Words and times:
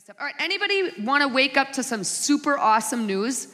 stuff. 0.00 0.16
All 0.18 0.24
right, 0.24 0.34
anybody 0.38 0.92
want 1.02 1.20
to 1.20 1.28
wake 1.28 1.58
up 1.58 1.72
to 1.72 1.82
some 1.82 2.04
super 2.04 2.56
awesome 2.56 3.06
news? 3.06 3.48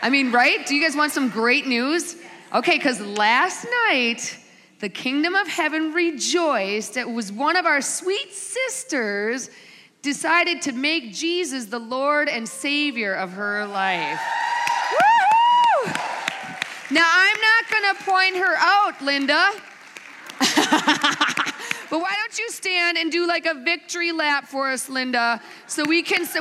I 0.00 0.08
mean, 0.08 0.32
right? 0.32 0.64
Do 0.66 0.74
you 0.74 0.82
guys 0.82 0.96
want 0.96 1.12
some 1.12 1.28
great 1.28 1.66
news? 1.66 2.16
Okay, 2.54 2.78
because 2.78 3.02
last 3.02 3.66
night, 3.86 4.38
the 4.80 4.88
kingdom 4.88 5.34
of 5.34 5.46
heaven 5.46 5.92
rejoiced. 5.92 6.96
It 6.96 7.10
was 7.10 7.30
one 7.30 7.54
of 7.56 7.66
our 7.66 7.82
sweet 7.82 8.32
sisters 8.32 9.50
decided 10.00 10.62
to 10.62 10.72
make 10.72 11.12
Jesus 11.12 11.66
the 11.66 11.80
Lord 11.80 12.30
and 12.30 12.48
Savior 12.48 13.12
of 13.12 13.32
her 13.32 13.66
life. 13.66 14.18
Woo-hoo! 14.90 15.92
Now, 16.92 17.10
I'm 17.12 17.40
not 17.42 17.70
going 17.70 17.94
to 17.94 18.04
point 18.04 18.36
her 18.36 18.56
out, 18.56 19.02
Linda. 19.02 19.50
but 21.94 22.00
why 22.00 22.12
don't 22.16 22.36
you 22.40 22.50
stand 22.50 22.98
and 22.98 23.12
do 23.12 23.24
like 23.24 23.46
a 23.46 23.54
victory 23.54 24.10
lap 24.10 24.48
for 24.48 24.68
us, 24.68 24.88
Linda, 24.88 25.40
so 25.68 25.84
we 25.86 26.02
can 26.02 26.26
say! 26.26 26.40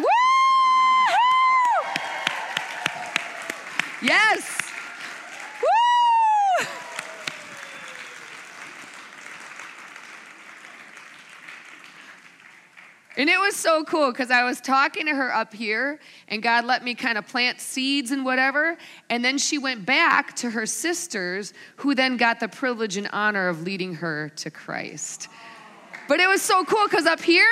Yes. 4.01 4.62
And 13.15 13.29
it 13.29 13.39
was 13.39 13.55
so 13.55 13.83
cool 13.83 14.11
because 14.11 14.31
I 14.31 14.43
was 14.43 14.59
talking 14.59 15.05
to 15.05 15.13
her 15.13 15.33
up 15.33 15.53
here, 15.53 15.99
and 16.27 16.41
God 16.41 16.65
let 16.65 16.83
me 16.83 16.95
kind 16.95 17.17
of 17.17 17.27
plant 17.27 17.61
seeds 17.61 18.09
and 18.09 18.25
whatever. 18.25 18.75
And 19.09 19.23
then 19.23 19.37
she 19.37 19.59
went 19.59 19.85
back 19.85 20.35
to 20.37 20.49
her 20.49 20.65
sisters, 20.65 21.53
who 21.77 21.93
then 21.93 22.17
got 22.17 22.39
the 22.39 22.47
privilege 22.47 22.97
and 22.97 23.07
honor 23.13 23.49
of 23.49 23.61
leading 23.61 23.93
her 23.95 24.29
to 24.37 24.49
Christ. 24.49 25.27
But 26.07 26.19
it 26.19 26.27
was 26.27 26.41
so 26.41 26.65
cool 26.65 26.87
because 26.87 27.05
up 27.05 27.21
here, 27.21 27.45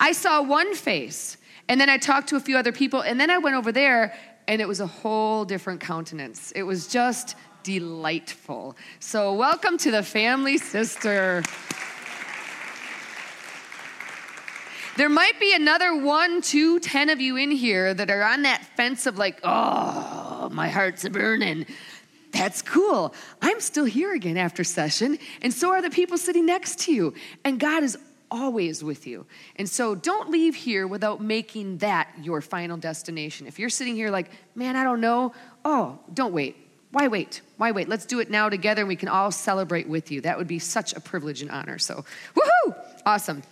I 0.00 0.10
saw 0.10 0.42
one 0.42 0.74
face, 0.74 1.36
and 1.68 1.80
then 1.80 1.88
I 1.88 1.98
talked 1.98 2.28
to 2.30 2.36
a 2.36 2.40
few 2.40 2.56
other 2.56 2.72
people, 2.72 3.02
and 3.02 3.20
then 3.20 3.30
I 3.30 3.38
went 3.38 3.54
over 3.54 3.70
there, 3.70 4.12
and 4.48 4.60
it 4.60 4.66
was 4.66 4.80
a 4.80 4.86
whole 4.86 5.44
different 5.44 5.80
countenance. 5.80 6.50
It 6.52 6.64
was 6.64 6.88
just 6.88 7.36
delightful. 7.62 8.76
So, 8.98 9.34
welcome 9.34 9.78
to 9.78 9.90
the 9.90 10.02
family 10.02 10.58
sister. 10.58 11.42
There 14.96 15.08
might 15.10 15.38
be 15.38 15.54
another 15.54 15.94
one, 15.94 16.40
two, 16.40 16.80
ten 16.80 17.10
of 17.10 17.20
you 17.20 17.36
in 17.36 17.50
here 17.50 17.92
that 17.92 18.10
are 18.10 18.22
on 18.22 18.42
that 18.42 18.64
fence 18.76 19.06
of 19.06 19.18
like, 19.18 19.40
oh, 19.44 20.48
my 20.50 20.68
heart's 20.68 21.04
a 21.04 21.10
burning. 21.10 21.66
That's 22.32 22.62
cool. 22.62 23.14
I'm 23.42 23.60
still 23.60 23.84
here 23.84 24.14
again 24.14 24.36
after 24.38 24.64
session, 24.64 25.18
and 25.42 25.52
so 25.52 25.70
are 25.70 25.82
the 25.82 25.90
people 25.90 26.16
sitting 26.16 26.46
next 26.46 26.80
to 26.80 26.92
you. 26.92 27.14
And 27.44 27.60
God 27.60 27.82
is 27.82 27.98
always 28.30 28.82
with 28.82 29.06
you. 29.06 29.26
And 29.56 29.68
so 29.68 29.94
don't 29.94 30.30
leave 30.30 30.54
here 30.54 30.86
without 30.86 31.20
making 31.20 31.78
that 31.78 32.08
your 32.22 32.40
final 32.40 32.76
destination. 32.76 33.46
If 33.46 33.58
you're 33.58 33.70
sitting 33.70 33.94
here 33.94 34.10
like, 34.10 34.30
man, 34.54 34.76
I 34.76 34.84
don't 34.84 35.00
know, 35.00 35.34
oh, 35.64 35.98
don't 36.12 36.32
wait. 36.32 36.56
Why 36.90 37.08
wait? 37.08 37.42
Why 37.58 37.72
wait? 37.72 37.88
Let's 37.88 38.06
do 38.06 38.20
it 38.20 38.30
now 38.30 38.48
together 38.48 38.82
and 38.82 38.88
we 38.88 38.96
can 38.96 39.08
all 39.08 39.30
celebrate 39.30 39.88
with 39.88 40.10
you. 40.10 40.22
That 40.22 40.38
would 40.38 40.46
be 40.46 40.58
such 40.58 40.94
a 40.94 41.00
privilege 41.00 41.42
and 41.42 41.50
honor. 41.50 41.78
So, 41.78 42.04
woohoo! 42.34 42.74
Awesome. 43.04 43.42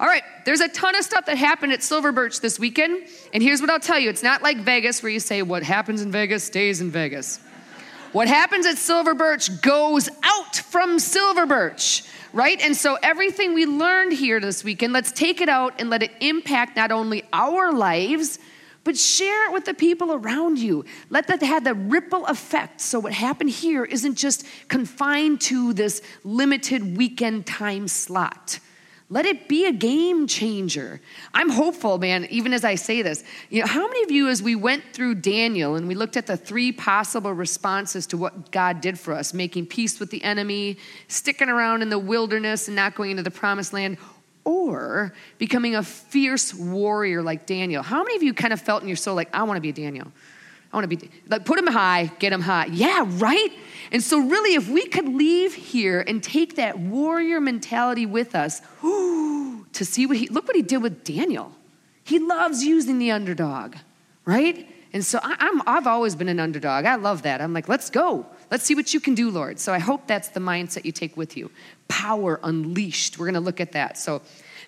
All 0.00 0.06
right, 0.06 0.22
there's 0.46 0.60
a 0.60 0.68
ton 0.68 0.96
of 0.96 1.04
stuff 1.04 1.26
that 1.26 1.36
happened 1.36 1.74
at 1.74 1.82
Silver 1.82 2.10
Birch 2.10 2.40
this 2.40 2.58
weekend. 2.58 3.06
And 3.34 3.42
here's 3.42 3.60
what 3.60 3.68
I'll 3.68 3.78
tell 3.78 3.98
you 3.98 4.08
it's 4.08 4.22
not 4.22 4.42
like 4.42 4.56
Vegas 4.56 5.02
where 5.02 5.12
you 5.12 5.20
say, 5.20 5.42
what 5.42 5.62
happens 5.62 6.00
in 6.00 6.10
Vegas 6.10 6.42
stays 6.42 6.80
in 6.80 6.90
Vegas. 6.90 7.38
What 8.12 8.26
happens 8.26 8.64
at 8.66 8.78
Silver 8.78 9.14
Birch 9.14 9.60
goes 9.60 10.08
out 10.24 10.56
from 10.56 10.98
Silver 10.98 11.46
Birch 11.46 12.02
right? 12.32 12.60
And 12.60 12.76
so 12.76 12.96
everything 13.02 13.54
we 13.54 13.66
learned 13.66 14.12
here 14.12 14.40
this 14.40 14.62
weekend, 14.62 14.92
let's 14.92 15.12
take 15.12 15.40
it 15.40 15.48
out 15.48 15.74
and 15.78 15.90
let 15.90 16.02
it 16.02 16.12
impact 16.20 16.76
not 16.76 16.92
only 16.92 17.24
our 17.32 17.72
lives, 17.72 18.38
but 18.84 18.96
share 18.96 19.48
it 19.48 19.52
with 19.52 19.64
the 19.64 19.74
people 19.74 20.12
around 20.12 20.58
you. 20.58 20.84
Let 21.10 21.26
that 21.26 21.42
have 21.42 21.64
the 21.64 21.74
ripple 21.74 22.24
effect. 22.26 22.80
So 22.80 22.98
what 22.98 23.12
happened 23.12 23.50
here 23.50 23.84
isn't 23.84 24.14
just 24.14 24.46
confined 24.68 25.40
to 25.42 25.72
this 25.72 26.02
limited 26.24 26.96
weekend 26.96 27.46
time 27.46 27.88
slot. 27.88 28.60
Let 29.12 29.26
it 29.26 29.48
be 29.48 29.66
a 29.66 29.72
game 29.72 30.28
changer. 30.28 31.00
I'm 31.34 31.50
hopeful, 31.50 31.98
man, 31.98 32.28
even 32.30 32.52
as 32.52 32.64
I 32.64 32.76
say 32.76 33.02
this. 33.02 33.24
You 33.48 33.62
know, 33.62 33.66
how 33.66 33.88
many 33.88 34.04
of 34.04 34.12
you, 34.12 34.28
as 34.28 34.40
we 34.40 34.54
went 34.54 34.84
through 34.92 35.16
Daniel 35.16 35.74
and 35.74 35.88
we 35.88 35.96
looked 35.96 36.16
at 36.16 36.28
the 36.28 36.36
three 36.36 36.70
possible 36.70 37.32
responses 37.32 38.06
to 38.06 38.16
what 38.16 38.52
God 38.52 38.80
did 38.80 39.00
for 39.00 39.12
us, 39.12 39.34
making 39.34 39.66
peace 39.66 39.98
with 39.98 40.10
the 40.12 40.22
enemy, 40.22 40.78
sticking 41.08 41.48
around 41.48 41.82
in 41.82 41.88
the 41.90 41.98
wilderness 41.98 42.68
and 42.68 42.76
not 42.76 42.94
going 42.94 43.10
into 43.10 43.24
the 43.24 43.32
promised 43.32 43.72
land, 43.72 43.98
or 44.44 45.12
becoming 45.38 45.74
a 45.74 45.82
fierce 45.82 46.54
warrior 46.54 47.20
like 47.20 47.46
Daniel? 47.46 47.82
How 47.82 48.04
many 48.04 48.14
of 48.14 48.22
you 48.22 48.32
kind 48.32 48.52
of 48.52 48.60
felt 48.60 48.82
in 48.82 48.88
your 48.88 48.96
soul 48.96 49.16
like, 49.16 49.28
I 49.34 49.42
want 49.42 49.56
to 49.56 49.60
be 49.60 49.70
a 49.70 49.72
Daniel? 49.72 50.12
I 50.72 50.76
want 50.76 50.88
to 50.88 50.96
be, 50.96 51.10
like, 51.28 51.44
put 51.44 51.58
him 51.58 51.66
high, 51.66 52.10
get 52.18 52.32
him 52.32 52.42
high. 52.42 52.66
Yeah, 52.66 53.04
right? 53.06 53.50
And 53.90 54.02
so, 54.02 54.20
really, 54.20 54.54
if 54.54 54.68
we 54.68 54.86
could 54.86 55.08
leave 55.08 55.52
here 55.52 56.04
and 56.06 56.22
take 56.22 56.56
that 56.56 56.78
warrior 56.78 57.40
mentality 57.40 58.06
with 58.06 58.34
us, 58.34 58.60
to 58.82 59.84
see 59.84 60.06
what 60.06 60.16
he, 60.16 60.28
look 60.28 60.46
what 60.46 60.56
he 60.56 60.62
did 60.62 60.78
with 60.78 61.04
Daniel. 61.04 61.52
He 62.04 62.18
loves 62.18 62.64
using 62.64 62.98
the 62.98 63.10
underdog, 63.10 63.76
right? 64.24 64.68
And 64.92 65.04
so 65.04 65.20
I, 65.22 65.36
am 65.46 65.62
I've 65.66 65.86
always 65.86 66.16
been 66.16 66.28
an 66.28 66.40
underdog. 66.40 66.84
I 66.84 66.96
love 66.96 67.22
that. 67.22 67.40
I'm 67.40 67.52
like, 67.52 67.68
let's 67.68 67.90
go. 67.90 68.26
Let's 68.50 68.64
see 68.64 68.74
what 68.74 68.92
you 68.92 69.00
can 69.00 69.14
do, 69.14 69.30
Lord. 69.30 69.60
So 69.60 69.72
I 69.72 69.78
hope 69.78 70.06
that's 70.06 70.30
the 70.30 70.40
mindset 70.40 70.84
you 70.84 70.92
take 70.92 71.16
with 71.16 71.36
you. 71.36 71.50
Power 71.86 72.40
unleashed. 72.42 73.18
We're 73.18 73.26
going 73.26 73.34
to 73.34 73.40
look 73.40 73.60
at 73.60 73.72
that. 73.72 73.96
So 73.96 74.22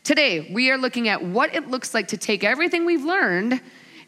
today 0.05 0.51
we 0.53 0.71
are 0.71 0.79
looking 0.79 1.09
at 1.09 1.25
what 1.25 1.55
it 1.55 1.69
looks 1.69 1.95
like 1.95 2.09
to 2.09 2.17
take 2.17 2.45
everything 2.45 2.85
we've 2.85 3.05
learned 3.05 3.61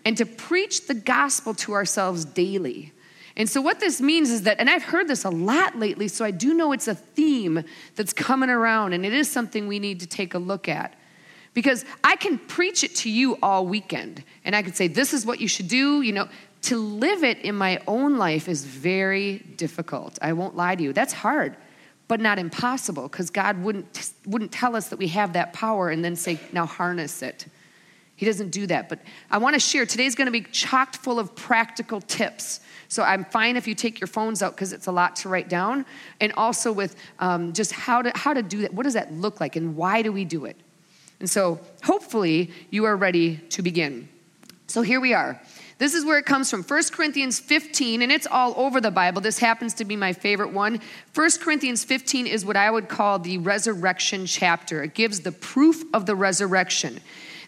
and 0.04 0.16
to 0.16 0.26
preach 0.26 0.87
the 0.87 0.94
gospel 0.94 1.54
to 1.54 1.72
ourselves 1.72 2.25
daily. 2.25 2.92
And 3.37 3.48
so, 3.48 3.60
what 3.60 3.81
this 3.81 4.00
means 4.00 4.31
is 4.31 4.42
that, 4.42 4.60
and 4.60 4.70
I've 4.70 4.84
heard 4.84 5.09
this 5.09 5.25
a 5.25 5.31
lot 5.31 5.76
lately, 5.76 6.06
so 6.06 6.25
I 6.25 6.31
do 6.31 6.54
know 6.54 6.72
it's 6.72 6.87
a 6.87 6.94
theme 6.94 7.65
that's 7.97 8.12
coming 8.12 8.50
around, 8.50 8.92
and 8.92 9.04
it 9.04 9.12
is 9.12 9.31
something 9.31 9.66
we 9.66 9.81
need 9.81 10.00
to 10.00 10.06
take 10.06 10.34
a 10.34 10.38
look 10.38 10.69
at. 10.69 10.94
Because 11.53 11.84
I 12.03 12.16
can 12.16 12.38
preach 12.38 12.82
it 12.82 12.94
to 12.97 13.10
you 13.10 13.38
all 13.42 13.66
weekend, 13.66 14.22
and 14.44 14.54
I 14.54 14.62
could 14.62 14.76
say, 14.76 14.87
this 14.88 15.12
is 15.12 15.26
what 15.26 15.41
you 15.41 15.48
should 15.48 15.69
do. 15.69 16.03
You 16.03 16.12
know, 16.12 16.28
to 16.62 16.76
live 16.78 17.25
it 17.25 17.38
in 17.41 17.56
my 17.56 17.81
own 17.88 18.19
life 18.19 18.48
is 18.48 18.65
very 18.65 19.38
difficult. 19.56 20.19
I 20.22 20.32
won't 20.32 20.56
lie 20.56 20.76
to 20.76 20.82
you. 20.82 20.92
That's 20.92 21.12
hard, 21.12 21.56
but 22.06 22.21
not 22.21 22.38
impossible, 22.38 23.04
because 23.04 23.31
God 23.31 23.62
wouldn't, 23.62 24.12
wouldn't 24.26 24.53
tell 24.53 24.76
us 24.76 24.88
that 24.88 24.98
we 24.98 25.09
have 25.09 25.32
that 25.32 25.53
power 25.53 25.91
and 25.91 26.04
then 26.04 26.15
say, 26.15 26.38
now 26.53 26.66
harness 26.66 27.21
it. 27.21 27.47
He 28.17 28.27
doesn't 28.27 28.51
do 28.51 28.67
that. 28.69 28.89
But 28.89 29.01
I 29.31 29.39
want 29.39 29.55
to 29.55 29.61
share 29.61 29.87
today's 29.87 30.15
going 30.15 30.27
to 30.27 30.33
be 30.33 30.43
chocked 30.43 30.97
full 30.97 31.19
of 31.19 31.35
practical 31.35 32.01
tips. 32.01 32.61
So 32.89 33.03
I'm 33.03 33.25
fine 33.25 33.57
if 33.57 33.67
you 33.67 33.75
take 33.75 34.01
your 34.01 34.07
phones 34.07 34.43
out 34.43 34.55
because 34.55 34.73
it's 34.73 34.87
a 34.87 34.93
lot 34.93 35.17
to 35.17 35.29
write 35.29 35.49
down. 35.49 35.85
And 36.21 36.33
also 36.37 36.73
with 36.73 36.97
um, 37.19 37.53
just 37.53 37.73
how 37.73 38.03
to, 38.03 38.13
how 38.15 38.35
to 38.35 38.43
do 38.43 38.63
that. 38.63 38.73
What 38.73 38.85
does 38.85 38.95
that 38.95 39.13
look 39.13 39.41
like 39.41 39.57
and 39.57 39.77
why 39.77 40.03
do 40.03 40.13
we 40.13 40.25
do 40.25 40.45
it? 40.45 40.57
And 41.21 41.29
so 41.29 41.61
hopefully 41.83 42.51
you 42.71 42.85
are 42.85 42.97
ready 42.97 43.39
to 43.51 43.63
begin. 43.63 44.09
So 44.67 44.83
here 44.83 45.01
we 45.01 45.15
are. 45.15 45.41
This 45.79 45.95
is 45.95 46.05
where 46.05 46.19
it 46.19 46.25
comes 46.25 46.51
from 46.51 46.63
1 46.63 46.83
Corinthians 46.93 47.41
15, 47.41 48.03
and 48.03 48.13
it's 48.13 48.27
all 48.27 48.55
over 48.57 48.81
the 48.81 48.91
Bible. 48.91 49.21
This 49.21 49.39
happens 49.39 49.75
to 49.75 49.85
be 49.85 49.97
my 49.97 50.13
favorite 50.13 50.53
one. 50.53 50.81
1 51.15 51.31
Corinthians 51.41 51.85
15 51.85 52.27
is 52.27 52.45
what 52.45 52.57
I 52.57 52.71
would 52.71 52.89
call 52.89 53.19
the 53.19 53.39
resurrection 53.39 54.27
chapter, 54.27 54.85
it 54.85 54.95
gives 54.95 55.21
the 55.21 55.33
proof 55.33 55.83
of 55.93 56.07
the 56.07 56.15
resurrection. 56.15 57.01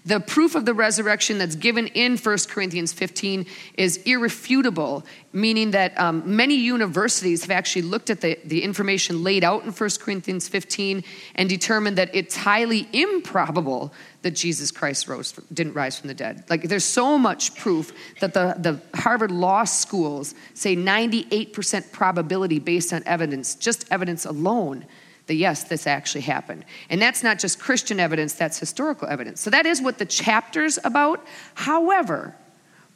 The 0.07 0.21
proof 0.21 0.55
of 0.55 0.65
the 0.65 0.73
resurrection 0.73 1.39
that's 1.39 1.57
given 1.57 1.89
in 1.89 2.17
1 2.17 2.39
Corinthians 2.49 2.93
15 2.93 3.45
is 3.75 3.97
irrefutable, 4.05 5.05
meaning 5.33 5.73
that 5.73 5.99
um, 5.99 6.23
many 6.25 6.55
universities 6.55 7.43
have 7.43 7.51
actually 7.51 7.83
looked 7.83 8.09
at 8.09 8.21
the, 8.21 8.39
the 8.45 8.63
information 8.63 9.25
laid 9.25 9.43
out 9.43 9.65
in 9.65 9.73
1 9.73 9.91
Corinthians 10.01 10.47
15 10.47 11.03
and 11.35 11.49
determined 11.49 11.99
that 11.99 12.15
it's 12.15 12.37
highly 12.37 12.89
improbable 12.93 13.93
that 14.23 14.31
Jesus 14.31 14.71
Christ 14.71 15.09
rose, 15.09 15.33
didn't 15.53 15.75
rise 15.75 15.99
from 15.99 16.07
the 16.07 16.15
dead. 16.15 16.45
Like 16.49 16.63
there's 16.63 16.85
so 16.85 17.19
much 17.19 17.57
proof 17.57 17.93
that 18.21 18.33
the, 18.33 18.55
the 18.59 18.81
Harvard 18.97 19.33
Law 19.33 19.65
schools 19.65 20.37
say 20.55 20.77
98% 20.77 21.91
probability 21.91 22.61
based 22.61 22.93
on 22.93 23.03
evidence, 23.07 23.57
just 23.57 23.85
evidence 23.91 24.25
alone 24.25 24.87
that 25.27 25.35
yes, 25.35 25.65
this 25.65 25.87
actually 25.87 26.21
happened. 26.23 26.65
And 26.89 27.03
that's 27.03 27.23
not 27.23 27.39
just 27.39 27.59
Christian 27.59 27.99
evidence, 27.99 28.35
that's 28.35 28.59
historical 28.59 29.09
evidence. 29.09 29.41
So 29.41 29.51
that 29.51 29.67
is 29.67 29.83
what 29.83 29.99
the 29.99 30.07
chapter's 30.07 30.79
about. 30.85 31.25
However, 31.55 32.35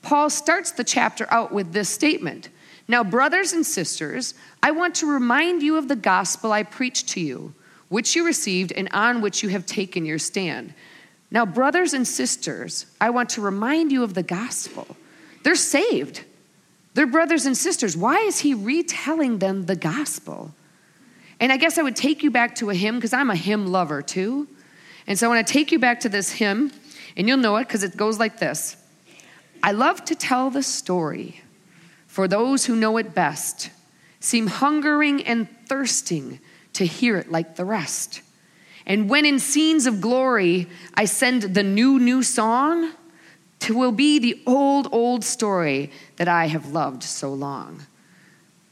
Paul 0.02 0.30
starts 0.30 0.70
the 0.70 0.84
chapter 0.84 1.26
out 1.30 1.52
with 1.52 1.72
this 1.72 1.88
statement 1.88 2.48
Now, 2.88 3.04
brothers 3.04 3.52
and 3.52 3.64
sisters, 3.64 4.34
I 4.62 4.70
want 4.70 4.96
to 4.96 5.06
remind 5.06 5.62
you 5.62 5.76
of 5.76 5.88
the 5.88 5.96
gospel 5.96 6.52
I 6.52 6.62
preached 6.62 7.08
to 7.10 7.20
you, 7.20 7.54
which 7.88 8.16
you 8.16 8.24
received 8.24 8.72
and 8.72 8.88
on 8.92 9.20
which 9.20 9.42
you 9.42 9.48
have 9.50 9.66
taken 9.66 10.04
your 10.04 10.18
stand. 10.18 10.74
Now, 11.30 11.46
brothers 11.46 11.94
and 11.94 12.06
sisters, 12.06 12.86
I 13.00 13.10
want 13.10 13.30
to 13.30 13.40
remind 13.40 13.92
you 13.92 14.02
of 14.02 14.14
the 14.14 14.24
gospel. 14.24 14.96
They're 15.44 15.54
saved. 15.54 16.24
They're 16.94 17.06
brothers 17.06 17.46
and 17.46 17.56
sisters. 17.56 17.96
Why 17.96 18.16
is 18.16 18.40
he 18.40 18.54
retelling 18.54 19.38
them 19.38 19.66
the 19.66 19.76
gospel? 19.76 20.52
And 21.40 21.50
I 21.50 21.56
guess 21.56 21.78
I 21.78 21.82
would 21.82 21.96
take 21.96 22.22
you 22.22 22.30
back 22.30 22.54
to 22.56 22.70
a 22.70 22.74
hymn 22.74 22.96
because 22.96 23.12
I'm 23.12 23.30
a 23.30 23.36
hymn 23.36 23.66
lover 23.66 24.02
too. 24.02 24.46
And 25.06 25.18
so 25.18 25.26
I 25.26 25.34
want 25.34 25.46
to 25.46 25.52
take 25.52 25.72
you 25.72 25.78
back 25.78 26.00
to 26.00 26.08
this 26.08 26.30
hymn. 26.30 26.70
And 27.16 27.26
you'll 27.26 27.38
know 27.38 27.56
it 27.56 27.66
because 27.66 27.82
it 27.82 27.96
goes 27.96 28.18
like 28.18 28.38
this 28.38 28.76
I 29.62 29.72
love 29.72 30.04
to 30.06 30.14
tell 30.14 30.50
the 30.50 30.62
story 30.62 31.40
for 32.06 32.28
those 32.28 32.66
who 32.66 32.76
know 32.76 32.96
it 32.96 33.14
best, 33.14 33.70
seem 34.20 34.46
hungering 34.46 35.24
and 35.24 35.48
thirsting 35.66 36.40
to 36.74 36.86
hear 36.86 37.16
it 37.16 37.30
like 37.30 37.56
the 37.56 37.64
rest. 37.64 38.22
And 38.86 39.08
when 39.08 39.24
in 39.24 39.38
scenes 39.38 39.86
of 39.86 40.00
glory 40.00 40.68
I 40.94 41.04
send 41.04 41.42
the 41.42 41.62
new, 41.62 41.98
new 41.98 42.22
song, 42.22 42.92
will 43.74 43.92
be 43.92 44.18
the 44.18 44.40
old, 44.46 44.88
old 44.92 45.24
story 45.24 45.90
that 46.16 46.28
I 46.28 46.46
have 46.46 46.72
loved 46.72 47.02
so 47.02 47.32
long. 47.32 47.86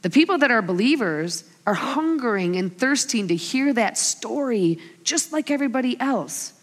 The 0.01 0.09
people 0.09 0.37
that 0.37 0.51
are 0.51 0.61
believers 0.61 1.43
are 1.69 1.75
hungering 1.75 2.55
and 2.55 2.75
thirsting 2.75 3.27
to 3.27 3.35
hear 3.35 3.71
that 3.73 3.95
story 3.95 4.79
just 5.03 5.31
like 5.31 5.51
everybody 5.51 5.99
else 5.99 6.53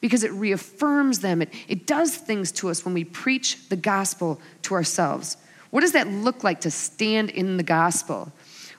because 0.00 0.24
it 0.24 0.32
reaffirms 0.32 1.18
them. 1.18 1.42
It, 1.42 1.52
it 1.68 1.86
does 1.86 2.16
things 2.16 2.50
to 2.52 2.70
us 2.70 2.82
when 2.82 2.94
we 2.94 3.04
preach 3.04 3.68
the 3.68 3.76
gospel 3.76 4.40
to 4.62 4.72
ourselves. 4.72 5.36
What 5.68 5.82
does 5.82 5.92
that 5.92 6.08
look 6.08 6.42
like 6.42 6.62
to 6.62 6.70
stand 6.70 7.28
in 7.28 7.58
the 7.58 7.62
gospel? 7.62 8.32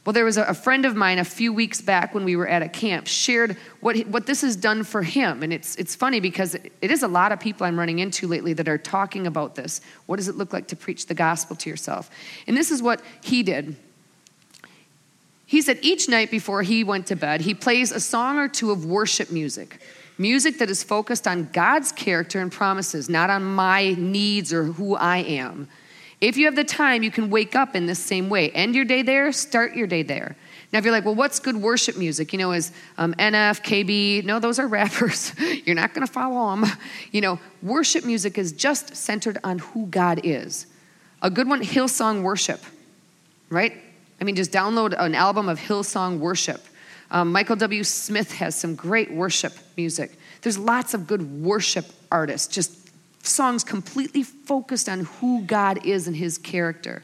Well, 0.04 0.14
there 0.14 0.26
was 0.26 0.38
a, 0.38 0.56
friend 0.56 0.86
of 0.86 0.96
mine 0.96 1.20
a 1.20 1.24
few 1.24 1.54
weeks 1.54 1.82
back 1.82 2.16
when 2.16 2.26
we 2.26 2.36
were 2.36 2.48
at 2.48 2.64
a 2.64 2.70
camp 2.70 3.06
shared 3.06 3.56
what, 3.80 3.96
what 4.08 4.26
this 4.26 4.42
has 4.42 4.56
done 4.56 4.84
for 4.84 5.04
him. 5.04 5.44
And 5.44 5.54
it's, 5.54 5.76
it's 5.76 5.94
funny 5.94 6.20
because 6.20 6.56
it 6.56 6.72
is 6.82 7.04
a 7.04 7.08
lot 7.08 7.32
of 7.32 7.40
people 7.40 7.68
I'm 7.68 7.78
running 7.78 8.00
into 8.00 8.28
lately 8.28 8.54
that 8.54 8.68
are 8.68 8.80
talking 8.80 9.28
about 9.28 9.54
this. 9.54 9.82
What 10.08 10.16
does 10.16 10.30
it 10.30 10.36
look 10.36 10.52
like 10.52 10.68
to 10.70 10.76
preach 10.76 11.06
the 11.06 11.14
gospel 11.14 11.56
to 11.58 11.70
yourself? 11.70 12.10
And 12.48 12.58
this 12.58 12.72
is 12.72 12.82
what 12.82 13.02
he 13.24 13.44
did. 13.44 13.76
He 15.46 15.62
said 15.62 15.80
each 15.82 16.10
night 16.10 16.32
before 16.32 16.64
he 16.64 16.84
went 16.84 17.08
to 17.08 17.16
bed, 17.16 17.42
he 17.42 17.54
plays 17.54 17.92
a 17.92 18.00
song 18.00 18.38
or 18.38 18.48
two 18.48 18.72
of 18.72 18.86
worship 18.86 19.32
music. 19.32 19.80
Music 20.18 20.58
that 20.60 20.70
is 20.70 20.82
focused 20.82 21.28
on 21.28 21.50
God's 21.52 21.92
character 21.92 22.40
and 22.40 22.52
promises, 22.52 23.10
not 23.10 23.30
on 23.30 23.44
my 23.44 23.94
needs 23.98 24.54
or 24.54 24.64
who 24.64 24.96
I 24.96 25.18
am. 25.18 25.68
If 26.22 26.38
you 26.38 26.46
have 26.46 26.56
the 26.56 26.64
time, 26.64 27.04
you 27.04 27.12
can 27.12 27.30
wake 27.30 27.56
up 27.56 27.76
in 27.76 27.86
this 27.86 28.00
same 28.00 28.30
way. 28.30 28.50
End 28.52 28.74
your 28.74 28.86
day 28.86 29.02
there, 29.02 29.32
start 29.32 29.76
your 29.76 29.88
day 29.88 30.02
there. 30.02 30.36
Now, 30.72 30.80
if 30.80 30.86
you're 30.86 30.94
like, 30.94 31.06
well, 31.06 31.16
what's 31.16 31.40
good 31.40 31.58
worship 31.58 31.98
music? 31.98 32.34
You 32.34 32.40
know, 32.40 32.52
is 32.52 32.72
um, 32.98 33.14
NF, 33.16 33.62
KB? 33.64 34.26
No, 34.26 34.40
those 34.40 34.58
are 34.58 34.68
rappers. 34.80 35.34
you're 35.66 35.76
not 35.76 35.94
going 35.94 36.06
to 36.08 36.12
follow 36.12 36.56
them. 36.56 36.70
You 37.12 37.22
know, 37.22 37.40
worship 37.62 38.06
music 38.06 38.38
is 38.38 38.52
just 38.52 38.96
centered 38.96 39.38
on 39.44 39.60
who 39.60 39.88
God 39.88 40.22
is. 40.24 40.68
A 41.22 41.30
good 41.30 41.48
one, 41.48 41.62
Hillsong 41.62 42.24
Worship, 42.24 42.62
right? 43.50 43.74
I 44.20 44.24
mean, 44.24 44.36
just 44.36 44.52
download 44.52 44.96
an 44.98 45.16
album 45.16 45.50
of 45.50 45.60
Hillsong 45.60 46.20
Worship. 46.20 46.64
Um, 47.12 47.32
Michael 47.32 47.56
W. 47.56 47.84
Smith 47.84 48.32
has 48.34 48.60
some 48.60 48.76
great 48.76 49.12
worship 49.12 49.54
music. 49.78 50.18
There's 50.42 50.58
lots 50.58 50.94
of 50.94 51.08
good 51.08 51.42
worship 51.42 51.86
artists, 52.12 52.48
just 52.48 52.90
songs 53.26 53.64
completely 53.64 54.24
focused 54.24 54.88
on 54.88 55.02
who 55.06 55.42
God 55.44 55.86
is 55.86 56.08
and 56.08 56.16
his 56.16 56.38
character. 56.38 57.04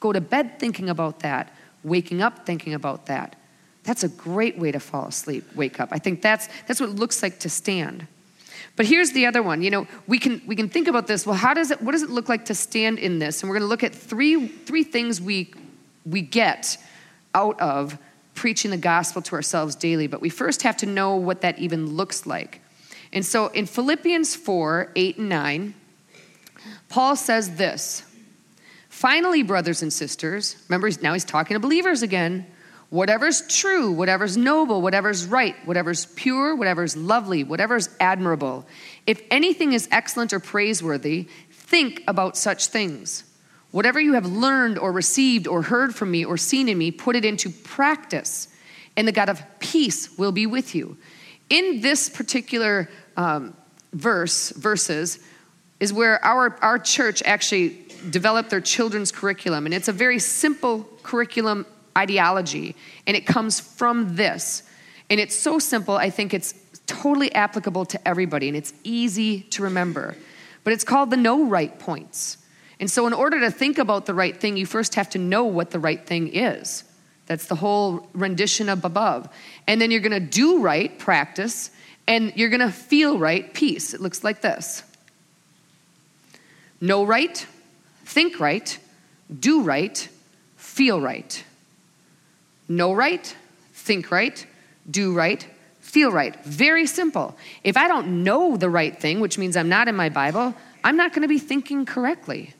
Go 0.00 0.12
to 0.12 0.20
bed 0.20 0.58
thinking 0.58 0.88
about 0.88 1.20
that, 1.20 1.52
waking 1.82 2.22
up 2.22 2.46
thinking 2.46 2.74
about 2.74 3.06
that. 3.06 3.36
That's 3.84 4.04
a 4.04 4.08
great 4.08 4.58
way 4.58 4.72
to 4.72 4.80
fall 4.80 5.06
asleep, 5.06 5.44
wake 5.54 5.80
up. 5.80 5.88
I 5.92 5.98
think 5.98 6.22
that's, 6.22 6.48
that's 6.66 6.80
what 6.80 6.90
it 6.90 6.96
looks 6.96 7.22
like 7.22 7.40
to 7.40 7.48
stand. 7.48 8.06
But 8.76 8.86
here's 8.86 9.12
the 9.12 9.26
other 9.26 9.42
one. 9.42 9.62
You 9.62 9.70
know, 9.70 9.86
we 10.06 10.18
can, 10.18 10.40
we 10.46 10.56
can 10.56 10.68
think 10.68 10.88
about 10.88 11.06
this. 11.06 11.26
Well, 11.26 11.36
how 11.36 11.52
does 11.52 11.70
it, 11.70 11.82
what 11.82 11.92
does 11.92 12.02
it 12.02 12.10
look 12.10 12.28
like 12.28 12.46
to 12.46 12.54
stand 12.54 12.98
in 12.98 13.18
this? 13.18 13.42
And 13.42 13.50
we're 13.50 13.56
going 13.56 13.66
to 13.66 13.68
look 13.68 13.84
at 13.84 13.94
three, 13.94 14.46
three 14.46 14.84
things 14.84 15.20
we, 15.20 15.52
we 16.04 16.22
get 16.22 16.76
out 17.34 17.60
of 17.60 17.98
preaching 18.34 18.70
the 18.70 18.76
gospel 18.76 19.22
to 19.22 19.34
ourselves 19.34 19.74
daily. 19.74 20.06
But 20.06 20.20
we 20.20 20.28
first 20.28 20.62
have 20.62 20.76
to 20.78 20.86
know 20.86 21.16
what 21.16 21.42
that 21.42 21.58
even 21.58 21.96
looks 21.96 22.26
like. 22.26 22.60
And 23.12 23.24
so 23.24 23.48
in 23.48 23.66
Philippians 23.66 24.34
4 24.34 24.92
8 24.96 25.18
and 25.18 25.28
9, 25.28 25.74
Paul 26.88 27.16
says 27.16 27.56
this 27.56 28.04
Finally, 28.88 29.42
brothers 29.42 29.82
and 29.82 29.92
sisters, 29.92 30.56
remember 30.68 30.90
now 31.02 31.12
he's 31.12 31.24
talking 31.24 31.54
to 31.54 31.60
believers 31.60 32.02
again. 32.02 32.46
Whatever's 32.90 33.46
true, 33.48 33.90
whatever's 33.90 34.36
noble, 34.36 34.82
whatever's 34.82 35.24
right, 35.24 35.56
whatever's 35.64 36.04
pure, 36.14 36.54
whatever's 36.54 36.94
lovely, 36.94 37.42
whatever's 37.42 37.88
admirable, 38.00 38.66
if 39.06 39.22
anything 39.30 39.72
is 39.72 39.88
excellent 39.90 40.34
or 40.34 40.40
praiseworthy, 40.40 41.26
think 41.50 42.02
about 42.06 42.36
such 42.36 42.66
things. 42.66 43.24
Whatever 43.72 44.00
you 44.00 44.12
have 44.12 44.26
learned 44.26 44.78
or 44.78 44.92
received 44.92 45.48
or 45.48 45.62
heard 45.62 45.94
from 45.94 46.10
me 46.10 46.24
or 46.24 46.36
seen 46.36 46.68
in 46.68 46.78
me, 46.78 46.90
put 46.90 47.16
it 47.16 47.24
into 47.24 47.50
practice, 47.50 48.48
and 48.96 49.08
the 49.08 49.12
God 49.12 49.28
of 49.28 49.42
peace 49.58 50.16
will 50.16 50.32
be 50.32 50.46
with 50.46 50.74
you. 50.74 50.96
In 51.50 51.80
this 51.80 52.08
particular 52.08 52.88
um, 53.16 53.56
verse, 53.92 54.50
verses, 54.50 55.18
is 55.80 55.92
where 55.92 56.24
our, 56.24 56.56
our 56.62 56.78
church 56.78 57.22
actually 57.24 57.78
developed 58.10 58.50
their 58.50 58.60
children's 58.60 59.10
curriculum. 59.10 59.66
And 59.66 59.74
it's 59.74 59.88
a 59.88 59.92
very 59.92 60.18
simple 60.18 60.86
curriculum 61.02 61.66
ideology, 61.96 62.76
and 63.06 63.16
it 63.16 63.26
comes 63.26 63.58
from 63.58 64.16
this. 64.16 64.62
And 65.10 65.18
it's 65.18 65.34
so 65.34 65.58
simple, 65.58 65.96
I 65.96 66.10
think 66.10 66.34
it's 66.34 66.54
totally 66.86 67.34
applicable 67.34 67.86
to 67.86 68.08
everybody, 68.08 68.48
and 68.48 68.56
it's 68.56 68.72
easy 68.84 69.40
to 69.50 69.62
remember. 69.62 70.16
But 70.62 70.72
it's 70.72 70.84
called 70.84 71.10
the 71.10 71.16
know 71.16 71.44
right 71.44 71.78
points. 71.78 72.38
And 72.82 72.90
so, 72.90 73.06
in 73.06 73.12
order 73.12 73.38
to 73.38 73.50
think 73.52 73.78
about 73.78 74.06
the 74.06 74.12
right 74.12 74.36
thing, 74.36 74.56
you 74.56 74.66
first 74.66 74.96
have 74.96 75.08
to 75.10 75.18
know 75.18 75.44
what 75.44 75.70
the 75.70 75.78
right 75.78 76.04
thing 76.04 76.34
is. 76.34 76.82
That's 77.26 77.46
the 77.46 77.54
whole 77.54 78.08
rendition 78.12 78.68
of 78.68 78.84
above. 78.84 79.28
And 79.68 79.80
then 79.80 79.92
you're 79.92 80.00
going 80.00 80.10
to 80.10 80.18
do 80.18 80.60
right, 80.60 80.98
practice, 80.98 81.70
and 82.08 82.32
you're 82.34 82.48
going 82.48 82.58
to 82.58 82.72
feel 82.72 83.20
right, 83.20 83.54
peace. 83.54 83.94
It 83.94 84.00
looks 84.00 84.24
like 84.24 84.40
this 84.40 84.82
know 86.80 87.04
right, 87.04 87.46
think 88.04 88.40
right, 88.40 88.76
do 89.38 89.62
right, 89.62 90.08
feel 90.56 91.00
right. 91.00 91.44
Know 92.68 92.92
right, 92.94 93.36
think 93.74 94.10
right, 94.10 94.44
do 94.90 95.14
right, 95.14 95.46
feel 95.82 96.10
right. 96.10 96.34
Very 96.44 96.86
simple. 96.86 97.38
If 97.62 97.76
I 97.76 97.86
don't 97.86 98.24
know 98.24 98.56
the 98.56 98.68
right 98.68 98.98
thing, 98.98 99.20
which 99.20 99.38
means 99.38 99.56
I'm 99.56 99.68
not 99.68 99.86
in 99.86 99.94
my 99.94 100.08
Bible, 100.08 100.52
I'm 100.82 100.96
not 100.96 101.12
going 101.12 101.22
to 101.22 101.28
be 101.28 101.38
thinking 101.38 101.86
correctly. 101.86 102.54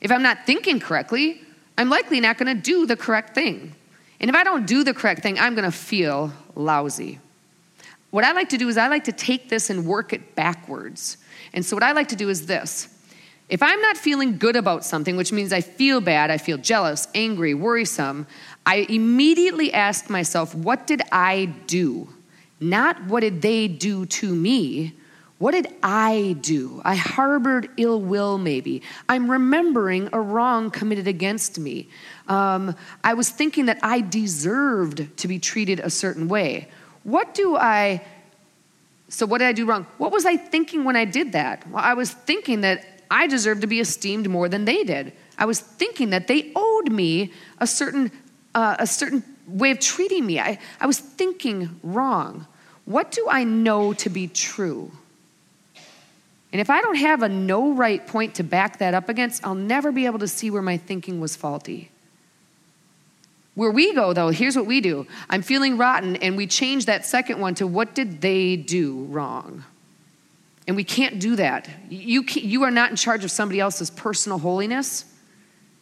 If 0.00 0.12
I'm 0.12 0.22
not 0.22 0.46
thinking 0.46 0.80
correctly, 0.80 1.42
I'm 1.76 1.90
likely 1.90 2.20
not 2.20 2.38
going 2.38 2.54
to 2.54 2.60
do 2.60 2.86
the 2.86 2.96
correct 2.96 3.34
thing. 3.34 3.74
And 4.20 4.28
if 4.28 4.34
I 4.34 4.44
don't 4.44 4.66
do 4.66 4.84
the 4.84 4.94
correct 4.94 5.22
thing, 5.22 5.38
I'm 5.38 5.54
going 5.54 5.64
to 5.64 5.76
feel 5.76 6.32
lousy. 6.54 7.20
What 8.10 8.24
I 8.24 8.32
like 8.32 8.48
to 8.50 8.58
do 8.58 8.68
is 8.68 8.78
I 8.78 8.88
like 8.88 9.04
to 9.04 9.12
take 9.12 9.48
this 9.48 9.70
and 9.70 9.86
work 9.86 10.12
it 10.12 10.34
backwards. 10.34 11.18
And 11.52 11.64
so 11.64 11.76
what 11.76 11.82
I 11.82 11.92
like 11.92 12.08
to 12.08 12.16
do 12.16 12.28
is 12.28 12.46
this. 12.46 12.88
If 13.48 13.62
I'm 13.62 13.80
not 13.80 13.96
feeling 13.96 14.38
good 14.38 14.56
about 14.56 14.84
something, 14.84 15.16
which 15.16 15.32
means 15.32 15.52
I 15.52 15.60
feel 15.60 16.00
bad, 16.00 16.30
I 16.30 16.38
feel 16.38 16.58
jealous, 16.58 17.08
angry, 17.14 17.54
worrisome, 17.54 18.26
I 18.66 18.86
immediately 18.88 19.72
ask 19.72 20.10
myself, 20.10 20.54
what 20.54 20.86
did 20.86 21.02
I 21.12 21.46
do? 21.66 22.08
Not 22.60 23.04
what 23.06 23.20
did 23.20 23.40
they 23.40 23.68
do 23.68 24.04
to 24.06 24.34
me? 24.34 24.94
What 25.38 25.52
did 25.52 25.68
I 25.84 26.36
do? 26.40 26.82
I 26.84 26.96
harbored 26.96 27.70
ill 27.76 28.00
will, 28.00 28.38
maybe. 28.38 28.82
I'm 29.08 29.30
remembering 29.30 30.08
a 30.12 30.20
wrong 30.20 30.70
committed 30.70 31.06
against 31.06 31.60
me. 31.60 31.88
Um, 32.26 32.74
I 33.04 33.14
was 33.14 33.30
thinking 33.30 33.66
that 33.66 33.78
I 33.82 34.00
deserved 34.00 35.16
to 35.18 35.28
be 35.28 35.38
treated 35.38 35.78
a 35.78 35.90
certain 35.90 36.26
way. 36.26 36.68
What 37.04 37.34
do 37.34 37.56
I, 37.56 38.04
so 39.08 39.26
what 39.26 39.38
did 39.38 39.46
I 39.46 39.52
do 39.52 39.64
wrong? 39.64 39.86
What 39.98 40.10
was 40.10 40.26
I 40.26 40.36
thinking 40.36 40.82
when 40.82 40.96
I 40.96 41.04
did 41.04 41.32
that? 41.32 41.68
Well, 41.70 41.84
I 41.84 41.94
was 41.94 42.10
thinking 42.10 42.62
that 42.62 42.84
I 43.08 43.28
deserved 43.28 43.60
to 43.60 43.68
be 43.68 43.78
esteemed 43.78 44.28
more 44.28 44.48
than 44.48 44.64
they 44.64 44.82
did. 44.82 45.12
I 45.38 45.46
was 45.46 45.60
thinking 45.60 46.10
that 46.10 46.26
they 46.26 46.50
owed 46.56 46.90
me 46.90 47.32
a 47.58 47.66
certain, 47.66 48.10
uh, 48.56 48.74
a 48.80 48.88
certain 48.88 49.22
way 49.46 49.70
of 49.70 49.78
treating 49.78 50.26
me. 50.26 50.40
I, 50.40 50.58
I 50.80 50.86
was 50.86 50.98
thinking 50.98 51.78
wrong. 51.84 52.48
What 52.86 53.12
do 53.12 53.28
I 53.30 53.44
know 53.44 53.92
to 53.94 54.10
be 54.10 54.26
true? 54.26 54.90
And 56.52 56.60
if 56.60 56.70
I 56.70 56.80
don't 56.80 56.96
have 56.96 57.22
a 57.22 57.28
know 57.28 57.72
right 57.72 58.06
point 58.06 58.36
to 58.36 58.42
back 58.42 58.78
that 58.78 58.94
up 58.94 59.08
against, 59.08 59.46
I'll 59.46 59.54
never 59.54 59.92
be 59.92 60.06
able 60.06 60.18
to 60.20 60.28
see 60.28 60.50
where 60.50 60.62
my 60.62 60.78
thinking 60.78 61.20
was 61.20 61.36
faulty. 61.36 61.90
Where 63.54 63.70
we 63.70 63.92
go, 63.92 64.12
though, 64.12 64.28
here's 64.30 64.56
what 64.56 64.66
we 64.66 64.80
do 64.80 65.06
I'm 65.28 65.42
feeling 65.42 65.76
rotten, 65.76 66.16
and 66.16 66.36
we 66.36 66.46
change 66.46 66.86
that 66.86 67.04
second 67.04 67.40
one 67.40 67.54
to 67.56 67.66
what 67.66 67.94
did 67.94 68.20
they 68.20 68.56
do 68.56 69.04
wrong? 69.10 69.64
And 70.66 70.76
we 70.76 70.84
can't 70.84 71.18
do 71.18 71.36
that. 71.36 71.68
You, 71.88 72.22
you 72.28 72.62
are 72.62 72.70
not 72.70 72.90
in 72.90 72.96
charge 72.96 73.24
of 73.24 73.30
somebody 73.30 73.58
else's 73.58 73.90
personal 73.90 74.38
holiness. 74.38 75.06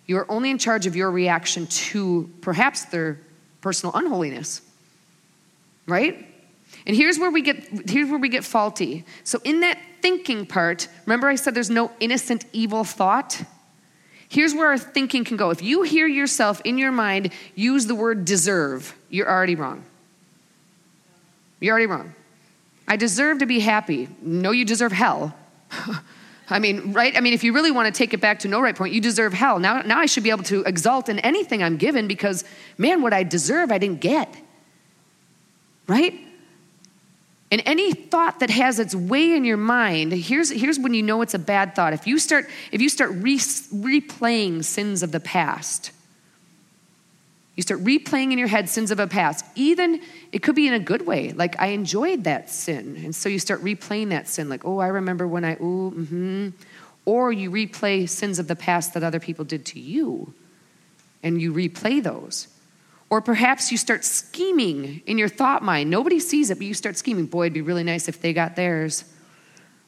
You 0.06 0.16
are 0.18 0.30
only 0.30 0.50
in 0.50 0.58
charge 0.58 0.86
of 0.86 0.94
your 0.94 1.10
reaction 1.10 1.66
to 1.66 2.30
perhaps 2.40 2.84
their 2.86 3.18
personal 3.60 3.94
unholiness. 3.94 4.62
Right? 5.86 6.26
And 6.86 6.96
here's 6.96 7.18
where 7.18 7.30
we 7.30 7.42
get 7.42 7.90
here's 7.90 8.08
where 8.08 8.18
we 8.18 8.28
get 8.28 8.44
faulty. 8.44 9.04
So 9.24 9.40
in 9.44 9.60
that 9.60 9.78
thinking 10.06 10.46
part, 10.46 10.86
remember 11.04 11.26
I 11.26 11.34
said 11.34 11.52
there's 11.56 11.68
no 11.68 11.90
innocent 11.98 12.44
evil 12.52 12.84
thought? 12.84 13.42
Here's 14.28 14.54
where 14.54 14.68
our 14.68 14.78
thinking 14.78 15.24
can 15.24 15.36
go. 15.36 15.50
If 15.50 15.62
you 15.62 15.82
hear 15.82 16.06
yourself 16.06 16.60
in 16.64 16.78
your 16.78 16.92
mind 16.92 17.32
use 17.56 17.86
the 17.86 17.96
word 17.96 18.24
deserve, 18.24 18.96
you're 19.10 19.28
already 19.28 19.56
wrong. 19.56 19.84
You're 21.58 21.72
already 21.72 21.86
wrong. 21.86 22.14
I 22.86 22.94
deserve 22.94 23.40
to 23.40 23.46
be 23.46 23.58
happy. 23.58 24.08
No, 24.22 24.52
you 24.52 24.64
deserve 24.64 24.92
hell. 24.92 25.34
I 26.50 26.60
mean, 26.60 26.92
right? 26.92 27.16
I 27.16 27.20
mean, 27.20 27.32
if 27.32 27.42
you 27.42 27.52
really 27.52 27.72
want 27.72 27.92
to 27.92 27.98
take 27.98 28.14
it 28.14 28.20
back 28.20 28.38
to 28.40 28.48
know 28.48 28.60
right 28.60 28.76
point, 28.76 28.94
you 28.94 29.00
deserve 29.00 29.32
hell. 29.32 29.58
Now, 29.58 29.82
now 29.82 29.98
I 29.98 30.06
should 30.06 30.22
be 30.22 30.30
able 30.30 30.44
to 30.44 30.62
exalt 30.62 31.08
in 31.08 31.18
anything 31.18 31.64
I'm 31.64 31.78
given 31.78 32.06
because, 32.06 32.44
man, 32.78 33.02
what 33.02 33.12
I 33.12 33.24
deserve, 33.24 33.72
I 33.72 33.78
didn't 33.78 34.00
get. 34.00 34.32
Right? 35.88 36.25
And 37.50 37.62
any 37.64 37.92
thought 37.92 38.40
that 38.40 38.50
has 38.50 38.80
its 38.80 38.94
way 38.94 39.32
in 39.32 39.44
your 39.44 39.56
mind, 39.56 40.12
here's, 40.12 40.50
here's 40.50 40.78
when 40.78 40.94
you 40.94 41.02
know 41.02 41.22
it's 41.22 41.34
a 41.34 41.38
bad 41.38 41.76
thought. 41.76 41.92
If 41.92 42.06
you 42.06 42.18
start, 42.18 42.48
if 42.72 42.80
you 42.80 42.88
start 42.88 43.10
re- 43.12 43.38
replaying 43.38 44.64
sins 44.64 45.04
of 45.04 45.12
the 45.12 45.20
past, 45.20 45.92
you 47.54 47.62
start 47.62 47.82
replaying 47.84 48.32
in 48.32 48.38
your 48.38 48.48
head 48.48 48.68
sins 48.68 48.90
of 48.90 49.00
a 49.00 49.06
past. 49.06 49.44
Even 49.54 50.02
it 50.32 50.42
could 50.42 50.54
be 50.54 50.66
in 50.66 50.74
a 50.74 50.78
good 50.80 51.06
way, 51.06 51.32
like 51.32 51.58
I 51.60 51.68
enjoyed 51.68 52.24
that 52.24 52.50
sin, 52.50 53.00
and 53.02 53.14
so 53.14 53.28
you 53.28 53.38
start 53.38 53.62
replaying 53.62 54.10
that 54.10 54.28
sin, 54.28 54.48
like 54.48 54.64
oh, 54.64 54.78
I 54.78 54.88
remember 54.88 55.26
when 55.26 55.44
I 55.44 55.54
ooh, 55.54 55.90
mm-hmm. 55.90 56.48
Or 57.06 57.32
you 57.32 57.52
replay 57.52 58.08
sins 58.08 58.40
of 58.40 58.48
the 58.48 58.56
past 58.56 58.92
that 58.94 59.04
other 59.04 59.20
people 59.20 59.44
did 59.44 59.64
to 59.66 59.80
you, 59.80 60.34
and 61.22 61.40
you 61.40 61.52
replay 61.52 62.02
those. 62.02 62.48
Or 63.08 63.20
perhaps 63.20 63.70
you 63.70 63.78
start 63.78 64.04
scheming 64.04 65.02
in 65.06 65.16
your 65.18 65.28
thought 65.28 65.62
mind. 65.62 65.90
Nobody 65.90 66.18
sees 66.18 66.50
it, 66.50 66.58
but 66.58 66.66
you 66.66 66.74
start 66.74 66.96
scheming. 66.96 67.26
Boy, 67.26 67.44
it'd 67.44 67.54
be 67.54 67.62
really 67.62 67.84
nice 67.84 68.08
if 68.08 68.20
they 68.20 68.32
got 68.32 68.56
theirs. 68.56 69.04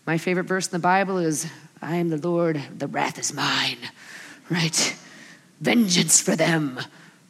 My 0.07 0.19
favorite 0.19 0.45
verse 0.45 0.67
in 0.67 0.73
the 0.73 0.79
Bible 0.79 1.19
is 1.19 1.51
I 1.83 1.97
am 1.97 2.09
the 2.09 2.17
Lord, 2.17 2.63
the 2.77 2.87
wrath 2.87 3.19
is 3.19 3.33
mine, 3.33 3.79
right? 4.51 4.97
Vengeance 5.61 6.21
for 6.21 6.37
them 6.37 6.79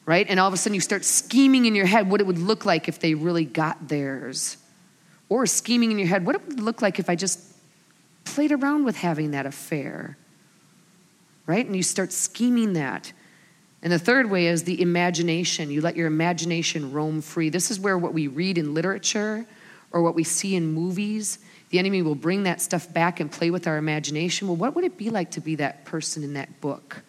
right? 0.08 0.26
And 0.30 0.40
all 0.40 0.48
of 0.48 0.54
a 0.54 0.56
sudden 0.56 0.72
you 0.72 0.80
start 0.80 1.04
scheming 1.04 1.66
in 1.66 1.74
your 1.74 1.84
head 1.84 2.10
what 2.10 2.22
it 2.22 2.26
would 2.26 2.38
look 2.38 2.64
like 2.64 2.88
if 2.88 2.98
they 2.98 3.12
really 3.12 3.44
got 3.44 3.88
theirs. 3.88 4.56
Or 5.28 5.44
scheming 5.44 5.92
in 5.92 5.98
your 5.98 6.08
head 6.08 6.24
what 6.24 6.34
it 6.34 6.48
would 6.48 6.60
look 6.60 6.80
like 6.80 6.98
if 6.98 7.10
I 7.10 7.14
just 7.14 7.38
played 8.24 8.50
around 8.50 8.86
with 8.86 8.96
having 8.96 9.32
that 9.32 9.44
affair, 9.44 10.16
right? 11.44 11.64
And 11.64 11.76
you 11.76 11.82
start 11.82 12.10
scheming 12.10 12.72
that. 12.72 13.12
And 13.82 13.92
the 13.92 13.98
third 13.98 14.30
way 14.30 14.48
is 14.48 14.64
the 14.64 14.80
imagination. 14.82 15.70
You 15.70 15.80
let 15.80 15.96
your 15.96 16.08
imagination 16.08 16.92
roam 16.92 17.20
free. 17.20 17.48
This 17.48 17.70
is 17.70 17.78
where 17.78 17.96
what 17.96 18.12
we 18.12 18.26
read 18.26 18.58
in 18.58 18.74
literature 18.74 19.46
or 19.92 20.02
what 20.02 20.14
we 20.14 20.24
see 20.24 20.56
in 20.56 20.72
movies, 20.72 21.38
the 21.70 21.78
enemy 21.78 22.02
will 22.02 22.14
bring 22.14 22.42
that 22.42 22.60
stuff 22.60 22.92
back 22.92 23.20
and 23.20 23.30
play 23.30 23.50
with 23.50 23.66
our 23.66 23.76
imagination. 23.76 24.48
Well, 24.48 24.56
what 24.56 24.74
would 24.74 24.84
it 24.84 24.98
be 24.98 25.10
like 25.10 25.30
to 25.32 25.40
be 25.40 25.54
that 25.56 25.84
person 25.84 26.22
in 26.24 26.34
that 26.34 26.60
book 26.60 27.02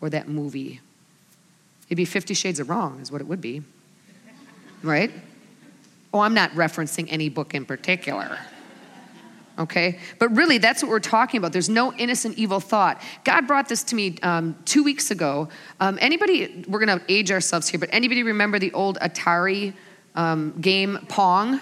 or 0.00 0.08
that 0.10 0.28
movie? 0.28 0.80
It'd 1.88 1.96
be 1.96 2.04
Fifty 2.04 2.34
Shades 2.34 2.58
of 2.58 2.70
Wrong, 2.70 3.00
is 3.00 3.12
what 3.12 3.20
it 3.20 3.26
would 3.26 3.40
be. 3.40 3.62
Right? 4.82 5.12
Oh, 6.14 6.20
I'm 6.20 6.34
not 6.34 6.50
referencing 6.52 7.06
any 7.10 7.28
book 7.28 7.54
in 7.54 7.64
particular. 7.64 8.38
Okay? 9.58 9.98
But 10.18 10.34
really, 10.36 10.58
that's 10.58 10.82
what 10.82 10.90
we're 10.90 11.00
talking 11.00 11.38
about. 11.38 11.52
There's 11.52 11.68
no 11.68 11.92
innocent 11.94 12.38
evil 12.38 12.60
thought. 12.60 13.00
God 13.24 13.46
brought 13.46 13.68
this 13.68 13.82
to 13.84 13.94
me 13.94 14.18
um, 14.22 14.56
two 14.64 14.82
weeks 14.82 15.10
ago. 15.10 15.48
Um, 15.80 15.98
anybody, 16.00 16.64
we're 16.68 16.84
to 16.86 17.04
age 17.08 17.30
ourselves 17.30 17.68
here, 17.68 17.78
but 17.78 17.90
anybody 17.92 18.22
remember 18.22 18.58
the 18.58 18.72
old 18.72 18.98
Atari 19.00 19.74
um, 20.14 20.60
game 20.60 20.98
Pong? 21.08 21.60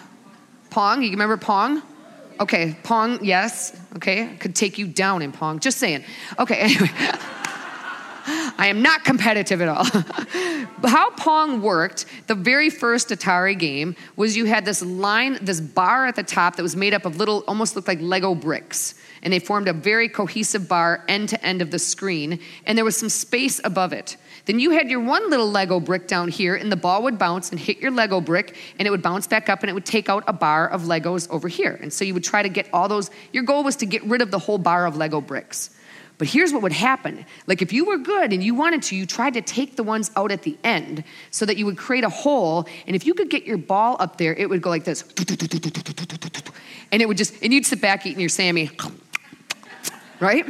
Pong? 0.70 1.02
You 1.02 1.10
remember 1.10 1.36
Pong? 1.36 1.82
Okay, 2.40 2.74
Pong, 2.82 3.22
yes. 3.22 3.78
Okay, 3.96 4.34
could 4.38 4.54
take 4.54 4.78
you 4.78 4.86
down 4.86 5.20
in 5.20 5.30
Pong. 5.30 5.58
Just 5.60 5.78
saying. 5.78 6.04
Okay, 6.38 6.54
anyway. 6.58 6.90
I 8.58 8.66
am 8.68 8.82
not 8.82 9.04
competitive 9.04 9.60
at 9.60 9.68
all. 9.68 9.84
How 10.88 11.10
Pong 11.10 11.62
worked, 11.62 12.06
the 12.26 12.34
very 12.34 12.70
first 12.70 13.08
Atari 13.08 13.58
game, 13.58 13.96
was 14.16 14.36
you 14.36 14.44
had 14.44 14.64
this 14.64 14.82
line, 14.82 15.38
this 15.42 15.60
bar 15.60 16.06
at 16.06 16.16
the 16.16 16.22
top 16.22 16.56
that 16.56 16.62
was 16.62 16.76
made 16.76 16.94
up 16.94 17.04
of 17.04 17.16
little, 17.16 17.44
almost 17.48 17.76
looked 17.76 17.88
like 17.88 18.00
Lego 18.00 18.34
bricks. 18.34 18.94
And 19.22 19.32
they 19.32 19.38
formed 19.38 19.68
a 19.68 19.72
very 19.72 20.08
cohesive 20.08 20.68
bar 20.68 21.04
end 21.08 21.28
to 21.30 21.44
end 21.44 21.60
of 21.60 21.70
the 21.70 21.78
screen, 21.78 22.40
and 22.64 22.78
there 22.78 22.84
was 22.84 22.96
some 22.96 23.08
space 23.08 23.60
above 23.64 23.92
it. 23.92 24.16
Then 24.46 24.58
you 24.58 24.70
had 24.70 24.88
your 24.88 25.00
one 25.00 25.28
little 25.28 25.50
Lego 25.50 25.80
brick 25.80 26.08
down 26.08 26.28
here, 26.28 26.54
and 26.54 26.72
the 26.72 26.76
ball 26.76 27.02
would 27.02 27.18
bounce 27.18 27.50
and 27.50 27.60
hit 27.60 27.78
your 27.78 27.90
Lego 27.90 28.20
brick, 28.20 28.56
and 28.78 28.86
it 28.88 28.90
would 28.90 29.02
bounce 29.02 29.26
back 29.26 29.48
up, 29.48 29.62
and 29.62 29.70
it 29.70 29.74
would 29.74 29.84
take 29.84 30.08
out 30.08 30.24
a 30.26 30.32
bar 30.32 30.68
of 30.68 30.82
Legos 30.82 31.28
over 31.30 31.48
here. 31.48 31.78
And 31.82 31.92
so 31.92 32.04
you 32.04 32.14
would 32.14 32.24
try 32.24 32.42
to 32.42 32.48
get 32.48 32.68
all 32.72 32.88
those, 32.88 33.10
your 33.32 33.42
goal 33.42 33.64
was 33.64 33.76
to 33.76 33.86
get 33.86 34.02
rid 34.04 34.22
of 34.22 34.30
the 34.30 34.38
whole 34.38 34.58
bar 34.58 34.86
of 34.86 34.96
Lego 34.96 35.20
bricks. 35.20 35.70
But 36.20 36.28
here's 36.28 36.52
what 36.52 36.60
would 36.60 36.72
happen. 36.72 37.24
Like 37.46 37.62
if 37.62 37.72
you 37.72 37.86
were 37.86 37.96
good 37.96 38.34
and 38.34 38.44
you 38.44 38.54
wanted 38.54 38.82
to, 38.82 38.94
you 38.94 39.06
tried 39.06 39.32
to 39.32 39.40
take 39.40 39.76
the 39.76 39.82
ones 39.82 40.10
out 40.16 40.30
at 40.30 40.42
the 40.42 40.58
end 40.62 41.02
so 41.30 41.46
that 41.46 41.56
you 41.56 41.64
would 41.64 41.78
create 41.78 42.04
a 42.04 42.10
hole. 42.10 42.68
And 42.86 42.94
if 42.94 43.06
you 43.06 43.14
could 43.14 43.30
get 43.30 43.44
your 43.44 43.56
ball 43.56 43.96
up 44.00 44.18
there, 44.18 44.34
it 44.34 44.50
would 44.50 44.60
go 44.60 44.68
like 44.68 44.84
this. 44.84 45.02
And 46.92 47.00
it 47.00 47.08
would 47.08 47.16
just, 47.16 47.42
and 47.42 47.54
you'd 47.54 47.64
sit 47.64 47.80
back 47.80 48.04
eating 48.04 48.20
your 48.20 48.28
Sammy. 48.28 48.70
Right? 50.20 50.44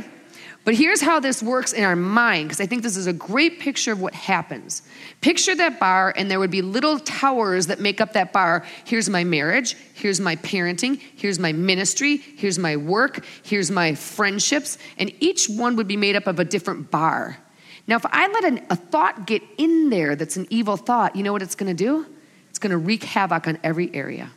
But 0.65 0.75
here's 0.75 1.01
how 1.01 1.21
this 1.21 1.43
works 1.43 1.73
in 1.73 1.85
our 1.85 1.97
mind, 1.97 2.49
because 2.49 2.61
I 2.61 2.67
think 2.67 2.83
this 2.83 2.97
is 2.97 3.07
a 3.07 3.15
great 3.15 3.61
picture 3.61 3.93
of 3.93 4.01
what 4.01 4.15
happens. 4.15 4.83
Picture 5.23 5.55
that 5.55 5.81
bar, 5.81 6.13
and 6.15 6.31
there 6.31 6.39
would 6.39 6.51
be 6.51 6.61
little 6.61 6.99
towers 6.99 7.69
that 7.69 7.81
make 7.81 8.01
up 8.01 8.13
that 8.13 8.33
bar. 8.33 8.67
Here's 8.85 9.09
my 9.09 9.25
marriage, 9.25 9.75
here's 9.95 10.21
my 10.21 10.37
parenting, 10.37 11.01
here's 11.17 11.39
my 11.39 11.53
ministry, 11.53 12.19
here's 12.19 12.59
my 12.59 12.77
work, 12.77 13.25
here's 13.43 13.71
my 13.71 13.95
friendships, 13.95 14.77
and 14.99 15.11
each 15.21 15.49
one 15.49 15.77
would 15.77 15.89
be 15.89 15.97
made 15.97 16.15
up 16.15 16.27
of 16.27 16.39
a 16.39 16.45
different 16.45 16.91
bar. 16.91 17.39
Now, 17.87 17.97
if 17.97 18.05
I 18.05 18.29
let 18.29 18.45
an, 18.45 18.67
a 18.69 18.77
thought 18.77 19.27
get 19.27 19.43
in 19.57 19.89
there 19.89 20.15
that's 20.15 20.37
an 20.37 20.47
evil 20.51 20.77
thought, 20.77 21.17
you 21.17 21.23
know 21.23 21.33
what 21.33 21.43
it's 21.43 21.55
gonna 21.55 21.73
do? 21.73 22.05
It's 22.51 22.59
gonna 22.59 22.79
wreak 22.79 23.03
havoc 23.03 23.49
on 23.49 23.59
every 23.65 23.93
area. 23.95 24.31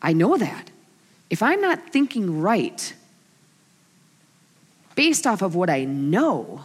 I 0.00 0.12
know 0.12 0.36
that 0.36 0.70
if 1.30 1.42
I'm 1.42 1.60
not 1.60 1.90
thinking 1.90 2.40
right 2.40 2.94
based 4.94 5.26
off 5.26 5.42
of 5.42 5.54
what 5.54 5.68
I 5.68 5.84
know, 5.84 6.64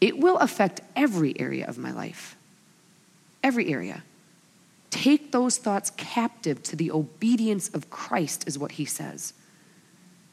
it 0.00 0.18
will 0.18 0.36
affect 0.38 0.80
every 0.96 1.38
area 1.38 1.66
of 1.66 1.78
my 1.78 1.92
life. 1.92 2.36
Every 3.42 3.72
area. 3.72 4.02
Take 4.90 5.32
those 5.32 5.58
thoughts 5.58 5.90
captive 5.96 6.62
to 6.64 6.76
the 6.76 6.90
obedience 6.90 7.68
of 7.68 7.88
Christ, 7.88 8.48
is 8.48 8.58
what 8.58 8.72
he 8.72 8.84
says. 8.84 9.32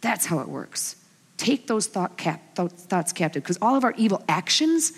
That's 0.02 0.26
how 0.26 0.40
it 0.40 0.48
works. 0.48 0.96
Take 1.38 1.68
those 1.68 1.88
thought 1.88 2.18
cap, 2.18 2.56
thoughts 2.56 3.14
captive, 3.14 3.44
because 3.44 3.60
all 3.62 3.76
of 3.76 3.84
our 3.84 3.94
evil 3.96 4.24
actions 4.28 4.94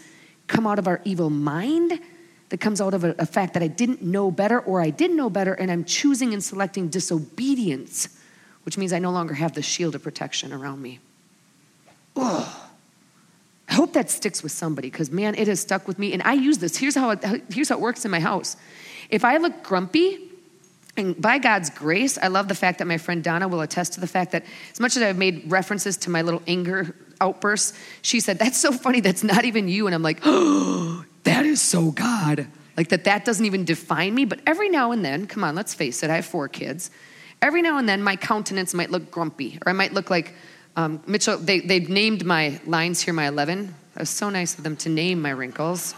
come 0.48 0.66
out 0.66 0.80
of 0.80 0.88
our 0.88 1.02
evil 1.04 1.30
mind, 1.30 2.00
that 2.52 2.60
comes 2.60 2.82
out 2.82 2.94
of 2.94 3.06
a, 3.06 3.16
a 3.18 3.26
fact 3.26 3.54
that 3.54 3.64
I 3.64 3.68
didn't 3.68 4.02
know 4.02 4.30
better 4.30 4.60
or 4.60 4.82
I 4.82 4.90
did 4.90 5.12
know 5.12 5.30
better, 5.30 5.54
and 5.54 5.72
I'm 5.72 5.86
choosing 5.86 6.34
and 6.34 6.44
selecting 6.44 6.90
disobedience 6.90 8.10
which 8.64 8.78
means 8.78 8.94
I 8.94 9.00
no 9.00 9.12
longer 9.12 9.34
have 9.34 9.54
the 9.54 9.62
shield 9.62 9.96
of 9.96 10.04
protection 10.04 10.54
around 10.54 10.82
me. 10.82 11.00
Oh, 12.16 12.70
I 13.70 13.74
hope 13.74 13.94
that 13.94 14.10
sticks 14.10 14.44
with 14.44 14.52
somebody 14.52 14.90
because, 14.90 15.10
man, 15.12 15.34
it 15.36 15.48
has 15.48 15.62
stuck 15.62 15.88
with 15.88 15.98
me. 15.98 16.14
And 16.14 16.22
I 16.24 16.34
use 16.34 16.58
this. 16.58 16.76
Here's 16.76 16.96
how, 16.96 17.12
it, 17.12 17.24
here's 17.52 17.70
how 17.70 17.76
it 17.76 17.82
works 17.82 18.04
in 18.04 18.12
my 18.12 18.20
house. 18.20 18.58
If 19.10 19.24
I 19.24 19.38
look 19.38 19.64
grumpy, 19.64 20.28
and 20.98 21.20
by 21.20 21.38
God's 21.38 21.70
grace, 21.70 22.18
I 22.18 22.28
love 22.28 22.50
the 22.50 22.56
fact 22.56 22.80
that 22.80 22.86
my 22.86 22.98
friend 22.98 23.24
Donna 23.24 23.48
will 23.48 23.62
attest 23.62 23.94
to 23.94 24.02
the 24.02 24.08
fact 24.08 24.34
that 24.34 24.44
as 24.74 24.80
much 24.82 24.98
as 24.98 25.04
I've 25.04 25.18
made 25.18 25.50
references 25.50 25.96
to 25.98 26.10
my 26.10 26.22
little 26.22 26.42
anger 26.48 26.94
outbursts, 27.22 27.78
she 28.02 28.20
said, 28.20 28.38
That's 28.38 28.58
so 28.58 28.74
funny. 28.74 29.00
That's 29.00 29.24
not 29.24 29.46
even 29.46 29.70
you. 29.70 29.86
And 29.86 29.96
I'm 29.96 30.04
like, 30.04 30.20
Oh, 30.26 31.06
that 31.24 31.46
is 31.46 31.62
so 31.62 31.92
God. 31.92 32.48
Like 32.76 32.90
that, 32.90 33.06
that 33.06 33.24
doesn't 33.24 33.46
even 33.46 33.64
define 33.64 34.14
me. 34.14 34.26
But 34.26 34.42
every 34.46 34.70
now 34.70 34.92
and 34.92 35.04
then, 35.04 35.28
come 35.28 35.46
on, 35.46 35.56
let's 35.56 35.74
face 35.74 36.04
it, 36.04 36.10
I 36.10 36.16
have 36.16 36.26
four 36.26 36.50
kids 36.50 36.92
every 37.42 37.62
now 37.62 37.78
and 37.78 37.88
then 37.88 38.02
my 38.04 38.16
countenance 38.16 38.74
might 38.74 38.92
look 38.92 39.12
grumpy, 39.12 39.60
or 39.66 39.70
I 39.70 39.74
might 39.74 39.94
look 39.94 40.10
like 40.10 40.34
um, 40.76 41.02
Mitchell. 41.08 41.38
They, 41.38 41.60
they've 41.60 41.90
named 41.90 42.26
my 42.26 42.60
lines 42.66 43.02
here, 43.02 43.14
my 43.14 43.28
11. 43.28 43.76
It 43.96 44.00
was 44.00 44.10
so 44.10 44.30
nice 44.30 44.58
of 44.58 44.64
them 44.64 44.76
to 44.78 44.90
name 44.90 45.22
my 45.22 45.32
wrinkles. 45.32 45.96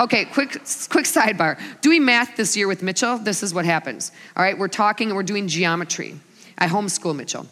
Okay, 0.00 0.24
quick, 0.24 0.50
quick 0.50 1.04
sidebar. 1.04 1.58
Doing 1.80 2.04
math 2.04 2.36
this 2.36 2.56
year 2.56 2.66
with 2.66 2.82
Mitchell, 2.82 3.18
this 3.18 3.42
is 3.42 3.54
what 3.54 3.64
happens. 3.64 4.10
All 4.36 4.42
right, 4.42 4.58
we're 4.58 4.68
talking 4.68 5.08
and 5.08 5.16
we're 5.16 5.22
doing 5.22 5.46
geometry. 5.46 6.18
I 6.58 6.66
homeschool 6.66 7.14
Mitchell. 7.14 7.46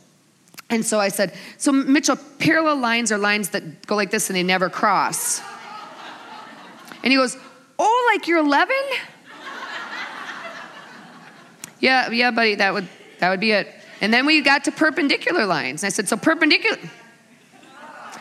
And 0.70 0.84
so 0.84 0.98
I 0.98 1.08
said, 1.08 1.34
So, 1.58 1.70
Mitchell, 1.70 2.16
parallel 2.38 2.78
lines 2.78 3.12
are 3.12 3.18
lines 3.18 3.50
that 3.50 3.86
go 3.86 3.94
like 3.94 4.10
this 4.10 4.30
and 4.30 4.36
they 4.36 4.42
never 4.42 4.70
cross. 4.70 5.40
And 7.02 7.12
he 7.12 7.16
goes, 7.16 7.36
Oh, 7.78 8.12
like 8.12 8.26
you're 8.26 8.38
11? 8.38 8.74
Yeah, 11.82 12.10
yeah, 12.10 12.30
buddy, 12.30 12.54
that 12.54 12.72
would 12.72 12.88
that 13.18 13.28
would 13.28 13.40
be 13.40 13.50
it. 13.50 13.68
And 14.00 14.14
then 14.14 14.24
we 14.24 14.40
got 14.40 14.64
to 14.64 14.72
perpendicular 14.72 15.44
lines. 15.44 15.82
And 15.82 15.88
I 15.88 15.90
said, 15.90 16.08
so 16.08 16.16
perpendicular 16.16 16.78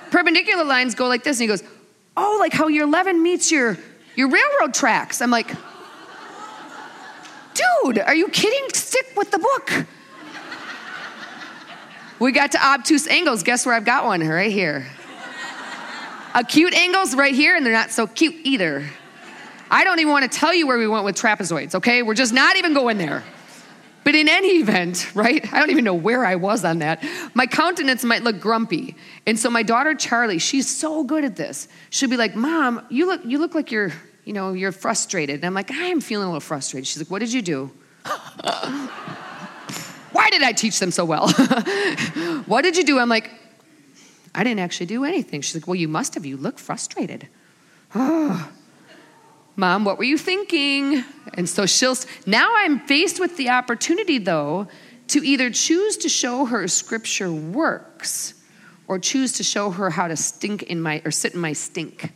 perpendicular 0.09 0.65
lines 0.65 0.95
go 0.95 1.07
like 1.07 1.23
this. 1.23 1.37
And 1.37 1.43
he 1.43 1.47
goes, 1.47 1.63
oh, 2.17 2.37
like 2.39 2.53
how 2.53 2.67
your 2.67 2.83
11 2.83 3.21
meets 3.21 3.51
your 3.51 3.77
your 4.15 4.29
railroad 4.29 4.73
tracks. 4.73 5.21
I'm 5.21 5.29
like, 5.29 5.47
dude, 7.53 7.99
are 7.99 8.15
you 8.15 8.27
kidding? 8.29 8.67
Stick 8.73 9.13
with 9.15 9.29
the 9.29 9.39
book. 9.39 9.85
We 12.19 12.31
got 12.31 12.51
to 12.53 12.63
obtuse 12.63 13.07
angles. 13.07 13.43
Guess 13.43 13.65
where 13.65 13.75
I've 13.75 13.85
got 13.85 14.05
one? 14.05 14.27
Right 14.27 14.51
here. 14.51 14.87
Acute 16.33 16.73
angles 16.73 17.15
right 17.15 17.33
here, 17.33 17.55
and 17.55 17.65
they're 17.65 17.73
not 17.73 17.91
so 17.91 18.07
cute 18.07 18.35
either. 18.43 18.87
I 19.69 19.83
don't 19.83 19.99
even 19.99 20.11
want 20.11 20.31
to 20.31 20.37
tell 20.37 20.53
you 20.53 20.65
where 20.65 20.77
we 20.77 20.87
went 20.87 21.05
with 21.05 21.15
trapezoids, 21.15 21.75
okay? 21.75 22.03
We're 22.03 22.13
just 22.13 22.33
not 22.33 22.57
even 22.57 22.73
going 22.73 22.97
there. 22.97 23.23
But 24.03 24.15
in 24.15 24.27
any 24.27 24.59
event, 24.59 25.11
right? 25.13 25.45
I 25.53 25.59
don't 25.59 25.69
even 25.69 25.83
know 25.83 25.93
where 25.93 26.25
I 26.25 26.35
was 26.35 26.65
on 26.65 26.79
that. 26.79 27.03
My 27.33 27.45
countenance 27.45 28.03
might 28.03 28.23
look 28.23 28.39
grumpy. 28.39 28.95
And 29.27 29.37
so 29.37 29.49
my 29.49 29.63
daughter 29.63 29.93
Charlie, 29.93 30.39
she's 30.39 30.67
so 30.69 31.03
good 31.03 31.23
at 31.23 31.35
this. 31.35 31.67
She'll 31.91 32.09
be 32.09 32.17
like, 32.17 32.35
"Mom, 32.35 32.85
you 32.89 33.05
look 33.05 33.21
you 33.23 33.37
look 33.37 33.53
like 33.53 33.71
you're, 33.71 33.91
you 34.25 34.33
know, 34.33 34.53
you're 34.53 34.71
frustrated." 34.71 35.35
And 35.35 35.45
I'm 35.45 35.53
like, 35.53 35.71
"I 35.71 35.85
am 35.85 36.01
feeling 36.01 36.25
a 36.25 36.29
little 36.29 36.39
frustrated." 36.39 36.87
She's 36.87 36.97
like, 36.99 37.11
"What 37.11 37.19
did 37.19 37.31
you 37.31 37.41
do?" 37.41 37.71
Why 40.11 40.29
did 40.29 40.43
I 40.43 40.51
teach 40.51 40.79
them 40.79 40.91
so 40.91 41.05
well? 41.05 41.29
what 42.45 42.63
did 42.63 42.75
you 42.75 42.83
do? 42.83 42.99
I'm 42.99 43.07
like, 43.07 43.31
I 44.35 44.43
didn't 44.43 44.59
actually 44.59 44.87
do 44.87 45.03
anything. 45.03 45.41
She's 45.41 45.55
like, 45.55 45.67
Well, 45.67 45.75
you 45.75 45.87
must 45.87 46.15
have. 46.15 46.25
You 46.25 46.37
look 46.37 46.59
frustrated. 46.59 47.27
Mom, 49.55 49.85
what 49.85 49.97
were 49.97 50.03
you 50.03 50.17
thinking? 50.17 51.03
And 51.33 51.47
so 51.47 51.65
she'll, 51.65 51.95
now 52.25 52.51
I'm 52.55 52.79
faced 52.79 53.19
with 53.19 53.37
the 53.37 53.49
opportunity, 53.49 54.17
though, 54.17 54.67
to 55.07 55.25
either 55.25 55.49
choose 55.49 55.97
to 55.97 56.09
show 56.09 56.45
her 56.45 56.67
scripture 56.67 57.31
works 57.31 58.33
or 58.87 58.97
choose 58.97 59.33
to 59.33 59.43
show 59.43 59.69
her 59.71 59.89
how 59.89 60.07
to 60.07 60.15
stink 60.15 60.63
in 60.63 60.81
my, 60.81 61.01
or 61.03 61.11
sit 61.11 61.33
in 61.33 61.39
my 61.39 61.53
stink. 61.53 62.11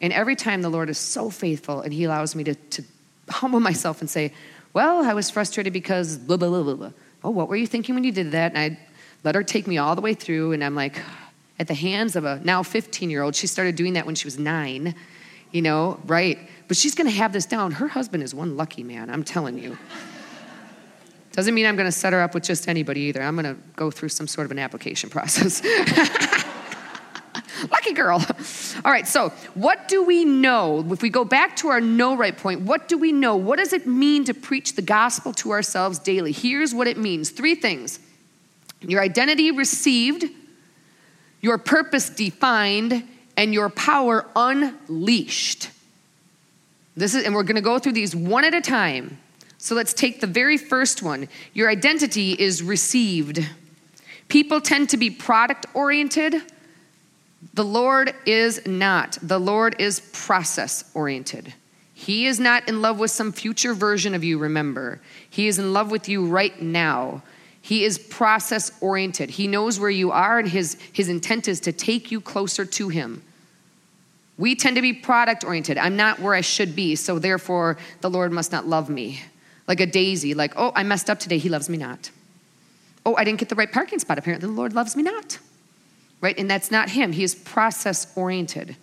And 0.00 0.12
every 0.12 0.36
time 0.36 0.62
the 0.62 0.70
Lord 0.70 0.88
is 0.88 0.98
so 0.98 1.30
faithful 1.30 1.82
and 1.82 1.92
He 1.92 2.04
allows 2.04 2.34
me 2.34 2.44
to, 2.44 2.54
to 2.54 2.84
humble 3.28 3.60
myself 3.60 4.00
and 4.00 4.08
say, 4.08 4.32
Well, 4.72 5.04
I 5.04 5.14
was 5.14 5.30
frustrated 5.30 5.72
because 5.72 6.16
blah, 6.16 6.36
blah, 6.36 6.48
blah, 6.48 6.62
blah, 6.62 6.74
blah. 6.74 6.92
Oh, 7.22 7.30
what 7.30 7.48
were 7.48 7.56
you 7.56 7.66
thinking 7.66 7.94
when 7.94 8.04
you 8.04 8.12
did 8.12 8.32
that? 8.32 8.54
And 8.54 8.58
I 8.58 8.78
let 9.22 9.34
her 9.34 9.42
take 9.42 9.66
me 9.66 9.76
all 9.78 9.94
the 9.94 10.00
way 10.00 10.14
through, 10.14 10.52
and 10.52 10.64
I'm 10.64 10.74
like, 10.74 10.98
at 11.58 11.68
the 11.68 11.74
hands 11.74 12.16
of 12.16 12.24
a 12.24 12.40
now 12.42 12.62
15 12.62 13.10
year 13.10 13.22
old. 13.22 13.36
She 13.36 13.46
started 13.46 13.76
doing 13.76 13.92
that 13.92 14.06
when 14.06 14.14
she 14.14 14.26
was 14.26 14.38
nine, 14.38 14.94
you 15.52 15.60
know, 15.60 16.00
right? 16.06 16.38
But 16.70 16.76
she's 16.76 16.94
gonna 16.94 17.10
have 17.10 17.32
this 17.32 17.46
down. 17.46 17.72
Her 17.72 17.88
husband 17.88 18.22
is 18.22 18.32
one 18.32 18.56
lucky 18.56 18.84
man, 18.84 19.10
I'm 19.10 19.24
telling 19.24 19.58
you. 19.58 19.76
Doesn't 21.32 21.52
mean 21.52 21.66
I'm 21.66 21.74
gonna 21.74 21.90
set 21.90 22.12
her 22.12 22.20
up 22.20 22.32
with 22.32 22.44
just 22.44 22.68
anybody 22.68 23.00
either. 23.00 23.20
I'm 23.20 23.34
gonna 23.34 23.56
go 23.74 23.90
through 23.90 24.10
some 24.10 24.28
sort 24.28 24.44
of 24.44 24.52
an 24.52 24.60
application 24.60 25.10
process. 25.10 25.64
Lucky 27.72 27.92
girl. 27.92 28.24
All 28.84 28.92
right, 28.92 29.08
so 29.08 29.30
what 29.54 29.88
do 29.88 30.04
we 30.04 30.24
know? 30.24 30.86
If 30.92 31.02
we 31.02 31.10
go 31.10 31.24
back 31.24 31.56
to 31.56 31.70
our 31.70 31.80
know 31.80 32.16
right 32.16 32.36
point, 32.36 32.60
what 32.60 32.86
do 32.86 32.96
we 32.96 33.10
know? 33.10 33.34
What 33.34 33.58
does 33.58 33.72
it 33.72 33.88
mean 33.88 34.24
to 34.26 34.32
preach 34.32 34.76
the 34.76 34.82
gospel 34.82 35.32
to 35.32 35.50
ourselves 35.50 35.98
daily? 35.98 36.30
Here's 36.30 36.72
what 36.72 36.86
it 36.86 36.96
means 36.96 37.30
three 37.30 37.56
things 37.56 37.98
your 38.80 39.02
identity 39.02 39.50
received, 39.50 40.24
your 41.40 41.58
purpose 41.58 42.10
defined, 42.10 43.02
and 43.36 43.52
your 43.52 43.70
power 43.70 44.24
unleashed. 44.36 45.70
This 46.96 47.14
is, 47.14 47.24
and 47.24 47.34
we're 47.34 47.44
going 47.44 47.56
to 47.56 47.62
go 47.62 47.78
through 47.78 47.92
these 47.92 48.14
one 48.14 48.44
at 48.44 48.54
a 48.54 48.60
time. 48.60 49.18
So 49.58 49.74
let's 49.74 49.92
take 49.92 50.20
the 50.20 50.26
very 50.26 50.56
first 50.56 51.02
one. 51.02 51.28
Your 51.52 51.68
identity 51.68 52.32
is 52.32 52.62
received. 52.62 53.46
People 54.28 54.60
tend 54.60 54.88
to 54.90 54.96
be 54.96 55.10
product 55.10 55.66
oriented. 55.74 56.42
The 57.54 57.64
Lord 57.64 58.14
is 58.26 58.66
not. 58.66 59.18
The 59.22 59.38
Lord 59.38 59.76
is 59.78 60.00
process 60.12 60.84
oriented. 60.94 61.54
He 61.94 62.26
is 62.26 62.40
not 62.40 62.66
in 62.68 62.80
love 62.80 62.98
with 62.98 63.10
some 63.10 63.32
future 63.32 63.74
version 63.74 64.14
of 64.14 64.24
you, 64.24 64.38
remember. 64.38 65.00
He 65.28 65.48
is 65.48 65.58
in 65.58 65.74
love 65.74 65.90
with 65.90 66.08
you 66.08 66.26
right 66.26 66.60
now. 66.60 67.22
He 67.60 67.84
is 67.84 67.98
process 67.98 68.72
oriented. 68.80 69.30
He 69.30 69.46
knows 69.46 69.78
where 69.78 69.90
you 69.90 70.10
are, 70.10 70.38
and 70.38 70.48
his, 70.48 70.78
his 70.92 71.10
intent 71.10 71.46
is 71.46 71.60
to 71.60 71.72
take 71.72 72.10
you 72.10 72.20
closer 72.20 72.64
to 72.64 72.88
Him. 72.88 73.22
We 74.40 74.54
tend 74.54 74.76
to 74.76 74.82
be 74.82 74.94
product 74.94 75.44
oriented. 75.44 75.76
I'm 75.76 75.96
not 75.96 76.18
where 76.18 76.32
I 76.32 76.40
should 76.40 76.74
be, 76.74 76.96
so 76.96 77.18
therefore 77.18 77.76
the 78.00 78.08
Lord 78.08 78.32
must 78.32 78.50
not 78.50 78.66
love 78.66 78.88
me. 78.88 79.20
Like 79.68 79.80
a 79.80 79.86
daisy, 79.86 80.32
like, 80.32 80.54
oh, 80.56 80.72
I 80.74 80.82
messed 80.82 81.10
up 81.10 81.20
today, 81.20 81.36
He 81.36 81.50
loves 81.50 81.68
me 81.68 81.76
not. 81.76 82.10
Oh, 83.04 83.14
I 83.16 83.24
didn't 83.24 83.38
get 83.38 83.50
the 83.50 83.54
right 83.54 83.70
parking 83.70 83.98
spot, 83.98 84.18
apparently 84.18 84.48
the 84.48 84.54
Lord 84.54 84.72
loves 84.72 84.96
me 84.96 85.02
not. 85.02 85.38
Right? 86.22 86.38
And 86.38 86.50
that's 86.50 86.70
not 86.70 86.88
Him. 86.88 87.12
He 87.12 87.22
is 87.22 87.34
process 87.34 88.10
oriented. 88.16 88.76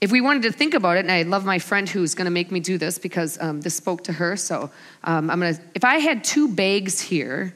If 0.00 0.10
we 0.10 0.22
wanted 0.22 0.44
to 0.44 0.52
think 0.52 0.72
about 0.72 0.96
it, 0.96 1.00
and 1.00 1.12
I 1.12 1.22
love 1.24 1.44
my 1.44 1.58
friend 1.58 1.86
who's 1.86 2.14
going 2.14 2.24
to 2.24 2.30
make 2.30 2.50
me 2.50 2.58
do 2.58 2.78
this 2.78 2.98
because 2.98 3.38
um, 3.38 3.60
this 3.60 3.74
spoke 3.76 4.02
to 4.04 4.14
her. 4.14 4.38
So 4.38 4.70
um, 5.04 5.30
I'm 5.30 5.40
going 5.40 5.54
to, 5.54 5.60
if 5.74 5.84
I 5.84 5.98
had 5.98 6.24
two 6.24 6.48
bags 6.48 7.00
here 7.02 7.54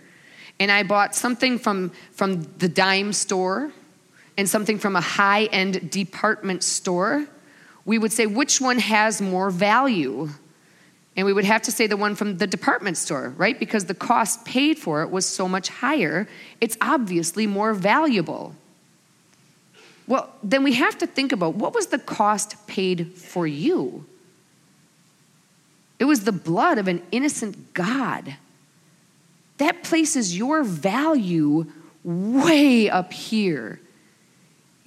and 0.60 0.70
I 0.70 0.82
bought 0.82 1.14
something 1.14 1.58
from, 1.58 1.90
from 2.12 2.42
the 2.58 2.68
dime 2.68 3.14
store 3.14 3.72
and 4.36 4.48
something 4.48 4.78
from 4.78 4.96
a 4.96 5.00
high 5.00 5.44
end 5.44 5.90
department 5.90 6.62
store, 6.62 7.26
we 7.84 7.98
would 7.98 8.12
say 8.12 8.26
which 8.26 8.60
one 8.60 8.78
has 8.78 9.20
more 9.22 9.50
value? 9.50 10.28
And 11.16 11.24
we 11.24 11.32
would 11.32 11.46
have 11.46 11.62
to 11.62 11.72
say 11.72 11.86
the 11.86 11.96
one 11.96 12.14
from 12.14 12.36
the 12.36 12.46
department 12.46 12.98
store, 12.98 13.30
right? 13.38 13.58
Because 13.58 13.86
the 13.86 13.94
cost 13.94 14.44
paid 14.44 14.78
for 14.78 15.02
it 15.02 15.10
was 15.10 15.24
so 15.24 15.48
much 15.48 15.68
higher. 15.68 16.28
It's 16.60 16.76
obviously 16.80 17.46
more 17.46 17.72
valuable. 17.72 18.54
Well, 20.06 20.30
then 20.42 20.62
we 20.62 20.74
have 20.74 20.98
to 20.98 21.06
think 21.06 21.32
about 21.32 21.54
what 21.54 21.74
was 21.74 21.86
the 21.86 21.98
cost 21.98 22.66
paid 22.66 23.14
for 23.14 23.46
you? 23.46 24.04
It 25.98 26.04
was 26.04 26.24
the 26.24 26.32
blood 26.32 26.76
of 26.78 26.86
an 26.86 27.02
innocent 27.10 27.72
God. 27.72 28.36
That 29.56 29.82
places 29.82 30.36
your 30.36 30.62
value 30.62 31.66
way 32.04 32.90
up 32.90 33.12
here. 33.12 33.80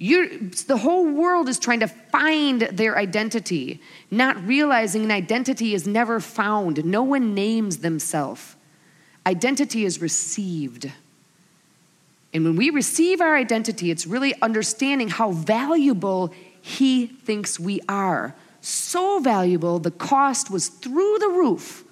You're, 0.02 0.28
the 0.66 0.78
whole 0.78 1.06
world 1.12 1.46
is 1.50 1.58
trying 1.58 1.80
to 1.80 1.86
find 1.86 2.62
their 2.62 2.96
identity, 2.96 3.82
not 4.10 4.42
realizing 4.46 5.04
an 5.04 5.10
identity 5.10 5.74
is 5.74 5.86
never 5.86 6.20
found. 6.20 6.82
No 6.86 7.02
one 7.02 7.34
names 7.34 7.78
themselves. 7.78 8.56
Identity 9.26 9.84
is 9.84 10.00
received. 10.00 10.90
And 12.32 12.44
when 12.44 12.56
we 12.56 12.70
receive 12.70 13.20
our 13.20 13.36
identity, 13.36 13.90
it's 13.90 14.06
really 14.06 14.34
understanding 14.40 15.10
how 15.10 15.32
valuable 15.32 16.32
He 16.62 17.06
thinks 17.06 17.60
we 17.60 17.82
are. 17.86 18.34
So 18.62 19.20
valuable, 19.20 19.80
the 19.80 19.90
cost 19.90 20.50
was 20.50 20.68
through 20.68 21.18
the 21.18 21.28
roof 21.28 21.84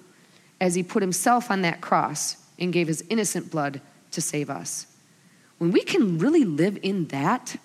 as 0.59 0.73
He 0.73 0.81
put 0.81 1.03
Himself 1.03 1.51
on 1.51 1.61
that 1.61 1.79
cross 1.79 2.37
and 2.57 2.73
gave 2.73 2.87
His 2.87 3.03
innocent 3.07 3.51
blood 3.51 3.81
to 4.09 4.19
save 4.19 4.49
us. 4.49 4.87
When 5.59 5.71
we 5.71 5.83
can 5.83 6.17
really 6.17 6.43
live 6.43 6.79
in 6.81 7.05
that, 7.09 7.57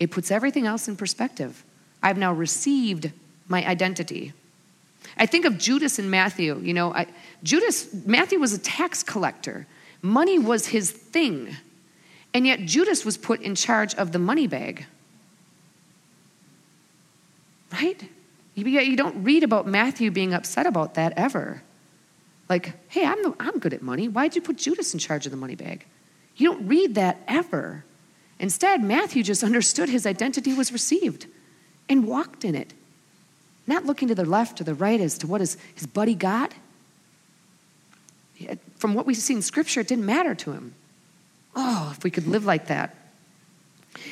it 0.00 0.10
puts 0.10 0.30
everything 0.30 0.66
else 0.66 0.88
in 0.88 0.96
perspective. 0.96 1.64
I've 2.02 2.18
now 2.18 2.32
received 2.32 3.12
my 3.48 3.66
identity. 3.66 4.32
I 5.16 5.26
think 5.26 5.44
of 5.44 5.58
Judas 5.58 5.98
and 5.98 6.10
Matthew. 6.10 6.58
You 6.58 6.74
know, 6.74 6.92
I, 6.92 7.06
Judas, 7.42 7.92
Matthew 8.06 8.38
was 8.38 8.52
a 8.52 8.58
tax 8.58 9.02
collector. 9.02 9.66
Money 10.02 10.38
was 10.38 10.66
his 10.66 10.90
thing. 10.90 11.56
And 12.32 12.46
yet 12.46 12.60
Judas 12.60 13.04
was 13.04 13.16
put 13.16 13.40
in 13.40 13.54
charge 13.54 13.94
of 13.94 14.12
the 14.12 14.18
money 14.18 14.46
bag. 14.46 14.86
Right? 17.72 18.08
You 18.54 18.96
don't 18.96 19.24
read 19.24 19.42
about 19.42 19.66
Matthew 19.66 20.10
being 20.10 20.32
upset 20.32 20.66
about 20.66 20.94
that 20.94 21.12
ever. 21.16 21.62
Like, 22.48 22.72
hey, 22.88 23.04
I'm, 23.04 23.22
the, 23.22 23.34
I'm 23.40 23.58
good 23.58 23.72
at 23.72 23.82
money. 23.82 24.08
Why'd 24.08 24.36
you 24.36 24.42
put 24.42 24.56
Judas 24.56 24.92
in 24.92 25.00
charge 25.00 25.26
of 25.26 25.32
the 25.32 25.38
money 25.38 25.54
bag? 25.54 25.86
You 26.36 26.52
don't 26.52 26.68
read 26.68 26.96
that 26.96 27.22
ever. 27.26 27.84
Instead, 28.44 28.82
Matthew 28.84 29.22
just 29.22 29.42
understood 29.42 29.88
his 29.88 30.04
identity 30.04 30.52
was 30.52 30.70
received 30.70 31.26
and 31.88 32.06
walked 32.06 32.44
in 32.44 32.54
it, 32.54 32.74
not 33.66 33.86
looking 33.86 34.06
to 34.08 34.14
the 34.14 34.26
left 34.26 34.60
or 34.60 34.64
the 34.64 34.74
right 34.74 35.00
as 35.00 35.16
to 35.16 35.26
what 35.26 35.40
his, 35.40 35.56
his 35.74 35.86
buddy 35.86 36.14
got. 36.14 36.52
From 38.76 38.92
what 38.92 39.06
we 39.06 39.14
see 39.14 39.32
in 39.32 39.40
Scripture, 39.40 39.80
it 39.80 39.88
didn't 39.88 40.04
matter 40.04 40.34
to 40.34 40.52
him. 40.52 40.74
Oh, 41.56 41.90
if 41.96 42.04
we 42.04 42.10
could 42.10 42.26
live 42.26 42.44
like 42.44 42.66
that. 42.66 42.94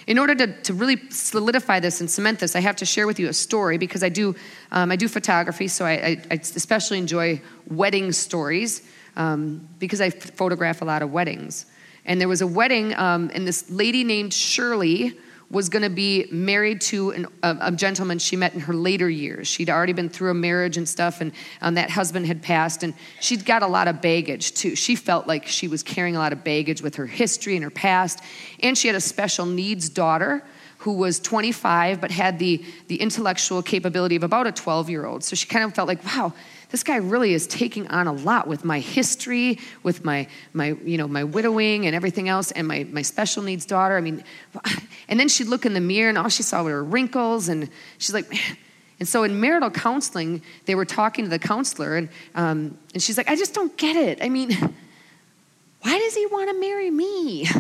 In 0.07 0.19
order 0.19 0.35
to, 0.35 0.63
to 0.63 0.73
really 0.73 0.97
solidify 1.11 1.81
this 1.81 2.01
and 2.01 2.11
cement 2.11 2.39
this, 2.39 2.57
I 2.57 2.61
have 2.61 2.77
to 2.77 2.87
share 2.87 3.07
with 3.07 3.21
you 3.21 3.29
a 3.29 3.35
story 3.35 3.77
because 3.77 4.03
I 4.03 4.09
do, 4.09 4.35
um, 4.71 4.91
I 4.91 4.97
do 4.97 5.09
photography, 5.09 5.69
so 5.69 5.85
I, 5.85 5.93
I, 5.93 6.23
I, 6.31 6.35
especially 6.37 6.97
enjoy 6.97 7.43
wedding 7.69 8.13
stories 8.13 8.81
um, 9.15 9.69
because 9.79 10.01
I 10.01 10.09
photograph 10.09 10.81
a 10.81 10.87
lot 10.87 11.03
of 11.03 11.13
weddings. 11.13 11.67
And 12.05 12.21
there 12.21 12.29
was 12.29 12.41
a 12.41 12.47
wedding, 12.47 12.95
um, 12.97 13.31
and 13.33 13.47
this 13.47 13.71
lady 13.71 14.05
named 14.05 14.35
Shirley 14.35 15.19
was 15.53 15.69
going 15.69 15.83
to 15.83 15.91
be 15.91 16.27
married 16.31 16.81
to 16.81 17.11
an, 17.11 17.27
a, 17.43 17.57
a, 17.61 17.73
gentleman 17.73 18.19
she 18.19 18.37
met 18.37 18.55
in 18.55 18.61
her 18.61 18.73
later 18.73 19.09
years. 19.09 19.47
She'd 19.47 19.69
already 19.69 19.93
been 19.93 20.09
through 20.09 20.31
a 20.31 20.35
marriage 20.35 20.79
and 20.79 20.89
stuff, 20.89 21.21
and 21.21 21.31
um, 21.61 21.75
that 21.75 21.91
husband 21.91 22.27
had 22.27 22.43
passed, 22.43 22.83
and 22.83 22.95
she'd 23.21 23.45
got 23.45 23.63
a 23.63 23.67
lot 23.67 23.87
of 23.87 24.01
baggage 24.01 24.55
too. 24.55 24.75
She 24.75 24.97
felt 24.97 25.27
like 25.29 25.47
she 25.47 25.69
was 25.69 25.83
carrying 25.83 26.17
a 26.17 26.19
lot 26.19 26.33
of 26.33 26.43
baggage 26.43 26.81
with 26.81 26.95
her 26.97 27.07
history 27.07 27.55
and 27.55 27.63
her 27.63 27.71
past, 27.71 28.21
and 28.61 28.77
she 28.77 28.89
had 28.89 28.97
a 28.97 29.01
special 29.01 29.45
needs 29.45 29.91
daughter 29.91 30.43
who 30.79 30.95
was 30.95 31.21
25 31.21 32.01
but 32.01 32.11
had 32.11 32.39
the, 32.41 32.65
the 32.89 32.97
intellectual 32.97 33.63
capability 33.63 34.17
of 34.17 34.25
about 34.25 34.49
a 34.49 34.53
12 34.53 34.91
year 34.91 35.07
old. 35.07 35.23
So 35.23 35.37
she 35.37 35.47
kind 35.47 35.65
of 35.65 35.75
felt 35.75 35.87
like, 35.87 36.05
wow, 36.05 36.33
this 36.73 36.83
guy 36.83 36.97
really 36.97 37.35
is 37.35 37.47
taking 37.47 37.87
on 37.89 38.07
a 38.07 38.13
lot 38.13 38.49
with 38.49 38.65
my 38.65 38.81
history, 38.81 39.59
with 39.83 40.05
my, 40.05 40.27
my, 40.55 40.69
you 40.85 40.97
know, 40.97 41.07
my 41.07 41.23
widowing 41.23 41.87
and 41.87 41.95
everything 41.95 42.29
else, 42.31 42.51
and 42.51 42.67
my, 42.67 42.85
my 42.91 43.03
special 43.03 43.43
needs 43.43 43.67
daughter. 43.67 43.97
I 43.97 44.01
mean, 44.01 44.25
and 45.09 45.21
then 45.21 45.29
she'd 45.29 45.49
look 45.49 45.65
in 45.67 45.75
the 45.75 45.81
mirror 45.81 46.09
and 46.09 46.19
all 46.19 46.31
she 46.31 46.43
saw 46.43 46.65
were 46.65 46.83
wrinkles, 46.83 47.49
and 47.49 47.69
she's 47.99 48.15
like, 48.15 48.29
man. 48.31 48.57
And 48.99 49.09
so 49.09 49.25
in 49.25 49.41
marital 49.41 49.71
counseling, 49.71 50.43
they 50.67 50.75
were 50.75 50.85
talking 50.85 51.25
to 51.25 51.29
the 51.29 51.39
counselor, 51.39 51.97
and, 51.97 52.09
um, 52.35 52.79
and 52.95 53.03
she's 53.03 53.17
like, 53.17 53.29
I 53.29 53.37
just 53.37 53.53
don't 53.53 53.77
get 53.77 53.97
it. 53.97 54.23
I 54.23 54.29
mean, 54.29 54.53
why 55.83 55.99
does 55.99 56.15
he 56.15 56.25
want 56.27 56.51
to 56.51 56.59
marry 56.59 56.91
me? 56.91 57.49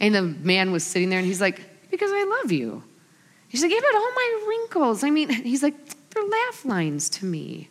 And 0.00 0.14
the 0.14 0.22
man 0.22 0.72
was 0.72 0.84
sitting 0.84 1.08
there, 1.08 1.20
and 1.20 1.26
he's 1.26 1.40
like, 1.40 1.60
Because 1.90 2.10
I 2.12 2.38
love 2.42 2.52
you. 2.52 2.82
He's 3.48 3.62
like, 3.62 3.72
Yeah, 3.72 3.80
but 3.80 3.96
all 3.96 4.12
my 4.12 4.44
wrinkles. 4.48 5.04
I 5.04 5.10
mean, 5.10 5.28
he's 5.44 5.62
like, 5.62 5.74
They're 6.10 6.24
laugh 6.24 6.64
lines 6.64 7.08
to 7.10 7.24
me. 7.24 7.70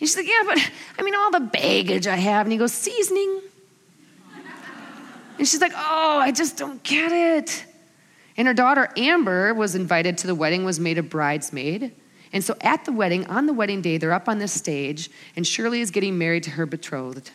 And 0.00 0.08
she's 0.08 0.16
like, 0.16 0.28
Yeah, 0.28 0.42
but 0.44 0.70
I 0.98 1.02
mean, 1.02 1.14
all 1.14 1.30
the 1.30 1.40
baggage 1.40 2.06
I 2.06 2.16
have. 2.16 2.46
And 2.46 2.52
he 2.52 2.58
goes, 2.58 2.72
Seasoning. 2.72 3.42
And 5.38 5.46
she's 5.46 5.60
like, 5.60 5.72
Oh, 5.74 6.18
I 6.18 6.32
just 6.32 6.56
don't 6.56 6.82
get 6.82 7.12
it. 7.12 7.64
And 8.36 8.46
her 8.46 8.54
daughter 8.54 8.88
Amber 8.96 9.52
was 9.52 9.74
invited 9.74 10.18
to 10.18 10.26
the 10.26 10.34
wedding, 10.34 10.64
was 10.64 10.78
made 10.78 10.98
a 10.98 11.02
bridesmaid. 11.02 11.92
And 12.32 12.44
so 12.44 12.56
at 12.60 12.84
the 12.84 12.92
wedding, 12.92 13.26
on 13.26 13.46
the 13.46 13.52
wedding 13.52 13.80
day, 13.80 13.98
they're 13.98 14.12
up 14.12 14.28
on 14.28 14.38
this 14.38 14.52
stage, 14.52 15.10
and 15.34 15.46
Shirley 15.46 15.80
is 15.80 15.90
getting 15.90 16.18
married 16.18 16.42
to 16.44 16.50
her 16.50 16.66
betrothed. 16.66 17.30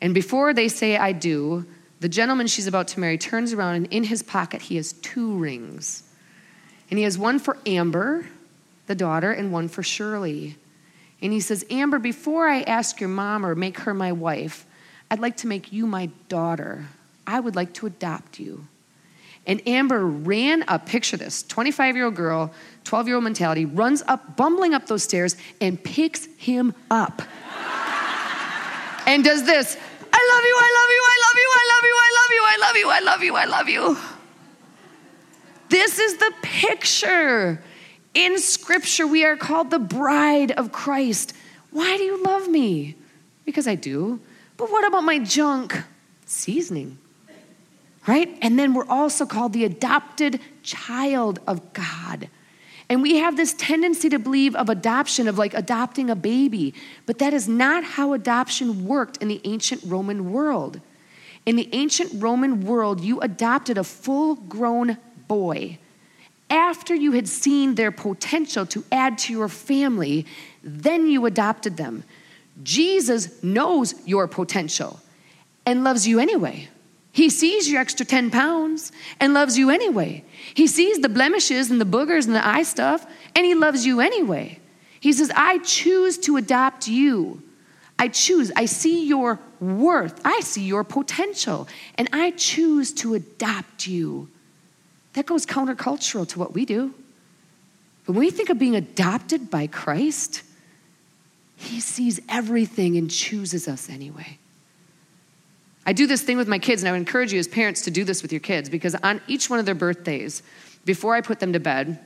And 0.00 0.14
before 0.14 0.54
they 0.54 0.68
say, 0.68 0.96
I 0.96 1.12
do, 1.12 1.66
the 2.00 2.08
gentleman 2.08 2.46
she's 2.46 2.68
about 2.68 2.88
to 2.88 3.00
marry 3.00 3.18
turns 3.18 3.52
around, 3.52 3.74
and 3.74 3.86
in 3.88 4.04
his 4.04 4.22
pocket, 4.22 4.62
he 4.62 4.76
has 4.76 4.92
two 4.94 5.36
rings. 5.36 6.04
And 6.90 6.98
he 6.98 7.04
has 7.04 7.18
one 7.18 7.38
for 7.38 7.58
Amber, 7.66 8.26
the 8.86 8.94
daughter, 8.94 9.32
and 9.32 9.52
one 9.52 9.68
for 9.68 9.82
Shirley. 9.82 10.56
And 11.20 11.32
he 11.32 11.40
says, 11.40 11.64
Amber, 11.70 11.98
before 11.98 12.48
I 12.48 12.62
ask 12.62 13.00
your 13.00 13.08
mom 13.08 13.44
or 13.44 13.54
make 13.54 13.80
her 13.80 13.94
my 13.94 14.12
wife, 14.12 14.66
I'd 15.10 15.18
like 15.18 15.38
to 15.38 15.46
make 15.46 15.72
you 15.72 15.86
my 15.86 16.10
daughter. 16.28 16.86
I 17.26 17.40
would 17.40 17.56
like 17.56 17.72
to 17.74 17.86
adopt 17.86 18.38
you. 18.38 18.66
And 19.46 19.66
Amber 19.66 20.04
ran 20.06 20.64
up, 20.68 20.86
picture 20.86 21.16
this 21.16 21.42
25 21.42 21.96
year 21.96 22.04
old 22.04 22.14
girl, 22.14 22.52
12 22.84 23.06
year 23.06 23.16
old 23.16 23.24
mentality, 23.24 23.64
runs 23.64 24.02
up, 24.06 24.36
bumbling 24.36 24.74
up 24.74 24.86
those 24.86 25.02
stairs, 25.02 25.36
and 25.60 25.82
picks 25.82 26.26
him 26.36 26.74
up. 26.90 27.22
and 29.06 29.24
does 29.24 29.44
this 29.44 29.76
I 30.12 30.32
love 30.34 30.44
you, 30.44 30.56
I 30.58 30.70
love 30.78 30.90
you, 30.90 31.02
I 31.04 31.18
love 31.24 31.36
you, 31.36 31.50
I 31.54 31.64
love 31.72 31.84
you, 31.84 31.96
I 31.96 32.10
love 32.14 32.30
you, 32.30 32.42
I 32.44 32.56
love 32.60 32.76
you, 32.76 32.90
I 32.90 33.00
love 33.00 33.22
you, 33.22 33.36
I 33.36 33.44
love 33.44 33.68
you. 33.68 33.96
This 35.68 35.98
is 35.98 36.16
the 36.18 36.32
picture. 36.42 37.62
In 38.14 38.38
Scripture, 38.38 39.06
we 39.06 39.24
are 39.24 39.36
called 39.36 39.70
the 39.70 39.78
bride 39.78 40.50
of 40.52 40.72
Christ. 40.72 41.34
Why 41.70 41.96
do 41.96 42.02
you 42.02 42.22
love 42.22 42.48
me? 42.48 42.96
Because 43.44 43.68
I 43.68 43.74
do. 43.74 44.20
But 44.56 44.70
what 44.70 44.86
about 44.86 45.04
my 45.04 45.18
junk? 45.18 45.76
Seasoning 46.26 46.98
right? 48.08 48.36
And 48.40 48.58
then 48.58 48.72
we're 48.72 48.88
also 48.88 49.26
called 49.26 49.52
the 49.52 49.64
adopted 49.64 50.40
child 50.62 51.38
of 51.46 51.74
God. 51.74 52.28
And 52.88 53.02
we 53.02 53.16
have 53.16 53.36
this 53.36 53.52
tendency 53.52 54.08
to 54.08 54.18
believe 54.18 54.56
of 54.56 54.70
adoption, 54.70 55.28
of 55.28 55.36
like 55.36 55.52
adopting 55.52 56.08
a 56.08 56.16
baby, 56.16 56.72
but 57.04 57.18
that 57.18 57.34
is 57.34 57.46
not 57.46 57.84
how 57.84 58.14
adoption 58.14 58.86
worked 58.86 59.18
in 59.18 59.28
the 59.28 59.42
ancient 59.44 59.82
Roman 59.84 60.32
world. 60.32 60.80
In 61.44 61.56
the 61.56 61.68
ancient 61.72 62.10
Roman 62.14 62.64
world, 62.64 63.02
you 63.02 63.20
adopted 63.20 63.76
a 63.76 63.84
full 63.84 64.36
grown 64.36 64.96
boy 65.28 65.78
after 66.50 66.94
you 66.94 67.12
had 67.12 67.28
seen 67.28 67.74
their 67.74 67.90
potential 67.90 68.66
to 68.66 68.84
add 68.90 69.18
to 69.18 69.32
your 69.32 69.48
family, 69.48 70.26
then 70.62 71.06
you 71.06 71.26
adopted 71.26 71.76
them. 71.76 72.04
Jesus 72.62 73.42
knows 73.42 73.94
your 74.06 74.26
potential 74.26 75.00
and 75.66 75.84
loves 75.84 76.06
you 76.06 76.18
anyway. 76.18 76.68
He 77.12 77.30
sees 77.30 77.70
your 77.70 77.80
extra 77.80 78.06
10 78.06 78.30
pounds 78.30 78.92
and 79.20 79.34
loves 79.34 79.58
you 79.58 79.70
anyway. 79.70 80.24
He 80.54 80.66
sees 80.66 81.00
the 81.00 81.08
blemishes 81.08 81.70
and 81.70 81.80
the 81.80 81.84
boogers 81.84 82.26
and 82.26 82.34
the 82.34 82.46
eye 82.46 82.62
stuff, 82.62 83.06
and 83.34 83.44
he 83.44 83.54
loves 83.54 83.84
you 83.84 84.00
anyway. 84.00 84.60
He 85.00 85.12
says, 85.12 85.30
I 85.34 85.58
choose 85.58 86.18
to 86.18 86.36
adopt 86.36 86.88
you. 86.88 87.42
I 87.98 88.08
choose. 88.08 88.52
I 88.54 88.66
see 88.66 89.06
your 89.06 89.40
worth. 89.60 90.20
I 90.24 90.40
see 90.40 90.62
your 90.62 90.84
potential, 90.84 91.66
and 91.96 92.08
I 92.12 92.30
choose 92.32 92.92
to 92.94 93.14
adopt 93.14 93.86
you. 93.86 94.28
That 95.18 95.26
goes 95.26 95.44
countercultural 95.44 96.28
to 96.28 96.38
what 96.38 96.54
we 96.54 96.64
do. 96.64 96.94
But 98.06 98.12
when 98.12 98.20
we 98.20 98.30
think 98.30 98.50
of 98.50 98.58
being 98.60 98.76
adopted 98.76 99.50
by 99.50 99.66
Christ, 99.66 100.44
he 101.56 101.80
sees 101.80 102.20
everything 102.28 102.96
and 102.96 103.10
chooses 103.10 103.66
us 103.66 103.90
anyway. 103.90 104.38
I 105.84 105.92
do 105.92 106.06
this 106.06 106.22
thing 106.22 106.36
with 106.36 106.46
my 106.46 106.60
kids, 106.60 106.82
and 106.82 106.88
I 106.88 106.92
would 106.92 106.98
encourage 106.98 107.32
you 107.32 107.40
as 107.40 107.48
parents 107.48 107.82
to 107.82 107.90
do 107.90 108.04
this 108.04 108.22
with 108.22 108.32
your 108.32 108.38
kids 108.38 108.68
because 108.68 108.94
on 108.94 109.20
each 109.26 109.50
one 109.50 109.58
of 109.58 109.66
their 109.66 109.74
birthdays, 109.74 110.44
before 110.84 111.16
I 111.16 111.20
put 111.20 111.40
them 111.40 111.52
to 111.52 111.58
bed, 111.58 111.98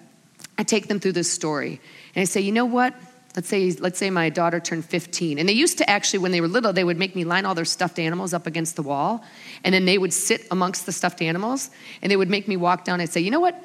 I 0.57 0.62
take 0.62 0.88
them 0.88 0.98
through 0.98 1.12
this 1.12 1.31
story. 1.31 1.83
And 2.14 2.22
I 2.22 2.25
say, 2.25 2.40
you 2.40 2.51
know 2.53 2.64
what? 2.64 2.94
Let's 3.35 3.49
say, 3.49 3.71
let's 3.73 3.99
say 3.99 4.11
my 4.11 4.29
daughter 4.29 4.61
turned 4.61 4.85
15. 4.85 5.38
And 5.38 5.49
they 5.49 5.55
used 5.55 5.79
to 5.79 5.88
actually, 5.88 6.18
when 6.18 6.33
they 6.33 6.40
were 6.40 6.49
little, 6.49 6.73
they 6.73 6.85
would 6.85 6.99
make 6.99 7.16
me 7.16 7.25
line 7.25 7.47
all 7.47 7.55
their 7.55 7.64
stuffed 7.64 7.99
animals 7.99 8.35
up 8.35 8.47
against 8.47 8.77
the 8.77 8.83
wall. 8.83 9.25
And 9.64 9.75
then 9.75 9.87
they 9.87 9.97
would 9.97 10.12
sit 10.12 10.47
amongst 10.51 10.85
the 10.85 10.92
stuffed 10.92 11.23
animals. 11.23 11.71
And 12.03 12.12
they 12.12 12.16
would 12.16 12.29
make 12.29 12.47
me 12.47 12.57
walk 12.57 12.85
down 12.85 13.01
and 13.01 13.09
say, 13.09 13.21
you 13.21 13.31
know 13.31 13.40
what? 13.40 13.62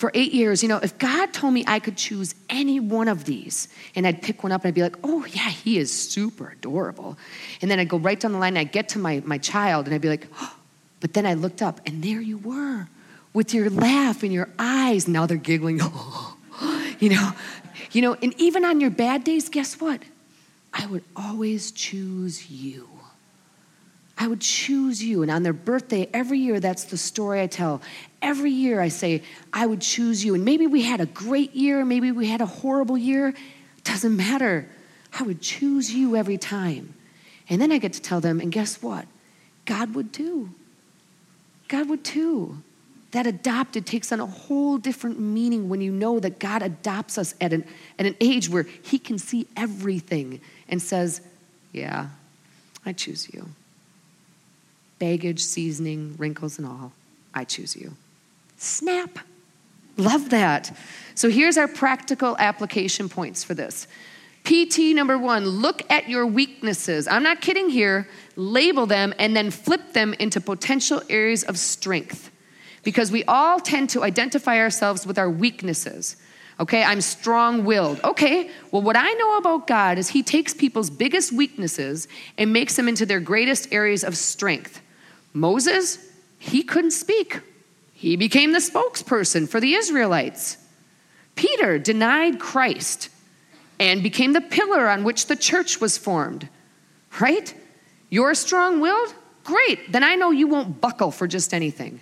for 0.00 0.10
eight 0.14 0.32
years, 0.32 0.62
you 0.62 0.68
know, 0.70 0.78
if 0.78 0.96
God 0.96 1.30
told 1.34 1.52
me 1.52 1.62
I 1.66 1.78
could 1.78 1.94
choose 1.94 2.34
any 2.48 2.80
one 2.80 3.06
of 3.06 3.26
these, 3.26 3.68
and 3.94 4.06
I'd 4.06 4.22
pick 4.22 4.42
one 4.42 4.50
up 4.50 4.62
and 4.62 4.68
I'd 4.68 4.74
be 4.74 4.82
like, 4.82 4.96
oh, 5.04 5.26
yeah, 5.26 5.50
he 5.50 5.76
is 5.76 5.92
super 5.92 6.48
adorable. 6.48 7.18
And 7.60 7.70
then 7.70 7.78
I'd 7.78 7.90
go 7.90 7.98
right 7.98 8.18
down 8.18 8.32
the 8.32 8.38
line 8.38 8.56
and 8.56 8.60
I'd 8.60 8.72
get 8.72 8.88
to 8.90 8.98
my, 8.98 9.22
my 9.26 9.36
child 9.36 9.84
and 9.84 9.94
I'd 9.94 10.00
be 10.00 10.08
like, 10.08 10.26
oh, 10.40 10.56
but 11.00 11.12
then 11.12 11.26
I 11.26 11.34
looked 11.34 11.60
up 11.60 11.82
and 11.84 12.02
there 12.02 12.22
you 12.22 12.38
were 12.38 12.88
with 13.34 13.52
your 13.52 13.68
laugh 13.68 14.22
and 14.22 14.32
your 14.32 14.48
eyes. 14.58 15.06
Now 15.06 15.26
they're 15.26 15.36
giggling, 15.36 15.80
you 16.98 17.10
know, 17.10 17.32
you 17.92 18.02
know, 18.02 18.14
and 18.14 18.34
even 18.38 18.64
on 18.64 18.80
your 18.80 18.90
bad 18.90 19.24
days, 19.24 19.48
guess 19.48 19.80
what? 19.80 20.02
I 20.72 20.86
would 20.86 21.04
always 21.16 21.72
choose 21.72 22.50
you. 22.50 22.88
I 24.16 24.28
would 24.28 24.40
choose 24.42 25.02
you. 25.02 25.22
And 25.22 25.30
on 25.30 25.42
their 25.42 25.54
birthday, 25.54 26.08
every 26.12 26.38
year, 26.38 26.60
that's 26.60 26.84
the 26.84 26.98
story 26.98 27.40
I 27.40 27.46
tell. 27.46 27.80
Every 28.20 28.50
year, 28.50 28.80
I 28.80 28.88
say, 28.88 29.22
I 29.52 29.64
would 29.66 29.80
choose 29.80 30.22
you. 30.22 30.34
And 30.34 30.44
maybe 30.44 30.66
we 30.66 30.82
had 30.82 31.00
a 31.00 31.06
great 31.06 31.54
year, 31.54 31.84
maybe 31.84 32.12
we 32.12 32.26
had 32.28 32.42
a 32.42 32.46
horrible 32.46 32.98
year. 32.98 33.34
Doesn't 33.82 34.14
matter. 34.14 34.68
I 35.18 35.22
would 35.22 35.40
choose 35.40 35.92
you 35.92 36.16
every 36.16 36.36
time. 36.36 36.94
And 37.48 37.60
then 37.60 37.72
I 37.72 37.78
get 37.78 37.94
to 37.94 38.02
tell 38.02 38.20
them, 38.20 38.40
and 38.40 38.52
guess 38.52 38.82
what? 38.82 39.06
God 39.64 39.94
would 39.94 40.12
too. 40.12 40.50
God 41.68 41.88
would 41.88 42.04
too. 42.04 42.62
That 43.12 43.26
adopted 43.26 43.86
takes 43.86 44.12
on 44.12 44.20
a 44.20 44.26
whole 44.26 44.78
different 44.78 45.18
meaning 45.18 45.68
when 45.68 45.80
you 45.80 45.90
know 45.90 46.20
that 46.20 46.38
God 46.38 46.62
adopts 46.62 47.18
us 47.18 47.34
at 47.40 47.52
an, 47.52 47.64
at 47.98 48.06
an 48.06 48.14
age 48.20 48.48
where 48.48 48.62
He 48.62 48.98
can 48.98 49.18
see 49.18 49.48
everything 49.56 50.40
and 50.68 50.80
says, 50.80 51.20
Yeah, 51.72 52.08
I 52.86 52.92
choose 52.92 53.32
you 53.32 53.48
baggage, 55.00 55.42
seasoning, 55.42 56.14
wrinkles, 56.18 56.58
and 56.58 56.66
all. 56.66 56.92
I 57.34 57.44
choose 57.44 57.74
you. 57.74 57.96
Snap. 58.58 59.18
Love 59.96 60.30
that. 60.30 60.76
So 61.16 61.28
here's 61.28 61.56
our 61.58 61.66
practical 61.66 62.36
application 62.38 63.08
points 63.08 63.42
for 63.42 63.54
this. 63.54 63.88
PT 64.44 64.94
number 64.94 65.18
one, 65.18 65.46
look 65.46 65.82
at 65.90 66.08
your 66.08 66.26
weaknesses. 66.26 67.08
I'm 67.08 67.22
not 67.22 67.40
kidding 67.40 67.68
here. 67.68 68.08
Label 68.36 68.86
them 68.86 69.12
and 69.18 69.34
then 69.34 69.50
flip 69.50 69.92
them 69.92 70.14
into 70.14 70.40
potential 70.40 71.02
areas 71.10 71.42
of 71.44 71.58
strength. 71.58 72.29
Because 72.82 73.12
we 73.12 73.24
all 73.24 73.60
tend 73.60 73.90
to 73.90 74.02
identify 74.02 74.58
ourselves 74.58 75.06
with 75.06 75.18
our 75.18 75.30
weaknesses. 75.30 76.16
Okay, 76.58 76.82
I'm 76.82 77.00
strong 77.00 77.64
willed. 77.64 78.00
Okay, 78.04 78.50
well, 78.70 78.82
what 78.82 78.96
I 78.96 79.10
know 79.12 79.38
about 79.38 79.66
God 79.66 79.98
is 79.98 80.08
He 80.08 80.22
takes 80.22 80.52
people's 80.52 80.90
biggest 80.90 81.32
weaknesses 81.32 82.08
and 82.36 82.52
makes 82.52 82.76
them 82.76 82.88
into 82.88 83.06
their 83.06 83.20
greatest 83.20 83.72
areas 83.72 84.04
of 84.04 84.16
strength. 84.16 84.82
Moses, 85.32 85.98
he 86.38 86.62
couldn't 86.62 86.90
speak. 86.90 87.40
He 87.92 88.16
became 88.16 88.52
the 88.52 88.58
spokesperson 88.58 89.48
for 89.48 89.60
the 89.60 89.74
Israelites. 89.74 90.56
Peter 91.36 91.78
denied 91.78 92.40
Christ 92.40 93.10
and 93.78 94.02
became 94.02 94.32
the 94.32 94.40
pillar 94.40 94.88
on 94.88 95.04
which 95.04 95.26
the 95.26 95.36
church 95.36 95.80
was 95.80 95.96
formed. 95.96 96.48
Right? 97.20 97.54
You're 98.08 98.34
strong 98.34 98.80
willed? 98.80 99.14
Great. 99.44 99.92
Then 99.92 100.02
I 100.02 100.14
know 100.14 100.30
you 100.30 100.46
won't 100.46 100.80
buckle 100.80 101.10
for 101.10 101.26
just 101.26 101.54
anything. 101.54 102.00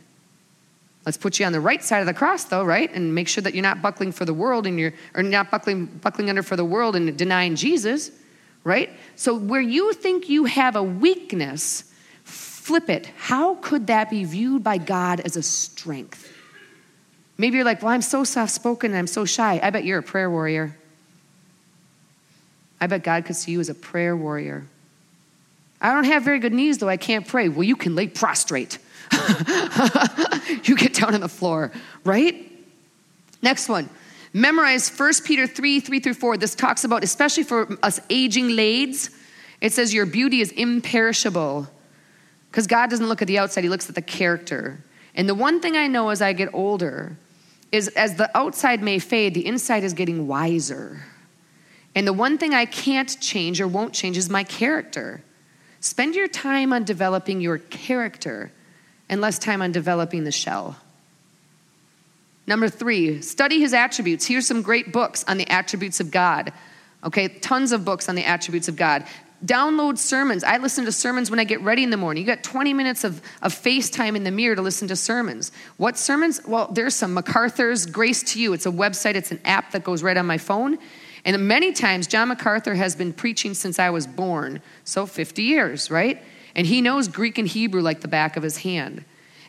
Let's 1.07 1.17
put 1.17 1.39
you 1.39 1.47
on 1.47 1.53
the 1.53 1.61
right 1.61 1.83
side 1.83 2.01
of 2.01 2.07
the 2.07 2.15
cross, 2.15 2.45
though, 2.45 2.65
right? 2.65 2.93
And 2.93 3.15
make 3.15 3.29
sure 3.29 3.43
that 3.43 3.55
you're 3.55 3.63
not 3.63 3.81
buckling 3.81 4.13
for 4.13 4.25
the 4.25 4.35
world 4.35 4.67
and 4.67 4.79
you're, 4.79 4.93
or 5.15 5.23
not 5.23 5.51
buckling, 5.51 5.87
buckling 5.87 6.29
under 6.29 6.43
for 6.43 6.57
the 6.57 6.65
world 6.65 6.97
and 6.97 7.17
denying 7.17 7.57
Jesus, 7.57 8.11
right? 8.65 8.91
So 9.17 9.35
where 9.35 9.61
you 9.61 9.93
think 9.95 10.29
you 10.29 10.45
have 10.45 10.77
a 10.77 10.83
weakness, 10.83 11.91
flip 12.25 12.91
it. 12.91 13.07
How 13.17 13.55
could 13.57 13.87
that 13.87 14.11
be 14.11 14.25
viewed 14.25 14.63
by 14.63 14.77
God 14.77 15.21
as 15.21 15.37
a 15.37 15.43
strength? 15.43 16.31
Maybe 17.39 17.57
you're 17.57 17.65
like, 17.65 17.83
well, 17.83 17.93
I'm 17.93 18.03
so 18.03 18.25
soft 18.25 18.53
spoken 18.53 18.91
and 18.91 18.99
I'm 18.99 19.07
so 19.07 19.25
shy. 19.25 19.61
I 19.63 19.71
bet 19.71 19.85
you're 19.85 20.01
a 20.01 20.03
prayer 20.03 20.29
warrior. 20.29 20.77
I 22.81 22.87
bet 22.87 23.03
God 23.03 23.25
could 23.25 23.37
see 23.37 23.53
you 23.53 23.61
as 23.61 23.69
a 23.69 23.75
prayer 23.75 24.17
warrior. 24.17 24.67
I 25.81 25.93
don't 25.93 26.05
have 26.05 26.25
very 26.25 26.39
good 26.39 26.53
knees, 26.53 26.79
though 26.79 26.89
I 26.89 26.97
can't 26.97 27.27
pray. 27.27 27.49
Well, 27.49 27.63
you 27.63 27.77
can 27.77 27.95
lay 27.95 28.09
prostrate. 28.09 28.79
you 30.65 30.77
get 30.77 30.95
down 30.95 31.15
on 31.15 31.21
the 31.21 31.29
floor, 31.29 31.73
right? 32.05 32.51
Next 33.43 33.69
one. 33.69 33.89
Memorize 34.33 34.91
1 34.91 35.13
Peter 35.25 35.47
3 35.47 35.81
3 35.81 36.01
through 36.01 36.15
4. 36.15 36.37
This 36.37 36.55
talks 36.55 36.85
about, 36.85 37.03
especially 37.05 37.45
for 37.45 37.79
us 37.83 38.01
aging 38.11 38.51
ladies, 38.51 39.11
it 39.61 39.73
says 39.73 39.95
your 39.95 40.07
beauty 40.07 40.41
is 40.41 40.53
imperishable. 40.53 41.69
Because 42.51 42.67
God 42.67 42.91
doesn't 42.91 43.07
look 43.07 43.23
at 43.23 43.29
the 43.29 43.39
outside, 43.39 43.65
He 43.65 43.71
looks 43.71 43.89
at 43.89 43.95
the 43.95 44.03
character. 44.03 44.83
And 45.15 45.29
the 45.29 45.35
one 45.35 45.61
thing 45.61 45.77
I 45.77 45.87
know 45.87 46.11
as 46.11 46.23
I 46.23 46.33
get 46.33 46.53
older 46.53 47.17
is 47.73 47.89
as 47.89 48.17
the 48.17 48.37
outside 48.37 48.83
may 48.83 48.99
fade, 48.99 49.35
the 49.35 49.47
inside 49.47 49.85
is 49.85 49.93
getting 49.93 50.27
wiser. 50.27 51.03
And 51.95 52.07
the 52.07 52.13
one 52.13 52.39
thing 52.39 52.55
I 52.55 52.65
can't 52.65 53.21
change 53.21 53.61
or 53.61 53.67
won't 53.67 53.93
change 53.93 54.17
is 54.17 54.31
my 54.31 54.45
character. 54.45 55.23
Spend 55.81 56.15
your 56.15 56.29
time 56.29 56.73
on 56.73 56.85
developing 56.85 57.41
your 57.41 57.59
character 57.59 58.51
and 59.09 59.21
less 59.21 59.39
time 59.39 59.63
on 59.63 59.73
developing 59.73 60.25
the 60.25 60.33
shell. 60.33 60.77
Number 62.47 62.69
three, 62.69 63.21
study 63.21 63.61
his 63.61 63.75
attributes. 63.75 64.27
Here's 64.27 64.47
some 64.47 64.63
great 64.63 64.93
books 64.93 65.25
on 65.29 65.37
the 65.37 65.49
attributes 65.51 66.01
of 66.01 66.11
God. 66.11 66.53
Okay, 67.05 67.29
tons 67.29 67.73
of 67.73 67.85
books 67.85 68.09
on 68.09 68.15
the 68.15 68.25
attributes 68.25 68.69
of 68.69 68.77
God. 68.77 69.05
Download 69.45 69.99
sermons. 69.99 70.43
I 70.43 70.57
listen 70.57 70.85
to 70.87 70.91
sermons 70.91 71.31
when 71.31 71.39
I 71.39 71.45
get 71.45 71.61
ready 71.61 71.85
in 71.85 71.91
the 71.91 71.97
morning. 71.97 72.23
You 72.23 72.27
got 72.27 72.43
20 72.43 72.75
minutes 72.75 73.05
of, 73.05 73.23
of 73.41 73.55
FaceTime 73.55 74.17
in 74.17 74.25
the 74.25 74.33
mirror 74.33 74.57
to 74.57 74.63
listen 74.63 74.89
to 74.89 74.97
sermons. 74.97 75.53
What 75.77 75.97
sermons? 75.97 76.41
Well, 76.45 76.69
there's 76.73 76.97
some 76.97 77.15
MacArthur's 77.15 77.87
Grace 77.87 78.23
to 78.33 78.41
You. 78.41 78.53
It's 78.53 78.67
a 78.67 78.73
website, 78.73 79.15
it's 79.15 79.31
an 79.31 79.41
app 79.45 79.73
that 79.73 79.85
goes 79.85 80.03
right 80.03 80.17
on 80.17 80.27
my 80.27 80.39
phone. 80.39 80.79
And 81.25 81.49
many 81.49 81.73
times, 81.73 82.07
John 82.07 82.29
MacArthur 82.29 82.75
has 82.75 82.95
been 82.95 83.13
preaching 83.13 83.55
since 83.55 83.79
I 83.79 83.91
was 83.91 84.07
born, 84.07 84.61
so 84.85 85.07
50 85.07 85.43
years, 85.43 85.91
right? 85.91 86.23
And 86.55 86.67
he 86.67 86.81
knows 86.81 87.09
Greek 87.09 87.39
and 87.39 87.49
Hebrew 87.49 87.81
like 87.81 88.01
the 88.01 88.09
back 88.09 88.37
of 88.37 88.43
his 88.43 88.59
hand. 88.59 89.05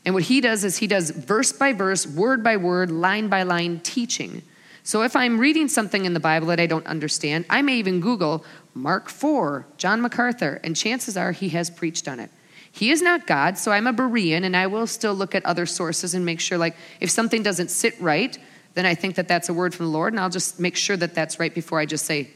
And 0.06 0.14
what 0.14 0.24
he 0.24 0.42
does 0.42 0.64
is 0.64 0.78
he 0.78 0.88
does 0.88 1.10
verse 1.10 1.52
by 1.52 1.74
verse, 1.74 2.08
word 2.08 2.44
by 2.44 2.58
word, 2.58 2.92
line 2.92 3.28
by 3.28 3.44
line 3.44 3.80
teaching. 3.82 4.42
So 4.84 5.04
if 5.04 5.16
I'm 5.16 5.40
reading 5.40 5.68
something 5.68 6.06
in 6.06 6.14
the 6.14 6.20
Bible 6.20 6.48
that 6.48 6.60
I 6.60 6.66
don't 6.66 6.88
understand, 6.88 7.46
I 7.50 7.62
may 7.62 7.76
even 7.76 8.00
Google 8.00 8.44
Mark 8.74 9.10
4, 9.10 9.66
John 9.78 10.02
MacArthur, 10.02 10.60
and 10.64 10.76
chances 10.76 11.18
are 11.18 11.32
he 11.32 11.50
has 11.50 11.70
preached 11.70 12.08
on 12.08 12.20
it. 12.20 12.32
He 12.72 12.92
is 12.92 13.02
not 13.02 13.28
God, 13.28 13.58
so 13.58 13.72
I'm 13.72 13.88
a 13.88 13.94
Berean, 13.94 14.44
and 14.44 14.56
I 14.56 14.68
will 14.68 14.88
still 14.88 15.14
look 15.14 15.36
at 15.36 15.46
other 15.46 15.66
sources 15.66 16.14
and 16.14 16.26
make 16.26 16.40
sure, 16.40 16.58
like, 16.58 16.76
if 17.02 17.10
something 17.10 17.44
doesn't 17.44 17.72
sit 17.72 18.00
right, 18.00 18.38
then 18.74 18.86
I 18.86 18.96
think 18.96 19.16
that 19.16 19.28
that's 19.28 19.50
a 19.50 19.54
word 19.54 19.74
from 19.74 19.88
the 19.88 19.92
Lord, 19.92 20.14
and 20.14 20.20
I'll 20.20 20.30
just 20.30 20.60
make 20.60 20.76
sure 20.76 20.98
that 20.98 21.14
that's 21.14 21.40
right 21.40 21.54
before 21.54 21.80
I 21.80 21.86
just 21.86 22.06
say, 22.06 22.30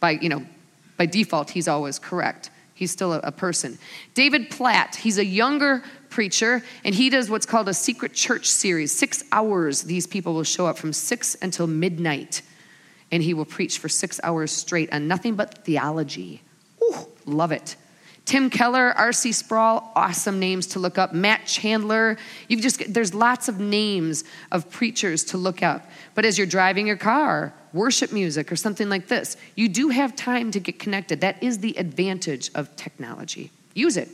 by, 0.00 0.12
you 0.12 0.28
know, 0.28 0.44
by 0.96 1.06
default, 1.06 1.50
he's 1.50 1.68
always 1.68 1.98
correct. 1.98 2.50
He's 2.74 2.90
still 2.90 3.12
a, 3.12 3.20
a 3.20 3.32
person. 3.32 3.78
David 4.14 4.50
Platt, 4.50 4.96
he's 4.96 5.18
a 5.18 5.24
younger 5.24 5.82
preacher, 6.10 6.62
and 6.84 6.94
he 6.94 7.10
does 7.10 7.30
what's 7.30 7.46
called 7.46 7.68
a 7.68 7.74
secret 7.74 8.12
church 8.12 8.50
series. 8.50 8.92
Six 8.92 9.24
hours, 9.32 9.82
these 9.82 10.06
people 10.06 10.34
will 10.34 10.44
show 10.44 10.66
up 10.66 10.76
from 10.76 10.92
six 10.92 11.36
until 11.40 11.66
midnight 11.66 12.42
and 13.12 13.22
he 13.22 13.34
will 13.34 13.44
preach 13.44 13.78
for 13.78 13.88
six 13.88 14.20
hours 14.22 14.50
straight 14.50 14.92
on 14.92 15.08
nothing 15.08 15.34
but 15.34 15.64
theology. 15.64 16.42
Ooh, 16.82 17.06
love 17.24 17.52
it. 17.52 17.76
Tim 18.26 18.50
Keller, 18.50 18.92
R.C. 18.96 19.30
Sproul, 19.30 19.84
awesome 19.94 20.40
names 20.40 20.66
to 20.68 20.80
look 20.80 20.98
up. 20.98 21.14
Matt 21.14 21.46
Chandler, 21.46 22.18
you've 22.48 22.60
just 22.60 22.92
there's 22.92 23.14
lots 23.14 23.48
of 23.48 23.60
names 23.60 24.24
of 24.50 24.68
preachers 24.68 25.22
to 25.26 25.38
look 25.38 25.62
up. 25.62 25.88
But 26.16 26.24
as 26.24 26.36
you're 26.36 26.46
driving 26.46 26.88
your 26.88 26.96
car, 26.96 27.54
worship 27.72 28.12
music 28.12 28.50
or 28.50 28.56
something 28.56 28.88
like 28.88 29.06
this, 29.06 29.36
you 29.54 29.68
do 29.68 29.90
have 29.90 30.16
time 30.16 30.50
to 30.50 30.58
get 30.58 30.80
connected. 30.80 31.20
That 31.20 31.40
is 31.40 31.58
the 31.58 31.78
advantage 31.78 32.50
of 32.56 32.74
technology. 32.74 33.52
Use 33.74 33.96
it. 33.96 34.08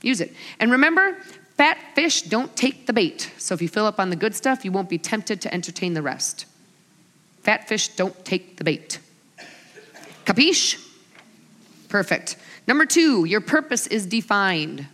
Use 0.00 0.22
it. 0.22 0.32
And 0.58 0.70
remember, 0.70 1.18
fat 1.58 1.76
fish 1.94 2.22
don't 2.22 2.56
take 2.56 2.86
the 2.86 2.94
bait. 2.94 3.30
So 3.36 3.54
if 3.54 3.60
you 3.60 3.68
fill 3.68 3.84
up 3.84 4.00
on 4.00 4.08
the 4.08 4.16
good 4.16 4.34
stuff, 4.34 4.64
you 4.64 4.72
won't 4.72 4.88
be 4.88 4.96
tempted 4.96 5.42
to 5.42 5.52
entertain 5.52 5.92
the 5.92 6.02
rest. 6.02 6.46
Fat 7.42 7.68
fish 7.68 7.88
don't 7.88 8.24
take 8.24 8.56
the 8.56 8.64
bait. 8.64 9.00
Capiche? 10.24 10.86
Perfect. 11.90 12.36
Number 12.66 12.86
two, 12.86 13.24
your 13.24 13.40
purpose 13.40 13.86
is 13.88 14.06
defined. 14.06 14.86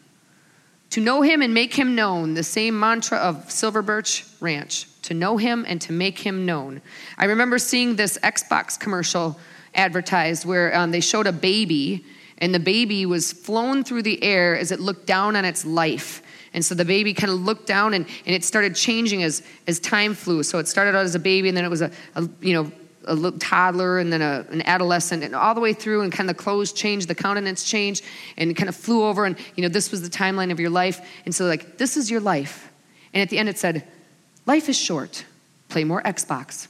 To 0.90 1.00
know 1.00 1.20
him 1.20 1.42
and 1.42 1.52
make 1.52 1.74
him 1.74 1.94
known, 1.94 2.34
the 2.34 2.42
same 2.42 2.78
mantra 2.80 3.18
of 3.18 3.50
Silver 3.50 3.82
Birch 3.82 4.24
Ranch. 4.40 4.86
To 5.02 5.14
know 5.14 5.36
him 5.36 5.66
and 5.68 5.80
to 5.82 5.92
make 5.92 6.18
him 6.18 6.46
known. 6.46 6.80
I 7.18 7.26
remember 7.26 7.58
seeing 7.58 7.96
this 7.96 8.18
Xbox 8.18 8.80
commercial 8.80 9.38
advertised 9.74 10.46
where 10.46 10.74
um, 10.74 10.90
they 10.90 11.00
showed 11.00 11.26
a 11.26 11.32
baby, 11.32 12.04
and 12.38 12.54
the 12.54 12.58
baby 12.58 13.04
was 13.04 13.30
flown 13.30 13.84
through 13.84 14.02
the 14.02 14.22
air 14.22 14.56
as 14.58 14.72
it 14.72 14.80
looked 14.80 15.06
down 15.06 15.36
on 15.36 15.44
its 15.44 15.66
life. 15.66 16.22
And 16.54 16.64
so 16.64 16.74
the 16.74 16.86
baby 16.86 17.12
kind 17.12 17.30
of 17.30 17.40
looked 17.40 17.66
down 17.66 17.92
and, 17.92 18.06
and 18.24 18.34
it 18.34 18.42
started 18.42 18.74
changing 18.74 19.22
as, 19.22 19.42
as 19.66 19.78
time 19.78 20.14
flew. 20.14 20.42
So 20.42 20.58
it 20.58 20.66
started 20.66 20.96
out 20.96 21.04
as 21.04 21.14
a 21.14 21.18
baby 21.18 21.48
and 21.48 21.56
then 21.56 21.66
it 21.66 21.70
was 21.70 21.82
a, 21.82 21.90
a 22.14 22.26
you 22.40 22.54
know, 22.54 22.72
a 23.06 23.14
little 23.14 23.38
toddler 23.38 23.98
and 23.98 24.12
then 24.12 24.22
a, 24.22 24.46
an 24.50 24.62
adolescent 24.66 25.22
and 25.22 25.34
all 25.34 25.54
the 25.54 25.60
way 25.60 25.72
through 25.72 26.02
and 26.02 26.12
kind 26.12 26.28
of 26.28 26.36
the 26.36 26.42
clothes 26.42 26.72
changed 26.72 27.08
the 27.08 27.14
countenance 27.14 27.64
changed 27.64 28.04
and 28.36 28.56
kind 28.56 28.68
of 28.68 28.76
flew 28.76 29.04
over 29.04 29.24
and 29.24 29.36
you 29.54 29.62
know 29.62 29.68
this 29.68 29.90
was 29.90 30.02
the 30.02 30.08
timeline 30.08 30.50
of 30.50 30.60
your 30.60 30.70
life. 30.70 31.00
And 31.24 31.34
so 31.34 31.46
like 31.46 31.78
this 31.78 31.96
is 31.96 32.10
your 32.10 32.20
life. 32.20 32.70
And 33.12 33.22
at 33.22 33.28
the 33.28 33.38
end 33.38 33.48
it 33.48 33.58
said 33.58 33.86
life 34.46 34.68
is 34.68 34.78
short. 34.78 35.24
Play 35.68 35.84
more 35.84 36.02
xbox. 36.02 36.68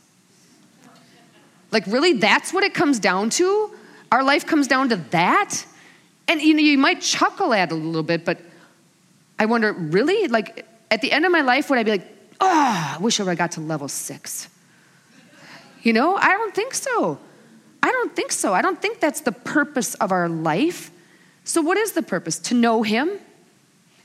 Like 1.71 1.87
really 1.87 2.15
that's 2.15 2.53
what 2.53 2.65
it 2.65 2.75
comes 2.75 2.99
down 2.99 3.31
to? 3.31 3.71
Our 4.13 4.23
life 4.23 4.47
comes 4.47 4.67
down 4.67 4.91
to 4.91 4.97
that? 5.11 5.65
And 6.29 6.41
you 6.41 6.55
know 6.55 6.61
you 6.61 6.79
might 6.79 7.01
chuckle 7.01 7.53
at 7.53 7.71
it 7.71 7.75
a 7.75 7.77
little 7.77 8.03
bit 8.03 8.25
but 8.25 8.39
I 9.39 9.47
wonder, 9.47 9.73
really? 9.73 10.29
Like, 10.29 10.67
at 10.91 11.03
the 11.03 11.13
end 11.13 11.25
of 11.25 11.33
my 11.33 11.43
life, 11.43 11.69
would 11.69 11.79
I 11.79 11.83
be 11.83 11.91
like, 11.91 12.07
oh, 12.41 12.95
I 12.97 12.99
wish 13.01 13.21
I 13.21 13.25
would 13.25 13.31
have 13.31 13.39
got 13.39 13.53
to 13.53 13.61
level 13.61 13.89
six? 13.89 14.49
You 15.87 15.93
know, 15.93 16.17
I 16.17 16.31
don't 16.31 16.53
think 16.53 16.75
so. 16.75 17.17
I 17.81 17.93
don't 17.93 18.17
think 18.17 18.33
so. 18.33 18.53
I 18.53 18.61
don't 18.61 18.83
think 18.83 18.99
that's 18.99 19.21
the 19.21 19.31
purpose 19.31 19.95
of 19.95 20.11
our 20.11 20.29
life. 20.29 20.91
So, 21.45 21.63
what 21.63 21.77
is 21.77 21.93
the 21.93 22.03
purpose? 22.03 22.41
To 22.41 22.57
know 22.57 22.83
Him 22.83 23.09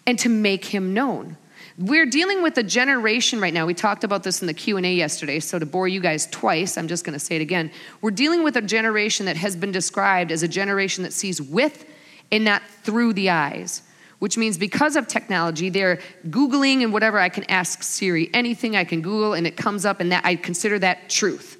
and 0.05 0.19
to 0.19 0.29
make 0.29 0.65
Him 0.65 0.93
known. 0.93 1.37
We're 1.79 2.05
dealing 2.05 2.43
with 2.43 2.55
a 2.59 2.61
generation 2.61 3.41
right 3.41 3.51
now. 3.51 3.65
We 3.65 3.73
talked 3.73 4.03
about 4.03 4.21
this 4.21 4.41
in 4.41 4.45
the 4.45 4.53
Q&A 4.53 4.93
yesterday, 4.93 5.39
so 5.39 5.57
to 5.57 5.65
bore 5.65 5.87
you 5.87 5.99
guys 5.99 6.27
twice, 6.27 6.77
I'm 6.77 6.87
just 6.87 7.03
going 7.03 7.13
to 7.13 7.19
say 7.19 7.37
it 7.37 7.41
again. 7.41 7.71
We're 7.99 8.11
dealing 8.11 8.43
with 8.43 8.57
a 8.57 8.61
generation 8.61 9.25
that 9.25 9.37
has 9.37 9.55
been 9.55 9.71
described 9.71 10.31
as 10.31 10.43
a 10.43 10.47
generation 10.47 11.03
that 11.03 11.13
sees 11.13 11.41
with 11.41 11.83
and 12.31 12.43
not 12.43 12.61
through 12.83 13.13
the 13.13 13.31
eyes 13.31 13.81
which 14.19 14.37
means 14.37 14.55
because 14.55 14.95
of 14.95 15.07
technology, 15.07 15.71
they're 15.71 15.97
Googling 16.29 16.83
and 16.83 16.93
whatever. 16.93 17.17
I 17.17 17.29
can 17.29 17.43
ask 17.45 17.81
Siri 17.81 18.29
anything 18.35 18.75
I 18.75 18.83
can 18.83 19.01
Google 19.01 19.33
and 19.33 19.47
it 19.47 19.57
comes 19.57 19.83
up, 19.83 19.99
and 19.99 20.11
that 20.11 20.23
I 20.23 20.35
consider 20.35 20.77
that 20.77 21.09
truth. 21.09 21.57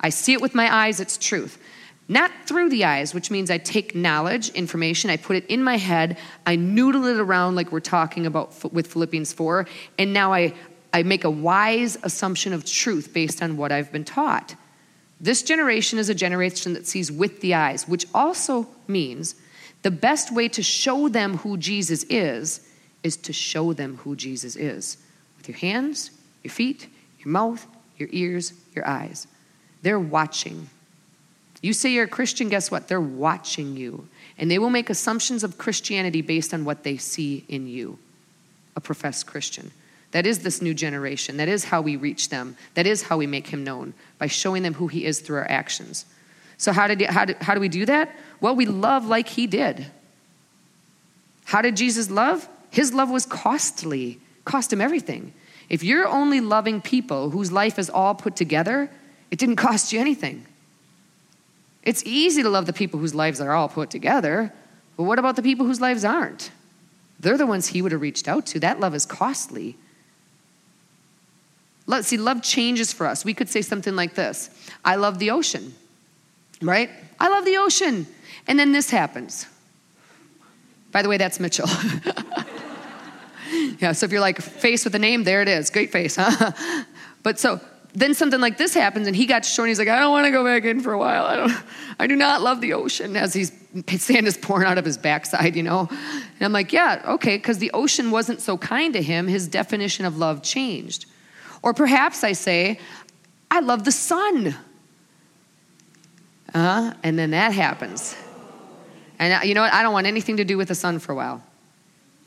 I 0.00 0.10
see 0.10 0.32
it 0.32 0.40
with 0.40 0.54
my 0.54 0.72
eyes, 0.72 1.00
it's 1.00 1.16
truth. 1.16 1.58
Not 2.08 2.30
through 2.46 2.70
the 2.70 2.84
eyes, 2.84 3.12
which 3.12 3.30
means 3.30 3.50
I 3.50 3.58
take 3.58 3.94
knowledge, 3.94 4.48
information, 4.50 5.10
I 5.10 5.18
put 5.18 5.36
it 5.36 5.46
in 5.46 5.62
my 5.62 5.76
head, 5.76 6.16
I 6.46 6.56
noodle 6.56 7.04
it 7.06 7.20
around 7.20 7.54
like 7.54 7.70
we're 7.70 7.80
talking 7.80 8.24
about 8.24 8.72
with 8.72 8.86
Philippians 8.86 9.32
4, 9.34 9.66
and 9.98 10.14
now 10.14 10.32
I, 10.32 10.54
I 10.92 11.02
make 11.02 11.24
a 11.24 11.30
wise 11.30 11.98
assumption 12.02 12.54
of 12.54 12.64
truth 12.64 13.12
based 13.12 13.42
on 13.42 13.58
what 13.58 13.72
I've 13.72 13.92
been 13.92 14.04
taught. 14.04 14.54
This 15.20 15.42
generation 15.42 15.98
is 15.98 16.08
a 16.08 16.14
generation 16.14 16.72
that 16.74 16.86
sees 16.86 17.12
with 17.12 17.40
the 17.40 17.54
eyes, 17.54 17.86
which 17.86 18.06
also 18.14 18.68
means 18.86 19.34
the 19.82 19.90
best 19.90 20.32
way 20.32 20.48
to 20.48 20.62
show 20.62 21.08
them 21.08 21.38
who 21.38 21.56
Jesus 21.56 22.04
is 22.04 22.66
is 23.02 23.16
to 23.16 23.32
show 23.32 23.72
them 23.72 23.98
who 23.98 24.16
Jesus 24.16 24.56
is 24.56 24.96
with 25.36 25.48
your 25.48 25.56
hands, 25.58 26.10
your 26.42 26.50
feet, 26.50 26.88
your 27.20 27.28
mouth, 27.28 27.66
your 27.96 28.08
ears, 28.12 28.52
your 28.74 28.86
eyes. 28.86 29.26
They're 29.82 30.00
watching. 30.00 30.68
You 31.62 31.72
say 31.72 31.90
you're 31.90 32.04
a 32.04 32.08
Christian, 32.08 32.48
guess 32.48 32.70
what? 32.70 32.88
They're 32.88 33.00
watching 33.00 33.76
you. 33.76 34.08
And 34.38 34.50
they 34.50 34.58
will 34.58 34.70
make 34.70 34.90
assumptions 34.90 35.42
of 35.42 35.58
Christianity 35.58 36.22
based 36.22 36.54
on 36.54 36.64
what 36.64 36.84
they 36.84 36.96
see 36.96 37.44
in 37.48 37.66
you, 37.66 37.98
a 38.76 38.80
professed 38.80 39.26
Christian. 39.26 39.72
That 40.12 40.26
is 40.26 40.40
this 40.40 40.62
new 40.62 40.74
generation. 40.74 41.36
That 41.36 41.48
is 41.48 41.64
how 41.64 41.80
we 41.80 41.96
reach 41.96 42.28
them. 42.28 42.56
That 42.74 42.86
is 42.86 43.02
how 43.02 43.18
we 43.18 43.26
make 43.26 43.48
him 43.48 43.64
known, 43.64 43.94
by 44.18 44.28
showing 44.28 44.62
them 44.62 44.74
who 44.74 44.88
he 44.88 45.04
is 45.04 45.20
through 45.20 45.38
our 45.38 45.50
actions. 45.50 46.06
So, 46.56 46.72
how, 46.72 46.86
did, 46.86 47.02
how, 47.02 47.24
did, 47.24 47.36
how 47.38 47.54
do 47.54 47.60
we 47.60 47.68
do 47.68 47.84
that? 47.86 48.14
Well, 48.40 48.56
we 48.56 48.66
love 48.66 49.06
like 49.06 49.28
he 49.28 49.46
did. 49.46 49.86
How 51.44 51.62
did 51.62 51.76
Jesus 51.76 52.10
love? 52.10 52.48
His 52.70 52.92
love 52.92 53.10
was 53.10 53.26
costly, 53.26 54.20
cost 54.44 54.72
him 54.72 54.80
everything. 54.80 55.32
If 55.68 55.82
you're 55.82 56.06
only 56.06 56.40
loving 56.40 56.80
people 56.80 57.30
whose 57.30 57.52
life 57.52 57.78
is 57.78 57.90
all 57.90 58.14
put 58.14 58.36
together, 58.36 58.90
it 59.30 59.38
didn't 59.38 59.56
cost 59.56 59.92
you 59.92 60.00
anything. 60.00 60.46
It's 61.82 62.02
easy 62.04 62.42
to 62.42 62.48
love 62.48 62.66
the 62.66 62.72
people 62.72 62.98
whose 63.00 63.14
lives 63.14 63.40
are 63.40 63.52
all 63.52 63.68
put 63.68 63.90
together, 63.90 64.52
but 64.96 65.04
what 65.04 65.18
about 65.18 65.36
the 65.36 65.42
people 65.42 65.66
whose 65.66 65.80
lives 65.80 66.04
aren't? 66.04 66.50
They're 67.20 67.38
the 67.38 67.46
ones 67.46 67.68
he 67.68 67.82
would 67.82 67.92
have 67.92 68.00
reached 68.00 68.28
out 68.28 68.46
to. 68.46 68.60
That 68.60 68.80
love 68.80 68.94
is 68.94 69.06
costly. 69.06 69.76
Let's 71.86 72.08
see, 72.08 72.16
love 72.16 72.42
changes 72.42 72.92
for 72.92 73.06
us. 73.06 73.24
We 73.24 73.34
could 73.34 73.48
say 73.48 73.62
something 73.62 73.96
like 73.96 74.14
this 74.14 74.50
I 74.84 74.96
love 74.96 75.18
the 75.18 75.30
ocean 75.30 75.74
right? 76.62 76.90
I 77.20 77.28
love 77.28 77.44
the 77.44 77.56
ocean. 77.58 78.06
And 78.46 78.58
then 78.58 78.72
this 78.72 78.90
happens. 78.90 79.46
By 80.90 81.02
the 81.02 81.08
way, 81.08 81.18
that's 81.18 81.38
Mitchell. 81.38 81.68
yeah, 83.78 83.92
so 83.92 84.06
if 84.06 84.12
you're 84.12 84.20
like 84.20 84.40
face 84.40 84.84
with 84.84 84.94
a 84.94 84.98
name, 84.98 85.24
there 85.24 85.42
it 85.42 85.48
is. 85.48 85.70
Great 85.70 85.92
face, 85.92 86.16
huh? 86.18 86.52
but 87.22 87.38
so 87.38 87.60
then 87.98 88.14
something 88.14 88.40
like 88.40 88.58
this 88.58 88.74
happens 88.74 89.06
and 89.06 89.16
he 89.16 89.26
got 89.26 89.42
to 89.42 89.48
shore 89.48 89.64
and 89.64 89.70
he's 89.70 89.78
like, 89.78 89.88
I 89.88 89.98
don't 89.98 90.12
want 90.12 90.26
to 90.26 90.30
go 90.30 90.44
back 90.44 90.64
in 90.64 90.80
for 90.80 90.92
a 90.92 90.98
while. 90.98 91.24
I 91.24 91.36
don't 91.36 91.52
I 91.98 92.06
do 92.06 92.16
not 92.16 92.42
love 92.42 92.60
the 92.60 92.72
ocean 92.74 93.16
as 93.16 93.34
he's 93.34 93.52
sand 93.98 94.26
is 94.26 94.36
pouring 94.36 94.66
out 94.66 94.78
of 94.78 94.84
his 94.84 94.96
backside, 94.96 95.56
you 95.56 95.62
know. 95.62 95.88
And 95.90 96.42
I'm 96.42 96.52
like, 96.52 96.72
yeah, 96.72 97.02
okay, 97.06 97.36
because 97.36 97.58
the 97.58 97.70
ocean 97.72 98.10
wasn't 98.10 98.40
so 98.40 98.56
kind 98.56 98.92
to 98.94 99.02
him, 99.02 99.26
his 99.26 99.48
definition 99.48 100.04
of 100.04 100.16
love 100.16 100.42
changed. 100.42 101.06
Or 101.62 101.74
perhaps 101.74 102.24
I 102.24 102.32
say, 102.32 102.78
I 103.50 103.60
love 103.60 103.84
the 103.84 103.92
sun. 103.92 104.54
Uh, 106.54 106.94
and 107.02 107.18
then 107.18 107.32
that 107.32 107.52
happens. 107.52 108.16
And 109.18 109.46
you 109.46 109.54
know 109.54 109.62
what? 109.62 109.72
I 109.72 109.82
don't 109.82 109.92
want 109.92 110.06
anything 110.06 110.36
to 110.36 110.44
do 110.44 110.56
with 110.56 110.68
the 110.68 110.74
sun 110.74 110.98
for 110.98 111.12
a 111.12 111.14
while. 111.14 111.42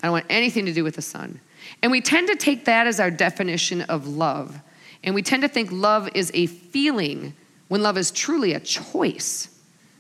I 0.04 0.08
don't 0.08 0.14
want 0.14 0.26
anything 0.30 0.66
to 0.66 0.74
do 0.74 0.84
with 0.84 0.96
the 0.96 1.02
sun. 1.02 1.40
And 1.82 1.92
we 1.92 2.02
tend 2.02 2.28
to 2.28 2.36
take 2.36 2.66
that 2.66 2.88
as 2.88 3.00
our 3.00 3.12
definition 3.12 3.82
of 3.84 4.08
love. 4.08 4.60
And 5.04 5.16
we 5.16 5.22
tend 5.22 5.42
to 5.42 5.48
think 5.48 5.72
love 5.72 6.10
is 6.14 6.32
a 6.34 6.46
feeling 6.48 7.34
when 7.68 7.82
love 7.82 7.98
is 7.98 8.12
truly 8.12 8.54
a 8.54 8.60
choice. 8.60 9.48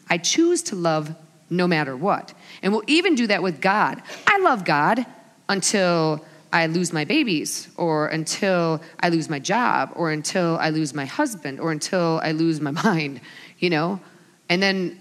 I 0.10 0.18
choose 0.18 0.62
to 0.64 0.76
love 0.76 1.16
no 1.50 1.68
matter 1.68 1.96
what. 1.96 2.34
And 2.62 2.72
we'll 2.72 2.84
even 2.88 3.16
do 3.16 3.28
that 3.28 3.42
with 3.42 3.62
God. 3.62 4.02
I 4.28 4.40
love 4.40 4.66
God 4.66 5.06
until 5.50 6.24
I 6.54 6.66
lose 6.66 6.92
my 6.92 7.06
babies, 7.06 7.70
or 7.78 8.08
until 8.08 8.82
I 9.00 9.08
lose 9.08 9.30
my 9.30 9.40
job, 9.40 9.94
or 9.96 10.12
until 10.12 10.58
I 10.60 10.70
lose 10.70 10.94
my 10.94 11.06
husband, 11.06 11.62
or 11.62 11.72
until 11.72 12.20
I 12.24 12.34
lose 12.34 12.60
my 12.60 12.72
mind, 12.84 13.22
you 13.60 13.70
know? 13.70 14.02
And 14.50 14.62
then 14.62 15.00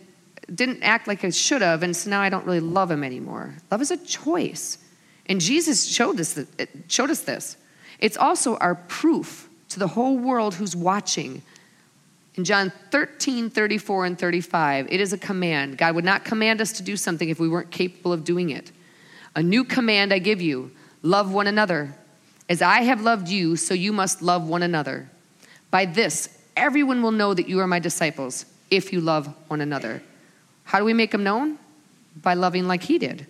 didn't 0.55 0.83
act 0.83 1.09
like 1.09 1.25
I 1.25 1.31
should 1.31 1.63
have, 1.63 1.83
and 1.83 1.97
so 1.97 2.11
now 2.11 2.21
I 2.21 2.29
don't 2.29 2.47
really 2.47 2.61
love 2.61 2.91
him 2.91 3.03
anymore. 3.03 3.57
Love 3.71 3.83
is 3.83 3.91
a 3.91 3.97
choice. 3.97 4.79
And 5.27 5.41
Jesus 5.41 5.87
showed 5.87 6.21
us, 6.21 6.39
showed 6.89 7.11
us 7.11 7.23
this. 7.23 7.57
It's 7.99 8.17
also 8.17 8.57
our 8.57 8.77
proof 8.77 9.50
to 9.71 9.79
the 9.79 9.89
whole 9.89 10.19
world 10.19 10.55
who's 10.55 10.77
watching. 10.77 11.43
In 12.37 12.45
John 12.45 12.73
13, 12.91 13.51
34, 13.51 14.07
and 14.07 14.19
35, 14.19 14.89
it 14.91 15.01
is 15.01 15.13
a 15.13 15.19
command. 15.19 15.79
God 15.79 15.95
would 15.95 16.05
not 16.05 16.25
command 16.25 16.61
us 16.61 16.73
to 16.73 16.83
do 16.83 16.97
something 16.97 17.29
if 17.29 17.41
we 17.41 17.49
weren't 17.49 17.71
capable 17.71 18.13
of 18.13 18.25
doing 18.25 18.51
it. 18.51 18.73
A 19.35 19.43
new 19.43 19.65
command 19.65 20.13
I 20.13 20.19
give 20.19 20.41
you 20.41 20.71
love 21.03 21.33
one 21.33 21.47
another. 21.47 21.95
As 22.49 22.63
I 22.63 22.83
have 22.83 23.01
loved 23.01 23.29
you, 23.29 23.57
so 23.57 23.75
you 23.75 23.93
must 23.93 24.23
love 24.23 24.49
one 24.49 24.63
another. 24.63 25.09
By 25.71 25.87
this, 25.87 26.37
everyone 26.57 27.03
will 27.03 27.13
know 27.13 27.33
that 27.33 27.49
you 27.49 27.61
are 27.61 27.67
my 27.67 27.79
disciples 27.79 28.45
if 28.71 28.93
you 28.93 29.01
love 29.01 29.33
one 29.49 29.61
another. 29.61 30.03
How 30.65 30.79
do 30.79 30.85
we 30.85 30.95
make 30.95 31.13
them 31.13 31.25
known? 31.25 31.59
By 32.21 32.35
loving 32.35 32.67
like 32.67 32.83
he 32.83 32.99
did. 32.99 33.27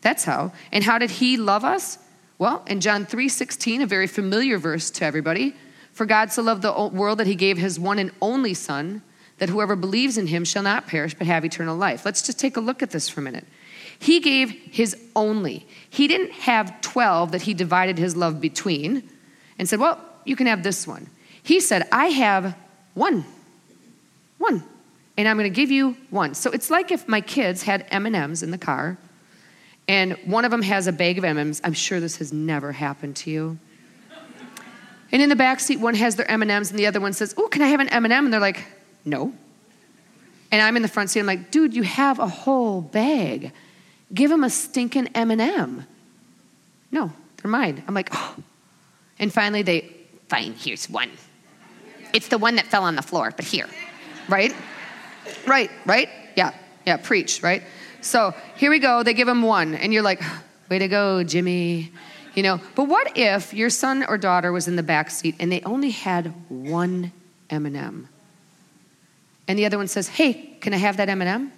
That's 0.00 0.24
how. 0.24 0.52
And 0.72 0.84
how 0.84 0.98
did 0.98 1.10
he 1.10 1.36
love 1.36 1.64
us? 1.64 1.98
Well, 2.38 2.62
in 2.66 2.80
John 2.80 3.06
3:16, 3.06 3.82
a 3.82 3.86
very 3.86 4.06
familiar 4.06 4.58
verse 4.58 4.90
to 4.92 5.04
everybody, 5.04 5.54
for 5.94 6.04
God 6.04 6.30
so 6.32 6.42
loved 6.42 6.62
the 6.62 6.90
world 6.92 7.18
that 7.18 7.26
he 7.26 7.34
gave 7.34 7.56
his 7.56 7.80
one 7.80 7.98
and 7.98 8.10
only 8.20 8.52
son 8.52 9.02
that 9.38 9.48
whoever 9.48 9.74
believes 9.74 10.18
in 10.18 10.26
him 10.26 10.44
shall 10.44 10.62
not 10.62 10.86
perish 10.86 11.14
but 11.14 11.26
have 11.26 11.44
eternal 11.44 11.76
life. 11.76 12.04
Let's 12.04 12.22
just 12.22 12.38
take 12.38 12.56
a 12.56 12.60
look 12.60 12.82
at 12.82 12.90
this 12.90 13.08
for 13.08 13.20
a 13.20 13.22
minute. 13.24 13.46
He 13.98 14.20
gave 14.20 14.50
his 14.50 14.96
only. 15.16 15.66
He 15.88 16.08
didn't 16.08 16.32
have 16.32 16.80
12 16.82 17.32
that 17.32 17.42
he 17.42 17.54
divided 17.54 17.96
his 17.96 18.16
love 18.16 18.40
between 18.40 19.08
and 19.58 19.68
said, 19.68 19.78
"Well, 19.78 20.00
you 20.24 20.36
can 20.36 20.46
have 20.46 20.62
this 20.62 20.86
one." 20.86 21.08
He 21.42 21.60
said, 21.60 21.88
"I 21.90 22.06
have 22.06 22.56
one. 22.94 23.24
One. 24.38 24.62
And 25.16 25.28
I'm 25.28 25.38
going 25.38 25.50
to 25.50 25.54
give 25.54 25.70
you 25.70 25.96
one." 26.10 26.34
So 26.34 26.50
it's 26.50 26.70
like 26.70 26.90
if 26.90 27.06
my 27.06 27.20
kids 27.20 27.62
had 27.62 27.86
M&Ms 27.90 28.42
in 28.42 28.50
the 28.50 28.58
car 28.58 28.98
and 29.86 30.16
one 30.24 30.44
of 30.44 30.50
them 30.50 30.62
has 30.62 30.86
a 30.86 30.92
bag 30.92 31.18
of 31.18 31.24
M&Ms. 31.24 31.60
I'm 31.62 31.72
sure 31.72 32.00
this 32.00 32.16
has 32.16 32.32
never 32.32 32.72
happened 32.72 33.16
to 33.16 33.30
you. 33.30 33.58
And 35.14 35.22
in 35.22 35.28
the 35.28 35.36
back 35.36 35.60
seat, 35.60 35.78
one 35.78 35.94
has 35.94 36.16
their 36.16 36.28
M&Ms, 36.28 36.70
and 36.70 36.78
the 36.78 36.86
other 36.86 37.00
one 37.00 37.12
says, 37.12 37.36
"Oh, 37.38 37.46
can 37.46 37.62
I 37.62 37.68
have 37.68 37.78
an 37.78 37.88
M&M?" 37.88 38.24
And 38.24 38.32
they're 38.32 38.40
like, 38.40 38.64
"No." 39.04 39.32
And 40.50 40.60
I'm 40.60 40.74
in 40.74 40.82
the 40.82 40.88
front 40.88 41.08
seat. 41.08 41.20
I'm 41.20 41.26
like, 41.26 41.52
"Dude, 41.52 41.72
you 41.72 41.84
have 41.84 42.18
a 42.18 42.26
whole 42.26 42.80
bag. 42.80 43.52
Give 44.12 44.28
them 44.28 44.42
a 44.42 44.50
stinking 44.50 45.06
M&M." 45.14 45.86
No, 46.90 47.12
they're 47.36 47.50
mine. 47.50 47.84
I'm 47.86 47.94
like, 47.94 48.08
"Oh." 48.12 48.34
And 49.20 49.32
finally, 49.32 49.62
they, 49.62 49.88
"Fine, 50.28 50.54
here's 50.58 50.90
one. 50.90 51.12
It's 52.12 52.26
the 52.26 52.38
one 52.38 52.56
that 52.56 52.66
fell 52.66 52.82
on 52.82 52.96
the 52.96 53.02
floor, 53.02 53.32
but 53.36 53.44
here, 53.44 53.68
right? 54.28 54.52
Right, 55.46 55.70
right? 55.86 56.08
Yeah, 56.34 56.50
yeah. 56.84 56.96
Preach, 56.96 57.40
right? 57.40 57.62
So 58.00 58.34
here 58.56 58.70
we 58.70 58.80
go. 58.80 59.04
They 59.04 59.14
give 59.14 59.28
him 59.28 59.42
one, 59.42 59.76
and 59.76 59.94
you're 59.94 60.02
like, 60.02 60.20
"Way 60.68 60.80
to 60.80 60.88
go, 60.88 61.22
Jimmy." 61.22 61.92
You 62.34 62.42
know, 62.42 62.60
but 62.74 62.84
what 62.84 63.16
if 63.16 63.54
your 63.54 63.70
son 63.70 64.04
or 64.08 64.18
daughter 64.18 64.50
was 64.50 64.66
in 64.66 64.76
the 64.76 64.82
back 64.82 65.10
seat 65.10 65.36
and 65.38 65.52
they 65.52 65.60
only 65.62 65.90
had 65.90 66.34
one 66.48 67.12
M&M? 67.48 68.08
And 69.46 69.58
the 69.58 69.66
other 69.66 69.78
one 69.78 69.88
says, 69.88 70.08
"Hey, 70.08 70.56
can 70.60 70.74
I 70.74 70.78
have 70.78 70.96
that 70.96 71.08
M&M?" 71.08 71.52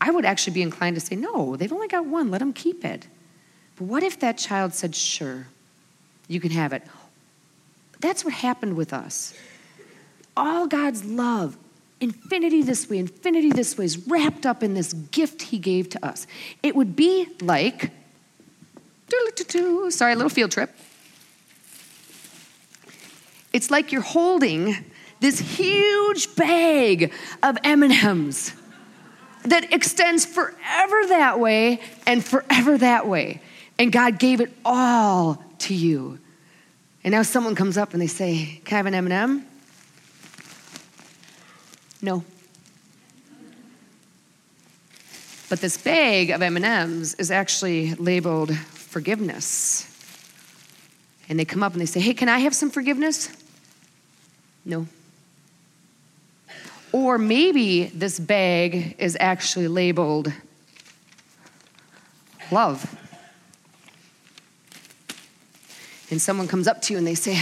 I 0.00 0.10
would 0.10 0.24
actually 0.24 0.54
be 0.54 0.62
inclined 0.62 0.96
to 0.96 1.00
say, 1.00 1.16
"No, 1.16 1.56
they've 1.56 1.72
only 1.72 1.88
got 1.88 2.04
one. 2.04 2.30
Let 2.30 2.38
them 2.38 2.52
keep 2.52 2.84
it." 2.84 3.06
But 3.76 3.84
what 3.84 4.02
if 4.02 4.18
that 4.20 4.36
child 4.36 4.74
said, 4.74 4.94
"Sure, 4.94 5.46
you 6.28 6.40
can 6.40 6.50
have 6.50 6.72
it." 6.72 6.82
That's 8.00 8.24
what 8.24 8.34
happened 8.34 8.76
with 8.76 8.92
us. 8.92 9.32
All 10.36 10.66
God's 10.66 11.04
love, 11.04 11.56
infinity 12.00 12.62
this 12.62 12.90
way, 12.90 12.98
infinity 12.98 13.50
this 13.50 13.78
way, 13.78 13.84
is 13.84 14.08
wrapped 14.08 14.44
up 14.44 14.62
in 14.62 14.74
this 14.74 14.92
gift 14.92 15.42
He 15.42 15.58
gave 15.58 15.88
to 15.90 16.04
us. 16.04 16.26
It 16.62 16.74
would 16.74 16.96
be 16.96 17.28
like 17.40 17.92
Sorry, 19.90 20.12
a 20.12 20.16
little 20.16 20.30
field 20.30 20.50
trip. 20.50 20.74
It's 23.52 23.70
like 23.70 23.92
you're 23.92 24.00
holding 24.00 24.76
this 25.20 25.38
huge 25.38 26.34
bag 26.36 27.12
of 27.42 27.58
M&Ms 27.62 28.52
that 29.44 29.72
extends 29.72 30.24
forever 30.24 31.06
that 31.08 31.38
way 31.38 31.80
and 32.06 32.24
forever 32.24 32.78
that 32.78 33.06
way. 33.06 33.40
And 33.78 33.92
God 33.92 34.18
gave 34.18 34.40
it 34.40 34.52
all 34.64 35.42
to 35.58 35.74
you. 35.74 36.18
And 37.04 37.12
now 37.12 37.22
someone 37.22 37.54
comes 37.54 37.76
up 37.76 37.92
and 37.92 38.00
they 38.00 38.06
say, 38.06 38.60
"Can 38.64 38.76
I 38.76 38.78
have 38.78 38.86
an 38.86 38.94
M&M?" 38.94 39.44
No. 42.00 42.24
But 45.48 45.60
this 45.60 45.76
bag 45.76 46.30
of 46.30 46.40
M&Ms 46.40 47.14
is 47.18 47.30
actually 47.30 47.94
labeled 47.94 48.56
forgiveness. 48.92 49.88
And 51.28 51.38
they 51.38 51.46
come 51.46 51.62
up 51.62 51.72
and 51.72 51.80
they 51.80 51.86
say, 51.86 51.98
Hey, 51.98 52.14
can 52.14 52.28
I 52.28 52.40
have 52.40 52.54
some 52.54 52.70
forgiveness? 52.70 53.34
No. 54.64 54.86
Or 56.92 57.16
maybe 57.16 57.86
this 57.86 58.20
bag 58.20 58.96
is 58.98 59.16
actually 59.18 59.66
labeled 59.66 60.30
love. 62.50 62.98
And 66.10 66.20
someone 66.20 66.46
comes 66.46 66.68
up 66.68 66.82
to 66.82 66.92
you 66.92 66.98
and 66.98 67.06
they 67.06 67.14
say, 67.14 67.40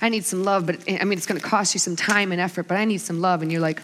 I 0.00 0.08
need 0.08 0.24
some 0.24 0.44
love, 0.44 0.66
but 0.66 0.78
I 0.88 1.02
mean, 1.04 1.18
it's 1.18 1.26
going 1.26 1.40
to 1.40 1.46
cost 1.46 1.74
you 1.74 1.80
some 1.80 1.96
time 1.96 2.30
and 2.30 2.40
effort, 2.40 2.68
but 2.68 2.76
I 2.76 2.84
need 2.84 3.00
some 3.00 3.20
love. 3.20 3.42
And 3.42 3.50
you're 3.50 3.60
like, 3.60 3.82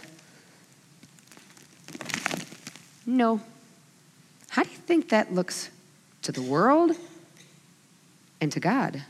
no. 3.05 3.41
How 4.49 4.63
do 4.63 4.69
you 4.69 4.77
think 4.77 5.09
that 5.09 5.33
looks 5.33 5.69
to 6.31 6.41
the 6.41 6.47
world 6.47 6.91
and 8.39 8.51
to 8.51 8.59
God. 8.59 9.01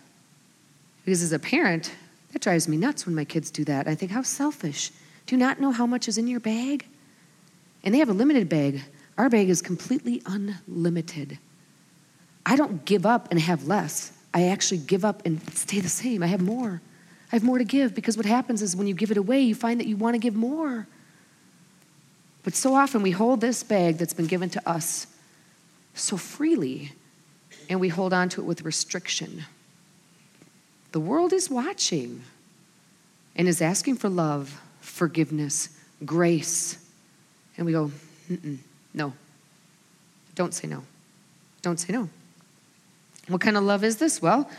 Because 1.03 1.21
as 1.21 1.33
a 1.33 1.39
parent, 1.39 1.93
that 2.31 2.41
drives 2.41 2.65
me 2.65 2.77
nuts 2.77 3.05
when 3.05 3.13
my 3.13 3.25
kids 3.25 3.51
do 3.51 3.65
that. 3.65 3.89
I 3.89 3.95
think, 3.95 4.11
how 4.11 4.21
selfish. 4.21 4.91
Do 5.25 5.35
you 5.35 5.39
not 5.39 5.59
know 5.59 5.71
how 5.71 5.85
much 5.85 6.07
is 6.07 6.17
in 6.17 6.27
your 6.27 6.39
bag? 6.39 6.85
And 7.83 7.93
they 7.93 7.99
have 7.99 8.07
a 8.07 8.13
limited 8.13 8.47
bag. 8.47 8.83
Our 9.17 9.29
bag 9.29 9.49
is 9.49 9.61
completely 9.61 10.21
unlimited. 10.25 11.39
I 12.45 12.55
don't 12.55 12.85
give 12.85 13.05
up 13.05 13.27
and 13.31 13.39
have 13.39 13.67
less. 13.67 14.13
I 14.33 14.47
actually 14.47 14.77
give 14.77 15.03
up 15.03 15.25
and 15.25 15.41
stay 15.53 15.81
the 15.81 15.89
same. 15.89 16.23
I 16.23 16.27
have 16.27 16.41
more. 16.41 16.81
I 17.33 17.35
have 17.35 17.43
more 17.43 17.57
to 17.57 17.65
give 17.65 17.93
because 17.93 18.15
what 18.15 18.25
happens 18.25 18.61
is 18.61 18.77
when 18.77 18.87
you 18.87 18.93
give 18.93 19.11
it 19.11 19.17
away, 19.17 19.41
you 19.41 19.55
find 19.55 19.77
that 19.81 19.87
you 19.87 19.97
want 19.97 20.13
to 20.13 20.19
give 20.19 20.35
more. 20.35 20.87
But 22.43 22.55
so 22.55 22.75
often 22.75 23.01
we 23.01 23.11
hold 23.11 23.41
this 23.41 23.61
bag 23.61 23.97
that's 23.97 24.13
been 24.13 24.27
given 24.27 24.49
to 24.51 24.69
us 24.69 25.07
so 25.93 26.17
freely 26.17 26.93
and 27.69 27.79
we 27.79 27.87
hold 27.87 28.11
on 28.11 28.27
to 28.29 28.41
it 28.41 28.45
with 28.45 28.63
restriction. 28.63 29.45
The 30.91 30.99
world 30.99 31.31
is 31.31 31.49
watching 31.49 32.23
and 33.35 33.47
is 33.47 33.61
asking 33.61 33.97
for 33.97 34.09
love, 34.09 34.59
forgiveness, 34.81 35.69
grace. 36.03 36.83
And 37.55 37.65
we 37.65 37.71
go, 37.71 37.91
no. 38.93 39.13
Don't 40.33 40.53
say 40.53 40.67
no. 40.67 40.83
Don't 41.61 41.79
say 41.79 41.93
no. 41.93 42.09
What 43.27 43.41
kind 43.41 43.55
of 43.55 43.63
love 43.63 43.83
is 43.83 43.97
this? 43.97 44.21
Well, 44.21 44.49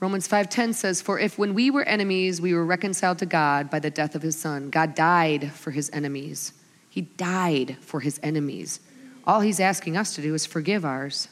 Romans 0.00 0.28
5:10 0.28 0.74
says, 0.74 1.00
"For 1.00 1.18
if 1.18 1.38
when 1.38 1.54
we 1.54 1.70
were 1.70 1.84
enemies, 1.84 2.38
we 2.40 2.52
were 2.52 2.66
reconciled 2.66 3.18
to 3.20 3.26
God 3.26 3.70
by 3.70 3.78
the 3.78 3.88
death 3.88 4.14
of 4.14 4.20
his 4.20 4.36
son, 4.36 4.68
God 4.68 4.94
died 4.94 5.52
for 5.52 5.70
his 5.70 5.88
enemies. 5.94 6.52
He 6.90 7.02
died 7.02 7.78
for 7.80 8.00
his 8.00 8.20
enemies. 8.22 8.80
All 9.26 9.40
he's 9.40 9.60
asking 9.60 9.96
us 9.96 10.14
to 10.16 10.22
do 10.22 10.34
is 10.34 10.44
forgive 10.44 10.84
ours. 10.84 11.28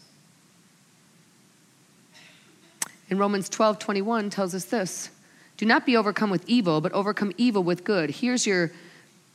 And 3.10 3.18
Romans 3.18 3.48
12 3.48 3.78
21 3.78 4.30
tells 4.30 4.54
us 4.54 4.64
this 4.64 5.10
Do 5.56 5.66
not 5.66 5.84
be 5.84 5.96
overcome 5.96 6.30
with 6.30 6.48
evil, 6.48 6.80
but 6.80 6.92
overcome 6.92 7.32
evil 7.36 7.62
with 7.62 7.84
good. 7.84 8.10
Here's 8.10 8.46
your 8.46 8.72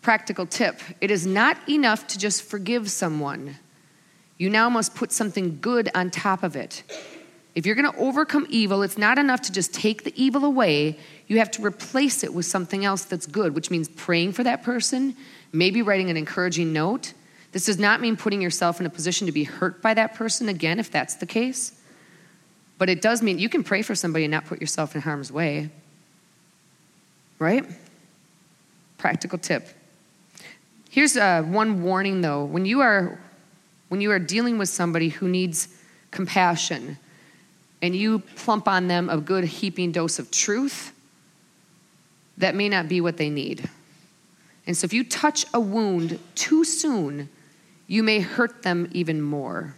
practical 0.02 0.46
tip 0.46 0.80
it 1.02 1.12
is 1.12 1.28
not 1.28 1.58
enough 1.70 2.08
to 2.08 2.18
just 2.18 2.44
forgive 2.44 2.90
someone, 2.90 3.58
you 4.38 4.50
now 4.50 4.70
must 4.70 4.96
put 4.96 5.12
something 5.12 5.60
good 5.62 5.90
on 5.94 6.10
top 6.10 6.44
of 6.44 6.56
it. 6.56 6.84
If 7.56 7.66
you're 7.66 7.76
going 7.76 7.92
to 7.92 8.00
overcome 8.00 8.46
evil, 8.50 8.84
it's 8.84 9.00
not 9.00 9.18
enough 9.18 9.42
to 9.42 9.52
just 9.52 9.74
take 9.74 10.04
the 10.04 10.14
evil 10.16 10.46
away. 10.46 11.00
You 11.26 11.40
have 11.40 11.50
to 11.52 11.66
replace 11.66 12.24
it 12.24 12.32
with 12.32 12.46
something 12.46 12.86
else 12.86 13.04
that's 13.04 13.26
good, 13.26 13.56
which 13.56 13.72
means 13.72 13.90
praying 13.90 14.34
for 14.34 14.44
that 14.44 14.62
person, 14.62 15.16
maybe 15.52 15.82
writing 15.82 16.12
an 16.12 16.18
encouraging 16.18 16.72
note. 16.72 17.14
This 17.58 17.66
does 17.66 17.80
not 17.80 18.02
mean 18.02 18.18
putting 18.18 18.40
yourself 18.40 18.80
in 18.80 18.86
a 18.86 18.90
position 18.92 19.26
to 19.26 19.32
be 19.32 19.44
hurt 19.44 19.82
by 19.82 19.96
that 19.96 20.14
person 20.14 20.48
again, 20.48 20.78
if 20.78 20.92
that's 20.92 21.16
the 21.16 21.26
case. 21.26 21.74
But 22.78 22.88
it 22.88 23.02
does 23.02 23.24
mean 23.24 23.40
you 23.40 23.50
can 23.50 23.64
pray 23.64 23.82
for 23.82 23.96
somebody 23.96 24.26
and 24.26 24.32
not 24.32 24.46
put 24.46 24.62
yourself 24.62 24.94
in 24.94 25.02
harm's 25.02 25.32
way. 25.32 25.72
Right? 27.40 27.66
Practical 29.00 29.40
tip. 29.40 29.70
Here's 30.92 31.18
uh, 31.18 31.42
one 31.42 31.82
warning 31.82 32.22
though. 32.22 32.46
When 32.46 32.68
you 32.68 32.82
are 32.82 33.20
when 33.90 34.02
you 34.02 34.12
are 34.12 34.20
dealing 34.20 34.60
with 34.60 34.70
somebody 34.70 35.10
who 35.10 35.28
needs 35.28 35.68
compassion 36.12 37.00
and 37.82 37.96
you 37.96 38.20
plump 38.20 38.68
on 38.68 38.88
them 38.88 39.10
a 39.10 39.18
good 39.18 39.46
heaping 39.46 39.92
dose 39.92 40.20
of 40.20 40.30
truth, 40.30 40.94
that 42.38 42.54
may 42.54 42.70
not 42.70 42.88
be 42.88 43.02
what 43.02 43.18
they 43.18 43.32
need. 43.32 43.68
And 44.68 44.78
so 44.78 44.86
if 44.86 44.94
you 44.94 45.04
touch 45.04 45.44
a 45.56 45.60
wound 45.60 46.20
too 46.36 46.64
soon, 46.64 47.30
you 47.88 48.04
may 48.04 48.20
hurt 48.20 48.64
them 48.64 48.90
even 48.92 49.22
more. 49.22 49.76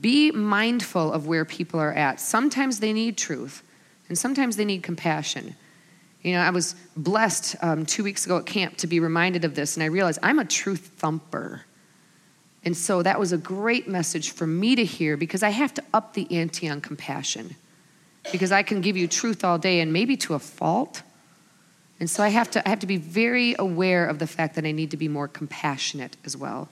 Be 0.00 0.30
mindful 0.30 1.12
of 1.12 1.26
where 1.26 1.44
people 1.44 1.78
are 1.78 1.92
at. 1.92 2.20
Sometimes 2.20 2.80
they 2.80 2.92
need 2.92 3.16
truth, 3.16 3.62
and 4.08 4.18
sometimes 4.18 4.56
they 4.56 4.64
need 4.64 4.82
compassion. 4.82 5.54
You 6.22 6.34
know, 6.34 6.40
I 6.40 6.50
was 6.50 6.74
blessed 6.96 7.56
um, 7.62 7.84
two 7.84 8.04
weeks 8.04 8.26
ago 8.26 8.38
at 8.38 8.46
camp 8.46 8.76
to 8.78 8.86
be 8.86 9.00
reminded 9.00 9.44
of 9.44 9.54
this, 9.54 9.76
and 9.76 9.82
I 9.82 9.86
realized 9.86 10.18
I'm 10.22 10.38
a 10.38 10.44
truth 10.44 10.92
thumper. 10.96 11.62
And 12.64 12.76
so 12.76 13.02
that 13.02 13.18
was 13.18 13.32
a 13.32 13.38
great 13.38 13.88
message 13.88 14.30
for 14.30 14.46
me 14.46 14.76
to 14.76 14.84
hear 14.84 15.16
because 15.16 15.42
I 15.42 15.50
have 15.50 15.74
to 15.74 15.82
up 15.92 16.14
the 16.14 16.30
ante 16.30 16.68
on 16.68 16.80
compassion. 16.80 17.56
Because 18.30 18.52
I 18.52 18.62
can 18.62 18.80
give 18.80 18.96
you 18.96 19.08
truth 19.08 19.44
all 19.44 19.58
day 19.58 19.80
and 19.80 19.92
maybe 19.92 20.16
to 20.18 20.34
a 20.34 20.38
fault. 20.38 21.02
And 22.02 22.10
so 22.10 22.24
I 22.24 22.30
have 22.30 22.50
to, 22.50 22.66
I 22.66 22.70
have 22.70 22.80
to 22.80 22.88
be 22.88 22.96
very 22.96 23.54
aware 23.60 24.08
of 24.08 24.18
the 24.18 24.26
fact 24.26 24.56
that 24.56 24.64
I 24.64 24.72
need 24.72 24.90
to 24.90 24.96
be 24.96 25.06
more 25.06 25.28
compassionate 25.28 26.16
as 26.24 26.36
well. 26.36 26.68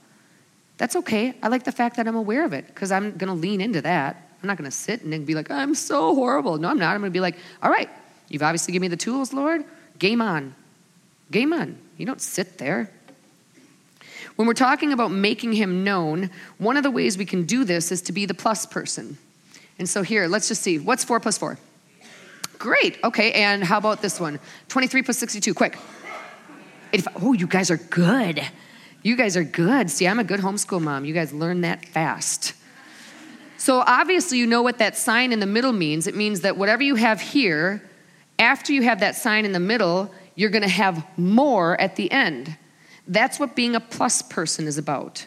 That's 0.77 0.97
okay. 0.97 1.35
I 1.41 1.47
like 1.47 1.63
the 1.63 1.71
fact 1.71 1.99
that 1.99 2.09
I'm 2.09 2.17
aware 2.17 2.45
of 2.45 2.53
it 2.53 2.67
because 2.67 2.91
I'm 2.91 3.17
going 3.17 3.29
to 3.29 3.35
lean 3.35 3.61
into 3.61 3.81
that. 3.83 4.29
I'm 4.43 4.49
not 4.49 4.59
going 4.59 4.69
to 4.69 4.77
sit 4.77 5.03
and 5.03 5.25
be 5.25 5.37
like, 5.37 5.49
I'm 5.49 5.77
so 5.77 6.17
horrible. 6.17 6.59
No, 6.59 6.69
I'm 6.69 6.81
not. 6.81 6.97
I'm 6.97 7.01
going 7.01 7.13
to 7.13 7.17
be 7.17 7.21
like, 7.21 7.37
all 7.63 7.71
right, 7.71 7.89
you've 8.29 8.43
obviously 8.43 8.73
given 8.73 8.87
me 8.87 8.89
the 8.89 8.97
tools, 8.97 9.33
Lord. 9.33 9.65
Game 10.01 10.21
on. 10.21 10.53
Game 11.31 11.53
on. 11.53 11.79
You 11.97 12.07
don't 12.07 12.21
sit 12.21 12.59
there. 12.59 12.91
When 14.35 14.49
we're 14.49 14.55
talking 14.55 14.93
about 14.93 15.13
making 15.13 15.53
him 15.53 15.85
known, 15.85 16.31
one 16.59 16.77
of 16.77 16.83
the 16.83 16.91
ways 16.91 17.17
we 17.17 17.25
can 17.25 17.45
do 17.45 17.63
this 17.63 17.93
is 17.93 18.03
to 18.03 18.13
be 18.13 18.27
the 18.27 18.35
plus 18.35 18.67
person. 18.67 19.17
And 19.79 19.89
so 19.89 20.03
here, 20.03 20.27
let's 20.27 20.49
just 20.49 20.63
see. 20.63 20.81
What's 20.81 21.05
4 21.05 21.21
plus 21.21 21.39
4? 21.39 21.57
Great. 22.61 22.99
Okay, 23.03 23.33
and 23.33 23.65
how 23.65 23.79
about 23.79 24.03
this 24.03 24.21
one? 24.21 24.39
23 24.69 25.03
plus 25.03 25.17
62. 25.17 25.55
Quick. 25.55 25.79
85. 26.93 27.17
Oh, 27.23 27.33
you 27.33 27.47
guys 27.47 27.71
are 27.71 27.79
good. 27.79 28.43
You 29.03 29.17
guys 29.17 29.35
are 29.35 29.45
good. 29.45 29.91
See, 29.91 30.07
I'm 30.07 30.19
a 30.19 30.25
good 30.25 30.41
homeschool 30.41 30.83
mom. 30.83 31.07
You 31.07 31.15
guys 31.15 31.33
learn 31.33 31.63
that 31.63 31.87
fast. 31.87 32.53
So 33.57 33.83
obviously, 33.87 34.37
you 34.37 34.47
know 34.47 34.61
what 34.61 34.77
that 34.77 34.95
sign 34.99 35.33
in 35.33 35.41
the 35.41 35.47
middle 35.47 35.73
means. 35.73 36.07
It 36.07 36.15
means 36.15 36.43
that 36.43 36.59
whatever 36.59 36.83
you 36.83 36.97
have 36.97 37.23
here, 37.23 37.83
after 38.39 38.75
you 38.75 38.83
have 38.83 39.01
that 39.01 39.17
sign 39.17 39.47
in 39.47 39.53
the 39.53 39.61
middle, 39.61 40.13
you're 40.35 40.51
going 40.51 40.61
to 40.61 40.69
have 40.69 41.03
more 41.17 41.81
at 41.81 41.97
the 41.97 42.13
end. 42.13 42.59
That's 43.09 43.41
what 43.41 43.57
being 43.57 43.75
a 43.75 43.81
plus 43.81 44.21
person 44.21 44.67
is 44.67 44.77
about. 44.77 45.27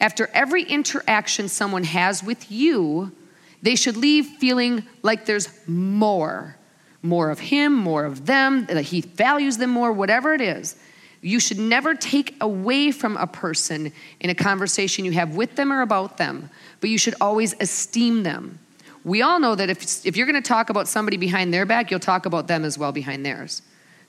After 0.00 0.30
every 0.32 0.62
interaction 0.62 1.48
someone 1.48 1.84
has 1.84 2.24
with 2.24 2.50
you, 2.50 3.12
they 3.60 3.76
should 3.76 3.98
leave 3.98 4.24
feeling 4.24 4.84
like 5.02 5.26
there's 5.26 5.50
more. 5.68 6.56
More 7.02 7.30
of 7.30 7.40
him, 7.40 7.74
more 7.74 8.04
of 8.04 8.26
them, 8.26 8.66
that 8.66 8.82
he 8.82 9.00
values 9.00 9.58
them 9.58 9.70
more, 9.70 9.92
whatever 9.92 10.34
it 10.34 10.40
is. 10.40 10.76
You 11.20 11.38
should 11.38 11.58
never 11.58 11.94
take 11.94 12.36
away 12.40 12.90
from 12.90 13.16
a 13.16 13.26
person 13.26 13.92
in 14.20 14.30
a 14.30 14.34
conversation 14.34 15.04
you 15.04 15.12
have 15.12 15.36
with 15.36 15.54
them 15.54 15.72
or 15.72 15.82
about 15.82 16.16
them, 16.16 16.50
but 16.80 16.90
you 16.90 16.98
should 16.98 17.14
always 17.20 17.54
esteem 17.60 18.22
them. 18.24 18.58
We 19.04 19.22
all 19.22 19.40
know 19.40 19.54
that 19.54 19.70
if, 19.70 20.06
if 20.06 20.16
you're 20.16 20.26
going 20.26 20.40
to 20.40 20.48
talk 20.48 20.70
about 20.70 20.88
somebody 20.88 21.16
behind 21.16 21.52
their 21.52 21.66
back, 21.66 21.90
you'll 21.90 22.00
talk 22.00 22.26
about 22.26 22.46
them 22.46 22.64
as 22.64 22.78
well 22.78 22.92
behind 22.92 23.24
theirs. 23.26 23.62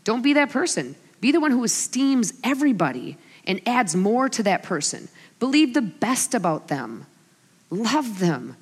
Don't 0.03 0.21
be 0.21 0.33
that 0.33 0.49
person. 0.49 0.95
Be 1.21 1.31
the 1.31 1.39
one 1.39 1.51
who 1.51 1.63
esteems 1.63 2.33
everybody 2.43 3.17
and 3.45 3.61
adds 3.67 3.95
more 3.95 4.29
to 4.29 4.43
that 4.43 4.63
person. 4.63 5.07
Believe 5.39 5.73
the 5.73 5.81
best 5.81 6.33
about 6.33 6.67
them. 6.67 7.05
Love 7.69 8.19
them. 8.19 8.55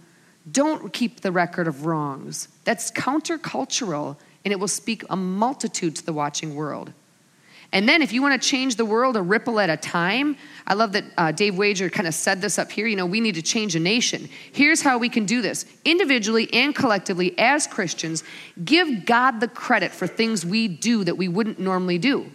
Don't 0.49 0.91
keep 0.93 1.21
the 1.21 1.31
record 1.31 1.67
of 1.67 1.85
wrongs. 1.85 2.47
That's 2.63 2.91
countercultural 2.91 4.17
and 4.43 4.51
it 4.51 4.59
will 4.59 4.67
speak 4.67 5.03
a 5.09 5.15
multitude 5.15 5.95
to 5.97 6.05
the 6.05 6.13
watching 6.13 6.55
world. 6.55 6.93
And 7.73 7.87
then, 7.87 8.01
if 8.01 8.11
you 8.11 8.21
want 8.21 8.41
to 8.41 8.49
change 8.49 8.75
the 8.75 8.83
world 8.83 9.15
a 9.15 9.21
ripple 9.21 9.57
at 9.57 9.69
a 9.69 9.77
time, 9.77 10.35
I 10.67 10.73
love 10.73 10.91
that 10.91 11.05
uh, 11.17 11.31
Dave 11.31 11.57
Wager 11.57 11.89
kind 11.89 12.05
of 12.05 12.13
said 12.13 12.41
this 12.41 12.59
up 12.59 12.69
here. 12.69 12.85
You 12.85 12.97
know, 12.97 13.05
we 13.05 13.21
need 13.21 13.35
to 13.35 13.41
change 13.41 13.77
a 13.77 13.79
nation. 13.79 14.27
Here's 14.51 14.81
how 14.81 14.97
we 14.97 15.07
can 15.07 15.25
do 15.25 15.41
this 15.41 15.65
individually 15.85 16.49
and 16.51 16.75
collectively, 16.75 17.37
as 17.37 17.67
Christians, 17.67 18.25
give 18.65 19.05
God 19.05 19.39
the 19.39 19.47
credit 19.47 19.93
for 19.93 20.05
things 20.05 20.45
we 20.45 20.67
do 20.67 21.05
that 21.05 21.15
we 21.15 21.29
wouldn't 21.29 21.59
normally 21.59 21.97
do. 21.97 22.29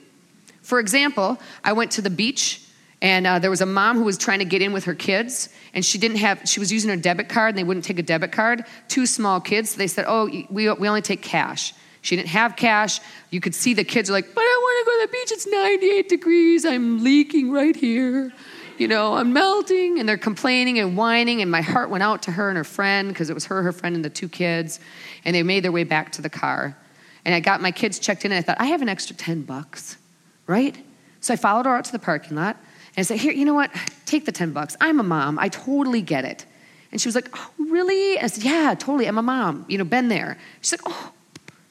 For 0.62 0.80
example, 0.80 1.38
I 1.62 1.74
went 1.74 1.90
to 1.92 2.02
the 2.02 2.10
beach 2.10 2.65
and 3.02 3.26
uh, 3.26 3.38
there 3.38 3.50
was 3.50 3.60
a 3.60 3.66
mom 3.66 3.96
who 3.96 4.04
was 4.04 4.16
trying 4.16 4.38
to 4.38 4.44
get 4.44 4.62
in 4.62 4.72
with 4.72 4.84
her 4.84 4.94
kids 4.94 5.50
and 5.74 5.84
she 5.84 5.98
didn't 5.98 6.16
have 6.18 6.40
she 6.46 6.60
was 6.60 6.72
using 6.72 6.90
her 6.90 6.96
debit 6.96 7.28
card 7.28 7.50
and 7.50 7.58
they 7.58 7.64
wouldn't 7.64 7.84
take 7.84 7.98
a 7.98 8.02
debit 8.02 8.32
card. 8.32 8.64
Two 8.88 9.06
small 9.06 9.40
kids 9.40 9.70
so 9.70 9.78
they 9.78 9.86
said 9.86 10.06
oh 10.08 10.26
we, 10.50 10.70
we 10.70 10.88
only 10.88 11.02
take 11.02 11.22
cash. 11.22 11.74
She 12.00 12.16
didn't 12.16 12.28
have 12.28 12.56
cash. 12.56 13.00
You 13.30 13.40
could 13.40 13.54
see 13.54 13.74
the 13.74 13.84
kids 13.84 14.08
are 14.08 14.14
like 14.14 14.34
but 14.34 14.40
i 14.40 14.60
want 14.62 14.86
to 14.86 14.90
go 14.90 15.00
to 15.00 15.06
the 15.06 15.12
beach. 15.12 15.32
It's 15.32 15.46
98 15.46 16.08
degrees. 16.08 16.64
I'm 16.64 17.04
leaking 17.04 17.50
right 17.50 17.76
here. 17.76 18.32
You 18.78 18.88
know 18.88 19.14
i'm 19.14 19.32
melting. 19.32 19.98
And 19.98 20.08
they're 20.08 20.16
complaining 20.16 20.78
and 20.78 20.96
whining 20.96 21.42
and 21.42 21.50
my 21.50 21.60
heart 21.60 21.90
went 21.90 22.02
out 22.02 22.22
to 22.22 22.32
her 22.32 22.48
and 22.48 22.56
her 22.56 22.64
friend 22.64 23.08
because 23.08 23.28
it 23.28 23.34
was 23.34 23.44
her 23.46 23.62
her 23.62 23.72
friend 23.72 23.94
and 23.94 24.04
the 24.04 24.10
two 24.10 24.28
kids. 24.28 24.80
And 25.24 25.36
they 25.36 25.42
made 25.42 25.64
their 25.64 25.72
way 25.72 25.84
back 25.84 26.12
to 26.12 26.22
the 26.22 26.30
car. 26.30 26.78
And 27.26 27.34
i 27.34 27.40
got 27.40 27.60
my 27.60 27.72
kids 27.72 27.98
checked 27.98 28.24
in 28.24 28.32
and 28.32 28.38
i 28.38 28.42
thought 28.42 28.56
i 28.58 28.66
have 28.66 28.80
an 28.80 28.88
extra 28.88 29.14
10 29.14 29.42
bucks 29.42 29.98
right? 30.46 30.76
So 31.20 31.34
I 31.34 31.36
followed 31.36 31.66
her 31.66 31.74
out 31.74 31.84
to 31.86 31.92
the 31.92 31.98
parking 31.98 32.36
lot 32.36 32.56
and 32.96 33.06
said, 33.06 33.18
Here, 33.18 33.32
you 33.32 33.44
know 33.44 33.54
what? 33.54 33.70
Take 34.06 34.24
the 34.24 34.32
10 34.32 34.52
bucks. 34.52 34.76
I'm 34.80 35.00
a 35.00 35.02
mom. 35.02 35.38
I 35.38 35.48
totally 35.48 36.02
get 36.02 36.24
it. 36.24 36.46
And 36.92 37.00
she 37.00 37.08
was 37.08 37.14
like, 37.14 37.28
Oh, 37.34 37.50
really? 37.58 38.18
I 38.18 38.26
said, 38.26 38.44
Yeah, 38.44 38.74
totally. 38.78 39.06
I'm 39.06 39.18
a 39.18 39.22
mom. 39.22 39.64
You 39.68 39.78
know, 39.78 39.84
been 39.84 40.08
there. 40.08 40.38
She's 40.60 40.72
like, 40.72 40.82
Oh, 40.86 41.12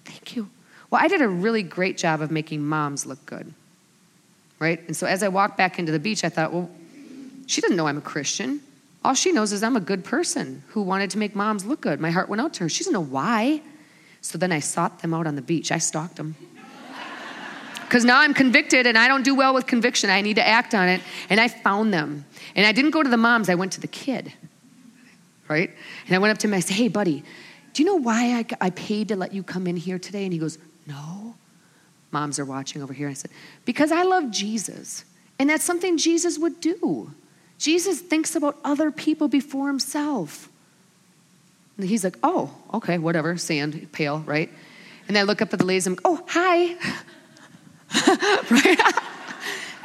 thank 0.05 0.35
you. 0.35 0.49
Well, 0.89 1.01
I 1.03 1.07
did 1.07 1.21
a 1.21 1.27
really 1.27 1.63
great 1.63 1.97
job 1.97 2.21
of 2.21 2.31
making 2.31 2.63
moms 2.65 3.05
look 3.05 3.25
good. 3.25 3.53
Right? 4.59 4.79
And 4.87 4.95
so 4.95 5.07
as 5.07 5.23
I 5.23 5.27
walked 5.27 5.57
back 5.57 5.79
into 5.79 5.91
the 5.91 5.99
beach, 5.99 6.23
I 6.23 6.29
thought, 6.29 6.53
Well, 6.53 6.69
she 7.47 7.61
doesn't 7.61 7.75
know 7.75 7.87
I'm 7.87 7.97
a 7.97 8.01
Christian. 8.01 8.61
All 9.03 9.13
she 9.13 9.31
knows 9.31 9.51
is 9.51 9.61
I'm 9.61 9.75
a 9.75 9.81
good 9.81 10.03
person 10.03 10.63
who 10.69 10.81
wanted 10.81 11.11
to 11.11 11.19
make 11.19 11.35
moms 11.35 11.63
look 11.63 11.81
good. 11.81 11.99
My 11.99 12.09
heart 12.09 12.27
went 12.27 12.41
out 12.41 12.55
to 12.55 12.63
her. 12.63 12.69
She 12.69 12.79
doesn't 12.79 12.93
know 12.93 13.03
why. 13.03 13.61
So 14.21 14.39
then 14.39 14.51
I 14.51 14.59
sought 14.59 15.03
them 15.03 15.13
out 15.13 15.27
on 15.27 15.35
the 15.35 15.43
beach. 15.43 15.71
I 15.71 15.77
stalked 15.77 16.15
them 16.15 16.35
because 17.85 18.03
now 18.03 18.19
I'm 18.19 18.33
convicted 18.33 18.85
and 18.87 18.97
I 18.97 19.07
don't 19.07 19.23
do 19.23 19.35
well 19.35 19.53
with 19.53 19.67
conviction. 19.67 20.09
I 20.09 20.21
need 20.21 20.35
to 20.35 20.45
act 20.45 20.73
on 20.75 20.89
it. 20.89 21.01
And 21.29 21.39
I 21.39 21.47
found 21.47 21.93
them. 21.93 22.25
And 22.55 22.65
I 22.65 22.71
didn't 22.71 22.91
go 22.91 23.03
to 23.03 23.09
the 23.09 23.17
moms, 23.17 23.49
I 23.49 23.55
went 23.55 23.71
to 23.73 23.81
the 23.81 23.87
kid. 23.87 24.33
Right? 25.47 25.71
And 26.07 26.15
I 26.15 26.19
went 26.19 26.31
up 26.31 26.37
to 26.39 26.47
him 26.47 26.53
and 26.53 26.57
I 26.57 26.61
said, 26.61 26.75
Hey, 26.75 26.87
buddy, 26.87 27.23
do 27.73 27.83
you 27.83 27.87
know 27.87 27.95
why 27.95 28.39
I, 28.39 28.45
I 28.67 28.69
paid 28.71 29.09
to 29.09 29.15
let 29.15 29.33
you 29.33 29.43
come 29.43 29.67
in 29.67 29.77
here 29.77 29.99
today? 29.99 30.23
And 30.23 30.33
he 30.33 30.39
goes, 30.39 30.57
No. 30.87 31.35
Moms 32.11 32.39
are 32.39 32.45
watching 32.45 32.81
over 32.81 32.93
here. 32.93 33.09
I 33.09 33.13
said, 33.13 33.31
Because 33.65 33.91
I 33.91 34.03
love 34.03 34.31
Jesus. 34.31 35.05
And 35.37 35.49
that's 35.49 35.63
something 35.63 35.97
Jesus 35.97 36.39
would 36.39 36.61
do. 36.61 37.11
Jesus 37.57 37.99
thinks 37.99 38.35
about 38.35 38.57
other 38.63 38.91
people 38.91 39.27
before 39.27 39.67
himself. 39.67 40.49
And 41.77 41.87
he's 41.87 42.03
like, 42.03 42.17
Oh, 42.23 42.51
okay, 42.73 42.97
whatever, 42.97 43.37
sand, 43.37 43.91
pail, 43.91 44.19
right? 44.19 44.49
And 45.07 45.17
I 45.17 45.23
look 45.23 45.41
up 45.41 45.53
at 45.53 45.59
the 45.59 45.65
ladies 45.65 45.87
and 45.87 45.99
I'm, 46.03 46.13
like, 46.13 46.21
Oh, 46.21 46.25
hi. 46.29 46.75
right? 48.51 48.79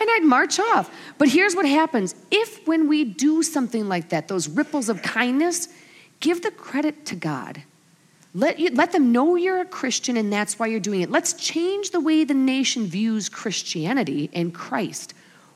and 0.00 0.08
I'd 0.10 0.24
march 0.24 0.58
off. 0.58 0.90
But 1.18 1.28
here's 1.28 1.54
what 1.54 1.66
happens 1.66 2.14
if, 2.30 2.66
when 2.66 2.88
we 2.88 3.04
do 3.04 3.42
something 3.42 3.88
like 3.88 4.08
that, 4.08 4.28
those 4.28 4.48
ripples 4.48 4.88
of 4.88 5.02
kindness, 5.02 5.68
give 6.20 6.42
the 6.42 6.50
credit 6.50 7.06
to 7.06 7.16
God. 7.16 7.62
Let, 8.32 8.58
you, 8.58 8.70
let 8.70 8.92
them 8.92 9.10
know 9.12 9.34
you're 9.34 9.60
a 9.60 9.64
Christian 9.64 10.16
and 10.16 10.32
that's 10.32 10.58
why 10.58 10.68
you're 10.68 10.80
doing 10.80 11.00
it. 11.00 11.10
Let's 11.10 11.32
change 11.32 11.90
the 11.90 12.00
way 12.00 12.24
the 12.24 12.34
nation 12.34 12.86
views 12.86 13.28
Christianity 13.28 14.30
and 14.32 14.54
Christ, 14.54 15.14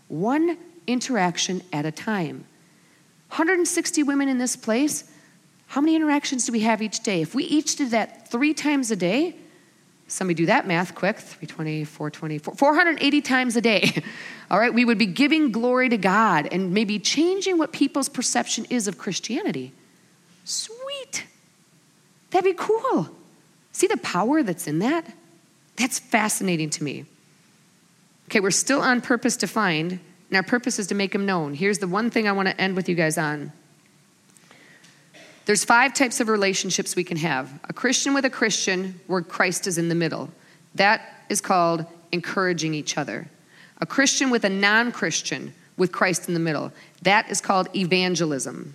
one 0.09 0.59
interaction 0.86 1.62
at 1.72 1.86
a 1.86 1.92
time. 1.92 2.44
160 3.28 4.02
women 4.02 4.28
in 4.28 4.38
this 4.38 4.57
place. 4.57 5.05
How 5.68 5.80
many 5.80 5.96
interactions 5.96 6.46
do 6.46 6.52
we 6.52 6.61
have 6.61 6.82
each 6.82 7.00
day? 7.00 7.22
If 7.22 7.34
we 7.34 7.44
each 7.44 7.76
did 7.76 7.90
that 7.90 8.28
three 8.28 8.55
times 8.55 8.90
a 8.90 8.96
day, 8.96 9.36
somebody 10.07 10.34
do 10.34 10.46
that 10.46 10.66
math 10.66 10.94
quick 10.94 11.18
320, 11.18 11.84
420, 11.84 12.38
480 12.38 13.20
times 13.22 13.57
a 13.57 13.61
day. 13.61 14.02
All 14.50 14.59
right, 14.59 14.72
we 14.72 14.84
would 14.84 14.98
be 14.98 15.07
giving 15.07 15.50
glory 15.50 15.88
to 15.88 15.96
God 15.96 16.48
and 16.52 16.72
maybe 16.72 16.98
changing 16.98 17.59
what 17.59 17.72
people's 17.72 18.09
perception 18.09 18.66
is 18.70 18.86
of 18.86 18.98
Christianity. 18.98 19.72
Sweet. 20.44 21.26
That'd 22.30 22.44
be 22.44 22.57
cool. 22.57 23.09
See 23.72 23.86
the 23.86 23.96
power 23.96 24.42
that's 24.42 24.66
in 24.66 24.80
that? 24.80 25.12
That's 25.76 25.98
fascinating 25.98 26.70
to 26.70 26.84
me. 26.84 27.07
Okay, 28.28 28.40
we're 28.40 28.50
still 28.50 28.80
on 28.80 29.00
purpose 29.00 29.36
to 29.38 29.46
find, 29.46 29.92
and 29.92 30.36
our 30.36 30.42
purpose 30.42 30.78
is 30.78 30.86
to 30.88 30.94
make 30.94 31.14
him 31.14 31.26
known. 31.26 31.55
Here's 31.55 31.78
the 31.78 31.88
one 31.88 32.11
thing 32.11 32.28
I 32.28 32.32
want 32.32 32.48
to 32.48 32.61
end 32.61 32.76
with 32.76 32.88
you 32.88 32.94
guys 32.94 33.18
on. 33.18 33.52
There's 35.47 35.64
five 35.64 35.92
types 35.92 36.20
of 36.20 36.28
relationships 36.28 36.97
we 36.97 37.05
can 37.05 37.18
have. 37.18 37.51
A 37.68 37.72
Christian 37.72 38.14
with 38.14 38.24
a 38.24 38.30
Christian 38.30 38.99
where 39.07 39.20
Christ 39.20 39.66
is 39.66 39.78
in 39.78 39.88
the 39.88 39.95
middle. 39.95 40.30
That 40.74 41.24
is 41.28 41.40
called 41.40 41.86
encouraging 42.12 42.74
each 42.74 42.97
other. 42.97 43.28
A 43.80 43.86
Christian 43.86 44.30
with 44.30 44.45
a 44.45 44.49
non-Christian 44.49 45.53
with 45.76 45.92
Christ 45.92 46.28
in 46.28 46.34
the 46.34 46.40
middle. 46.40 46.72
That 47.03 47.30
is 47.30 47.40
called 47.40 47.68
evangelism. 47.76 48.74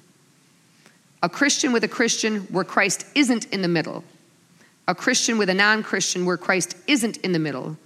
A 1.23 1.29
Christian 1.29 1.71
with 1.71 1.83
a 1.83 1.87
Christian 1.87 2.41
where 2.51 2.63
Christ 2.63 3.05
isn't 3.15 3.45
in 3.45 3.61
the 3.61 3.67
middle. 3.67 4.03
A 4.87 4.95
Christian 4.95 5.37
with 5.37 5.49
a 5.49 5.53
non-Christian 5.53 6.25
where 6.25 6.37
Christ 6.37 6.75
isn't 6.87 7.17
in 7.17 7.31
the 7.31 7.39
middle 7.39 7.77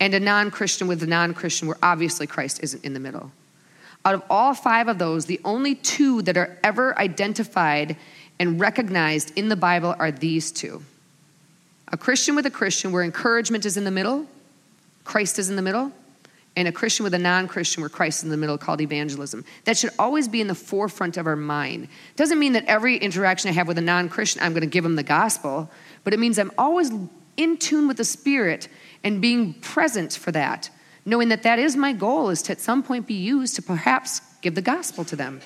and 0.00 0.14
a 0.14 0.20
non 0.20 0.50
Christian 0.50 0.88
with 0.88 1.02
a 1.02 1.06
non 1.06 1.34
Christian 1.34 1.68
where 1.68 1.76
obviously 1.82 2.26
Christ 2.26 2.60
isn't 2.62 2.84
in 2.84 2.94
the 2.94 3.00
middle. 3.00 3.30
Out 4.04 4.14
of 4.14 4.22
all 4.30 4.54
five 4.54 4.88
of 4.88 4.98
those, 4.98 5.26
the 5.26 5.40
only 5.44 5.74
two 5.74 6.22
that 6.22 6.38
are 6.38 6.58
ever 6.64 6.98
identified 6.98 7.96
and 8.40 8.58
recognized 8.58 9.36
in 9.36 9.48
the 9.48 9.54
Bible 9.54 9.94
are 10.00 10.10
these 10.10 10.50
two 10.50 10.82
a 11.92 11.96
Christian 11.96 12.36
with 12.36 12.46
a 12.46 12.50
Christian 12.50 12.92
where 12.92 13.02
encouragement 13.02 13.64
is 13.66 13.76
in 13.76 13.82
the 13.82 13.90
middle, 13.90 14.26
Christ 15.02 15.40
is 15.40 15.50
in 15.50 15.56
the 15.56 15.62
middle, 15.62 15.90
and 16.54 16.68
a 16.68 16.72
Christian 16.72 17.02
with 17.02 17.14
a 17.14 17.18
non 17.18 17.48
Christian 17.48 17.80
where 17.80 17.90
Christ 17.90 18.20
is 18.20 18.24
in 18.24 18.30
the 18.30 18.36
middle 18.36 18.56
called 18.56 18.80
evangelism. 18.80 19.44
That 19.64 19.76
should 19.76 19.90
always 19.98 20.28
be 20.28 20.40
in 20.40 20.46
the 20.46 20.54
forefront 20.54 21.16
of 21.16 21.26
our 21.26 21.36
mind. 21.36 21.88
Doesn't 22.14 22.38
mean 22.38 22.52
that 22.52 22.64
every 22.66 22.96
interaction 22.96 23.50
I 23.50 23.54
have 23.54 23.66
with 23.66 23.78
a 23.78 23.82
non 23.82 24.08
Christian, 24.08 24.42
I'm 24.42 24.52
going 24.52 24.62
to 24.62 24.68
give 24.68 24.84
them 24.84 24.96
the 24.96 25.02
gospel, 25.02 25.68
but 26.04 26.14
it 26.14 26.20
means 26.20 26.38
I'm 26.38 26.52
always 26.56 26.92
in 27.36 27.56
tune 27.56 27.88
with 27.88 27.96
the 27.96 28.04
Spirit 28.04 28.68
and 29.02 29.20
being 29.20 29.54
present 29.54 30.12
for 30.12 30.30
that, 30.32 30.70
knowing 31.04 31.28
that 31.30 31.42
that 31.42 31.58
is 31.58 31.76
my 31.76 31.92
goal, 31.92 32.30
is 32.30 32.42
to 32.42 32.52
at 32.52 32.60
some 32.60 32.82
point 32.82 33.06
be 33.06 33.14
used 33.14 33.56
to 33.56 33.62
perhaps 33.62 34.20
give 34.42 34.54
the 34.54 34.62
gospel 34.62 35.04
to 35.06 35.16
them 35.16 35.40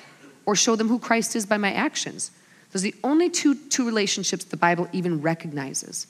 or 0.45 0.55
show 0.55 0.75
them 0.75 0.89
who 0.89 0.99
Christ 0.99 1.35
is 1.35 1.45
by 1.45 1.57
my 1.57 1.73
actions. 1.73 2.29
Those 2.75 2.83
are 2.83 2.91
the 2.91 2.95
only 3.05 3.29
two, 3.29 3.55
two 3.55 3.85
relationships 3.85 4.43
the 4.43 4.57
Bible 4.57 4.89
even 4.91 5.21
recognizes. 5.21 6.07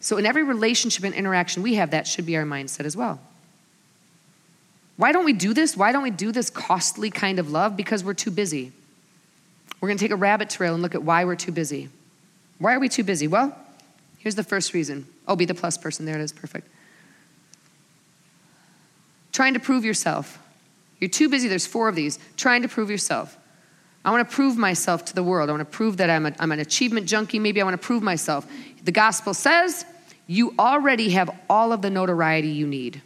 So, 0.00 0.16
in 0.16 0.26
every 0.26 0.42
relationship 0.42 1.04
and 1.04 1.14
interaction 1.14 1.62
we 1.62 1.74
have, 1.74 1.92
that 1.92 2.08
should 2.08 2.26
be 2.26 2.36
our 2.36 2.42
mindset 2.42 2.86
as 2.86 2.96
well. 2.96 3.20
Why 4.96 5.12
don't 5.12 5.24
we 5.24 5.32
do 5.32 5.54
this? 5.54 5.76
Why 5.76 5.92
don't 5.92 6.02
we 6.02 6.10
do 6.10 6.32
this 6.32 6.50
costly 6.50 7.08
kind 7.08 7.38
of 7.38 7.52
love? 7.52 7.76
Because 7.76 8.02
we're 8.02 8.14
too 8.14 8.32
busy. 8.32 8.72
We're 9.80 9.86
going 9.86 9.96
to 9.96 10.04
take 10.04 10.10
a 10.10 10.16
rabbit 10.16 10.50
trail 10.50 10.74
and 10.74 10.82
look 10.82 10.96
at 10.96 11.04
why 11.04 11.24
we're 11.24 11.36
too 11.36 11.52
busy. 11.52 11.88
Why 12.58 12.74
are 12.74 12.80
we 12.80 12.88
too 12.88 13.04
busy? 13.04 13.28
Well, 13.28 13.56
here's 14.18 14.34
the 14.34 14.42
first 14.42 14.74
reason 14.74 15.06
Oh, 15.28 15.36
be 15.36 15.44
the 15.44 15.54
plus 15.54 15.78
person. 15.78 16.04
There 16.04 16.16
it 16.16 16.20
is. 16.20 16.32
Perfect. 16.32 16.66
Trying 19.30 19.54
to 19.54 19.60
prove 19.60 19.84
yourself. 19.84 20.40
You're 20.98 21.10
too 21.10 21.28
busy. 21.28 21.46
There's 21.46 21.64
four 21.64 21.88
of 21.88 21.94
these. 21.94 22.18
Trying 22.36 22.62
to 22.62 22.68
prove 22.68 22.90
yourself. 22.90 23.38
I 24.06 24.10
want 24.10 24.26
to 24.26 24.34
prove 24.34 24.56
myself 24.56 25.04
to 25.06 25.14
the 25.14 25.24
world. 25.24 25.50
I 25.50 25.52
want 25.52 25.68
to 25.68 25.76
prove 25.76 25.96
that 25.96 26.08
I'm, 26.08 26.26
a, 26.26 26.32
I'm 26.38 26.52
an 26.52 26.60
achievement 26.60 27.08
junkie. 27.08 27.40
Maybe 27.40 27.60
I 27.60 27.64
want 27.64 27.74
to 27.74 27.84
prove 27.84 28.04
myself. 28.04 28.46
The 28.84 28.92
gospel 28.92 29.34
says 29.34 29.84
you 30.28 30.54
already 30.60 31.10
have 31.10 31.28
all 31.50 31.72
of 31.72 31.82
the 31.82 31.90
notoriety 31.90 32.48
you 32.48 32.68
need. 32.68 33.02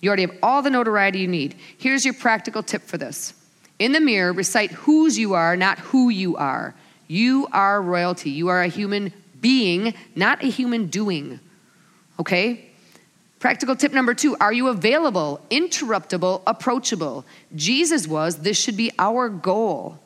You 0.00 0.10
already 0.10 0.22
have 0.22 0.36
all 0.40 0.62
the 0.62 0.70
notoriety 0.70 1.18
you 1.18 1.26
need. 1.26 1.56
Here's 1.78 2.04
your 2.04 2.14
practical 2.14 2.62
tip 2.62 2.82
for 2.82 2.96
this. 2.96 3.34
In 3.80 3.90
the 3.90 4.00
mirror, 4.00 4.32
recite 4.32 4.70
whose 4.70 5.18
you 5.18 5.34
are, 5.34 5.56
not 5.56 5.80
who 5.80 6.10
you 6.10 6.36
are. 6.36 6.74
You 7.08 7.48
are 7.52 7.82
royalty. 7.82 8.30
You 8.30 8.48
are 8.48 8.62
a 8.62 8.68
human 8.68 9.12
being, 9.40 9.94
not 10.14 10.44
a 10.44 10.46
human 10.46 10.86
doing. 10.86 11.40
Okay? 12.20 12.70
Practical 13.46 13.76
tip 13.76 13.92
number 13.92 14.12
two 14.12 14.36
Are 14.40 14.52
you 14.52 14.66
available, 14.66 15.40
interruptible, 15.52 16.42
approachable? 16.48 17.24
Jesus 17.54 18.08
was. 18.08 18.38
This 18.38 18.58
should 18.58 18.76
be 18.76 18.90
our 18.98 19.28
goal. 19.28 20.00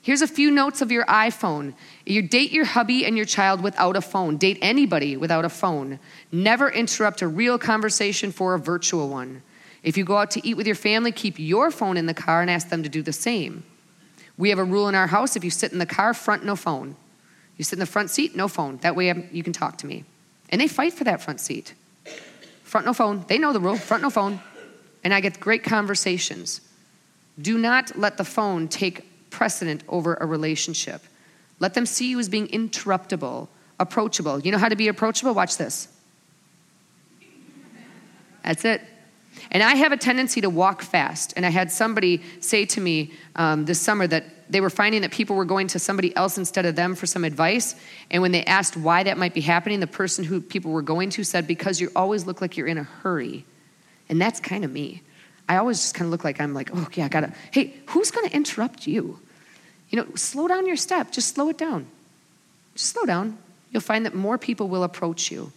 Here's 0.00 0.22
a 0.22 0.26
few 0.26 0.50
notes 0.50 0.80
of 0.80 0.90
your 0.90 1.04
iPhone. 1.04 1.74
You 2.06 2.22
date 2.22 2.52
your 2.52 2.64
hubby 2.64 3.04
and 3.04 3.14
your 3.14 3.26
child 3.26 3.60
without 3.60 3.96
a 3.96 4.00
phone. 4.00 4.38
Date 4.38 4.56
anybody 4.62 5.14
without 5.14 5.44
a 5.44 5.50
phone. 5.50 5.98
Never 6.32 6.70
interrupt 6.70 7.20
a 7.20 7.28
real 7.28 7.58
conversation 7.58 8.32
for 8.32 8.54
a 8.54 8.58
virtual 8.58 9.10
one. 9.10 9.42
If 9.82 9.98
you 9.98 10.04
go 10.06 10.16
out 10.16 10.30
to 10.30 10.48
eat 10.48 10.56
with 10.56 10.66
your 10.66 10.74
family, 10.74 11.12
keep 11.12 11.38
your 11.38 11.70
phone 11.70 11.98
in 11.98 12.06
the 12.06 12.14
car 12.14 12.40
and 12.40 12.50
ask 12.50 12.70
them 12.70 12.82
to 12.82 12.88
do 12.88 13.02
the 13.02 13.12
same. 13.12 13.62
We 14.38 14.48
have 14.48 14.58
a 14.58 14.64
rule 14.64 14.88
in 14.88 14.94
our 14.94 15.08
house 15.08 15.36
if 15.36 15.44
you 15.44 15.50
sit 15.50 15.70
in 15.70 15.78
the 15.78 15.84
car, 15.84 16.14
front, 16.14 16.46
no 16.46 16.56
phone. 16.56 16.96
You 17.58 17.64
sit 17.64 17.74
in 17.74 17.80
the 17.80 17.84
front 17.84 18.08
seat, 18.08 18.34
no 18.34 18.48
phone. 18.48 18.78
That 18.78 18.96
way 18.96 19.10
um, 19.10 19.28
you 19.32 19.42
can 19.42 19.52
talk 19.52 19.76
to 19.78 19.86
me. 19.86 20.04
And 20.48 20.62
they 20.62 20.66
fight 20.66 20.94
for 20.94 21.04
that 21.04 21.20
front 21.20 21.40
seat. 21.40 21.74
Front, 22.76 22.84
no 22.84 22.92
phone. 22.92 23.24
They 23.26 23.38
know 23.38 23.54
the 23.54 23.60
rule 23.60 23.78
front, 23.78 24.02
no 24.02 24.10
phone. 24.10 24.38
And 25.02 25.14
I 25.14 25.20
get 25.22 25.40
great 25.40 25.64
conversations. 25.64 26.60
Do 27.40 27.56
not 27.56 27.96
let 27.96 28.18
the 28.18 28.24
phone 28.24 28.68
take 28.68 29.30
precedent 29.30 29.82
over 29.88 30.12
a 30.20 30.26
relationship. 30.26 31.00
Let 31.58 31.72
them 31.72 31.86
see 31.86 32.10
you 32.10 32.18
as 32.18 32.28
being 32.28 32.48
interruptible, 32.48 33.48
approachable. 33.80 34.40
You 34.40 34.52
know 34.52 34.58
how 34.58 34.68
to 34.68 34.76
be 34.76 34.88
approachable? 34.88 35.32
Watch 35.32 35.56
this. 35.56 35.88
That's 38.44 38.66
it. 38.66 38.82
And 39.50 39.62
I 39.62 39.74
have 39.76 39.92
a 39.92 39.96
tendency 39.96 40.42
to 40.42 40.50
walk 40.50 40.82
fast. 40.82 41.32
And 41.34 41.46
I 41.46 41.50
had 41.50 41.72
somebody 41.72 42.20
say 42.40 42.66
to 42.66 42.80
me 42.82 43.10
um, 43.36 43.64
this 43.64 43.80
summer 43.80 44.06
that 44.06 44.26
they 44.48 44.60
were 44.60 44.70
finding 44.70 45.02
that 45.02 45.10
people 45.10 45.36
were 45.36 45.44
going 45.44 45.66
to 45.68 45.78
somebody 45.78 46.14
else 46.16 46.38
instead 46.38 46.66
of 46.66 46.76
them 46.76 46.94
for 46.94 47.06
some 47.06 47.24
advice. 47.24 47.74
And 48.10 48.22
when 48.22 48.32
they 48.32 48.44
asked 48.44 48.76
why 48.76 49.02
that 49.02 49.18
might 49.18 49.34
be 49.34 49.40
happening, 49.40 49.80
the 49.80 49.86
person 49.86 50.24
who 50.24 50.40
people 50.40 50.70
were 50.72 50.82
going 50.82 51.10
to 51.10 51.24
said, 51.24 51.46
Because 51.46 51.80
you 51.80 51.90
always 51.96 52.26
look 52.26 52.40
like 52.40 52.56
you're 52.56 52.66
in 52.66 52.78
a 52.78 52.84
hurry. 52.84 53.44
And 54.08 54.20
that's 54.20 54.38
kind 54.40 54.64
of 54.64 54.70
me. 54.70 55.02
I 55.48 55.56
always 55.56 55.78
just 55.78 55.94
kind 55.94 56.06
of 56.06 56.12
look 56.12 56.24
like 56.24 56.40
I'm 56.40 56.54
like, 56.54 56.70
Oh, 56.72 56.86
yeah, 56.94 57.06
I 57.06 57.08
gotta, 57.08 57.32
hey, 57.50 57.74
who's 57.86 58.10
gonna 58.10 58.28
interrupt 58.28 58.86
you? 58.86 59.18
You 59.90 60.00
know, 60.00 60.06
slow 60.14 60.48
down 60.48 60.66
your 60.66 60.76
step, 60.76 61.12
just 61.12 61.34
slow 61.34 61.48
it 61.48 61.58
down. 61.58 61.86
Just 62.74 62.90
slow 62.90 63.04
down. 63.04 63.38
You'll 63.70 63.80
find 63.80 64.06
that 64.06 64.14
more 64.14 64.38
people 64.38 64.68
will 64.68 64.84
approach 64.84 65.30
you. 65.30 65.52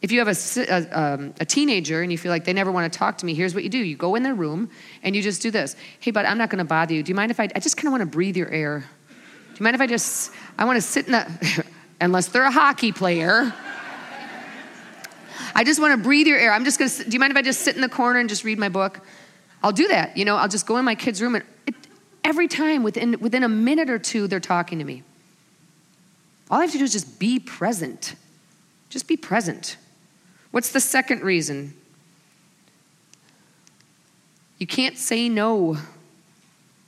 If 0.00 0.12
you 0.12 0.20
have 0.24 0.28
a, 0.28 0.60
a, 0.70 0.98
um, 0.98 1.34
a, 1.40 1.44
teenager 1.44 2.02
and 2.02 2.12
you 2.12 2.18
feel 2.18 2.30
like 2.30 2.44
they 2.44 2.52
never 2.52 2.70
want 2.70 2.92
to 2.92 2.98
talk 2.98 3.18
to 3.18 3.26
me, 3.26 3.34
here's 3.34 3.52
what 3.52 3.64
you 3.64 3.68
do. 3.68 3.78
You 3.78 3.96
go 3.96 4.14
in 4.14 4.22
their 4.22 4.34
room 4.34 4.70
and 5.02 5.16
you 5.16 5.22
just 5.22 5.42
do 5.42 5.50
this. 5.50 5.74
Hey, 5.98 6.12
bud, 6.12 6.24
I'm 6.24 6.38
not 6.38 6.50
going 6.50 6.58
to 6.58 6.64
bother 6.64 6.94
you. 6.94 7.02
Do 7.02 7.10
you 7.10 7.16
mind 7.16 7.32
if 7.32 7.40
I, 7.40 7.48
I 7.54 7.58
just 7.58 7.76
kind 7.76 7.88
of 7.88 7.92
want 7.92 8.02
to 8.02 8.06
breathe 8.06 8.36
your 8.36 8.48
air? 8.48 8.84
Do 9.08 9.14
you 9.58 9.64
mind 9.64 9.74
if 9.74 9.80
I 9.80 9.88
just, 9.88 10.30
I 10.56 10.64
want 10.66 10.76
to 10.76 10.82
sit 10.82 11.06
in 11.06 11.12
the, 11.12 11.64
unless 12.00 12.28
they're 12.28 12.44
a 12.44 12.50
hockey 12.50 12.92
player. 12.92 13.52
I 15.54 15.64
just 15.64 15.80
want 15.80 15.92
to 15.92 16.02
breathe 16.02 16.26
your 16.26 16.38
air. 16.38 16.52
I'm 16.52 16.64
just 16.64 16.78
going 16.78 16.90
to, 16.90 17.04
do 17.04 17.10
you 17.10 17.18
mind 17.18 17.32
if 17.32 17.36
I 17.36 17.42
just 17.42 17.62
sit 17.62 17.74
in 17.74 17.80
the 17.80 17.88
corner 17.88 18.20
and 18.20 18.28
just 18.28 18.44
read 18.44 18.58
my 18.58 18.68
book? 18.68 19.00
I'll 19.62 19.72
do 19.72 19.88
that. 19.88 20.16
You 20.16 20.24
know, 20.24 20.36
I'll 20.36 20.48
just 20.48 20.66
go 20.66 20.76
in 20.76 20.84
my 20.84 20.94
kid's 20.94 21.20
room 21.20 21.34
and 21.34 21.44
it, 21.66 21.74
every 22.22 22.46
time 22.46 22.84
within, 22.84 23.18
within 23.18 23.42
a 23.42 23.48
minute 23.48 23.90
or 23.90 23.98
two, 23.98 24.28
they're 24.28 24.38
talking 24.38 24.78
to 24.78 24.84
me. 24.84 25.02
All 26.50 26.58
I 26.58 26.62
have 26.62 26.72
to 26.72 26.78
do 26.78 26.84
is 26.84 26.92
just 26.92 27.18
be 27.18 27.40
present. 27.40 28.14
Just 28.88 29.08
be 29.08 29.16
present. 29.16 29.76
What's 30.50 30.72
the 30.72 30.80
second 30.80 31.22
reason? 31.22 31.74
You 34.58 34.66
can't 34.66 34.96
say 34.96 35.28
no. 35.28 35.76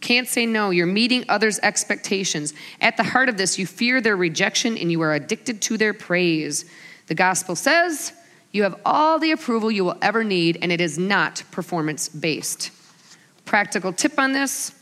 Can't 0.01 0.27
say 0.27 0.47
no. 0.47 0.71
You're 0.71 0.87
meeting 0.87 1.25
others' 1.29 1.59
expectations. 1.63 2.55
At 2.81 2.97
the 2.97 3.03
heart 3.03 3.29
of 3.29 3.37
this, 3.37 3.59
you 3.59 3.67
fear 3.67 4.01
their 4.01 4.17
rejection 4.17 4.79
and 4.79 4.91
you 4.91 5.01
are 5.03 5.15
addicted 5.15 5.61
to 5.63 5.77
their 5.77 5.95
praise. 5.95 6.65
The 7.07 7.15
gospel 7.15 7.55
says 7.55 8.13
you 8.53 8.63
have 8.65 8.81
all 8.85 9.19
the 9.19 9.31
approval 9.31 9.71
you 9.71 9.85
will 9.85 9.99
ever 10.03 10.25
need, 10.25 10.59
and 10.63 10.73
it 10.73 10.81
is 10.81 10.99
not 10.99 11.45
performance 11.51 12.09
based. 12.09 12.71
Practical 13.45 13.93
tip 13.93 14.19
on 14.19 14.33
this 14.33 14.75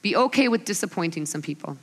be 0.00 0.16
okay 0.16 0.48
with 0.48 0.64
disappointing 0.64 1.26
some 1.26 1.42
people. 1.42 1.76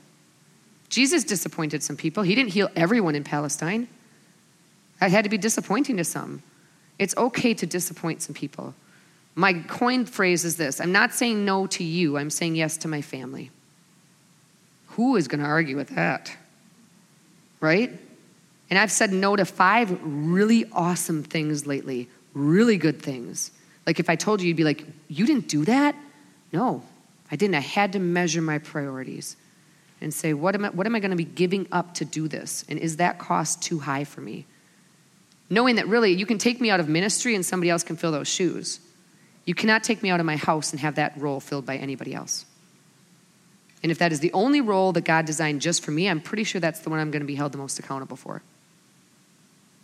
Jesus 0.90 1.24
disappointed 1.24 1.84
some 1.84 1.98
people, 1.98 2.24
he 2.24 2.36
didn't 2.36 2.54
heal 2.54 2.70
everyone 2.76 3.16
in 3.16 3.24
Palestine. 3.24 3.88
That 5.06 5.12
had 5.12 5.24
to 5.26 5.30
be 5.30 5.38
disappointing 5.38 5.98
to 5.98 6.04
some. 6.04 6.42
It's 6.98 7.16
okay 7.16 7.54
to 7.54 7.68
disappoint 7.68 8.24
some 8.24 8.34
people. 8.34 8.74
My 9.36 9.54
coined 9.54 10.10
phrase 10.10 10.44
is 10.44 10.58
this 10.58 10.82
I'm 10.82 10.92
not 10.92 11.14
saying 11.14 11.46
no 11.46 11.68
to 11.68 11.84
you, 11.84 12.18
I'm 12.18 12.32
saying 12.32 12.56
yes 12.56 12.76
to 12.78 12.88
my 12.88 13.04
family. 13.04 13.52
Who 14.90 15.16
is 15.16 15.28
going 15.28 15.42
to 15.42 15.46
argue 15.46 15.76
with 15.76 15.90
that? 15.90 16.36
Right? 17.60 17.92
And 18.72 18.80
I've 18.80 18.92
said 18.92 19.14
no 19.14 19.36
to 19.36 19.46
five 19.46 19.96
really 20.02 20.66
awesome 20.72 21.22
things 21.22 21.68
lately, 21.68 22.10
really 22.34 22.78
good 22.78 23.00
things. 23.00 23.52
Like 23.86 24.00
if 24.00 24.10
I 24.10 24.16
told 24.16 24.42
you, 24.42 24.48
you'd 24.48 24.58
be 24.58 24.64
like, 24.64 24.86
You 25.08 25.28
didn't 25.28 25.48
do 25.48 25.66
that? 25.66 25.96
No, 26.52 26.82
I 27.30 27.36
didn't. 27.36 27.54
I 27.54 27.60
had 27.60 27.94
to 27.94 28.00
measure 28.00 28.42
my 28.42 28.58
priorities. 28.58 29.38
and 30.02 30.12
say, 30.12 30.34
what 30.34 30.56
am 30.56 30.66
I, 30.66 30.70
what 30.70 30.88
am 30.88 30.96
I 30.96 31.00
going 31.00 31.12
to 31.12 31.18
be 31.18 31.26
giving 31.26 31.68
up 31.72 31.94
to 31.96 32.06
do 32.06 32.28
this? 32.28 32.66
And 32.68 32.80
is 32.80 32.98
that 32.98 33.20
cost 33.20 33.62
too 33.62 33.78
high 33.78 34.04
for 34.04 34.22
me? 34.22 34.46
Knowing 35.50 35.76
that 35.76 35.88
really 35.88 36.12
you 36.12 36.26
can 36.26 36.38
take 36.38 36.60
me 36.60 36.70
out 36.70 36.80
of 36.80 36.90
ministry 36.90 37.36
and 37.36 37.46
somebody 37.46 37.70
else 37.70 37.84
can 37.84 37.96
fill 37.96 38.12
those 38.12 38.28
shoes. 38.28 38.80
You 39.46 39.54
cannot 39.54 39.84
take 39.84 40.02
me 40.02 40.10
out 40.10 40.20
of 40.20 40.26
my 40.26 40.38
house 40.38 40.72
and 40.72 40.80
have 40.80 40.96
that 40.96 41.14
role 41.18 41.40
filled 41.40 41.66
by 41.66 41.78
anybody 41.78 42.14
else. 42.14 42.46
And 43.84 43.92
if 43.92 44.00
that 44.00 44.12
is 44.12 44.20
the 44.20 44.34
only 44.34 44.62
role 44.62 44.92
that 44.94 45.06
God 45.06 45.26
designed 45.26 45.62
just 45.62 45.84
for 45.84 45.92
me, 45.92 46.10
I'm 46.10 46.20
pretty 46.20 46.44
sure 46.44 46.60
that's 46.60 46.80
the 46.80 46.90
one 46.90 47.00
I'm 47.00 47.12
going 47.12 47.22
to 47.22 47.28
be 47.28 47.36
held 47.36 47.52
the 47.52 47.60
most 47.60 47.78
accountable 47.78 48.18
for. 48.18 48.42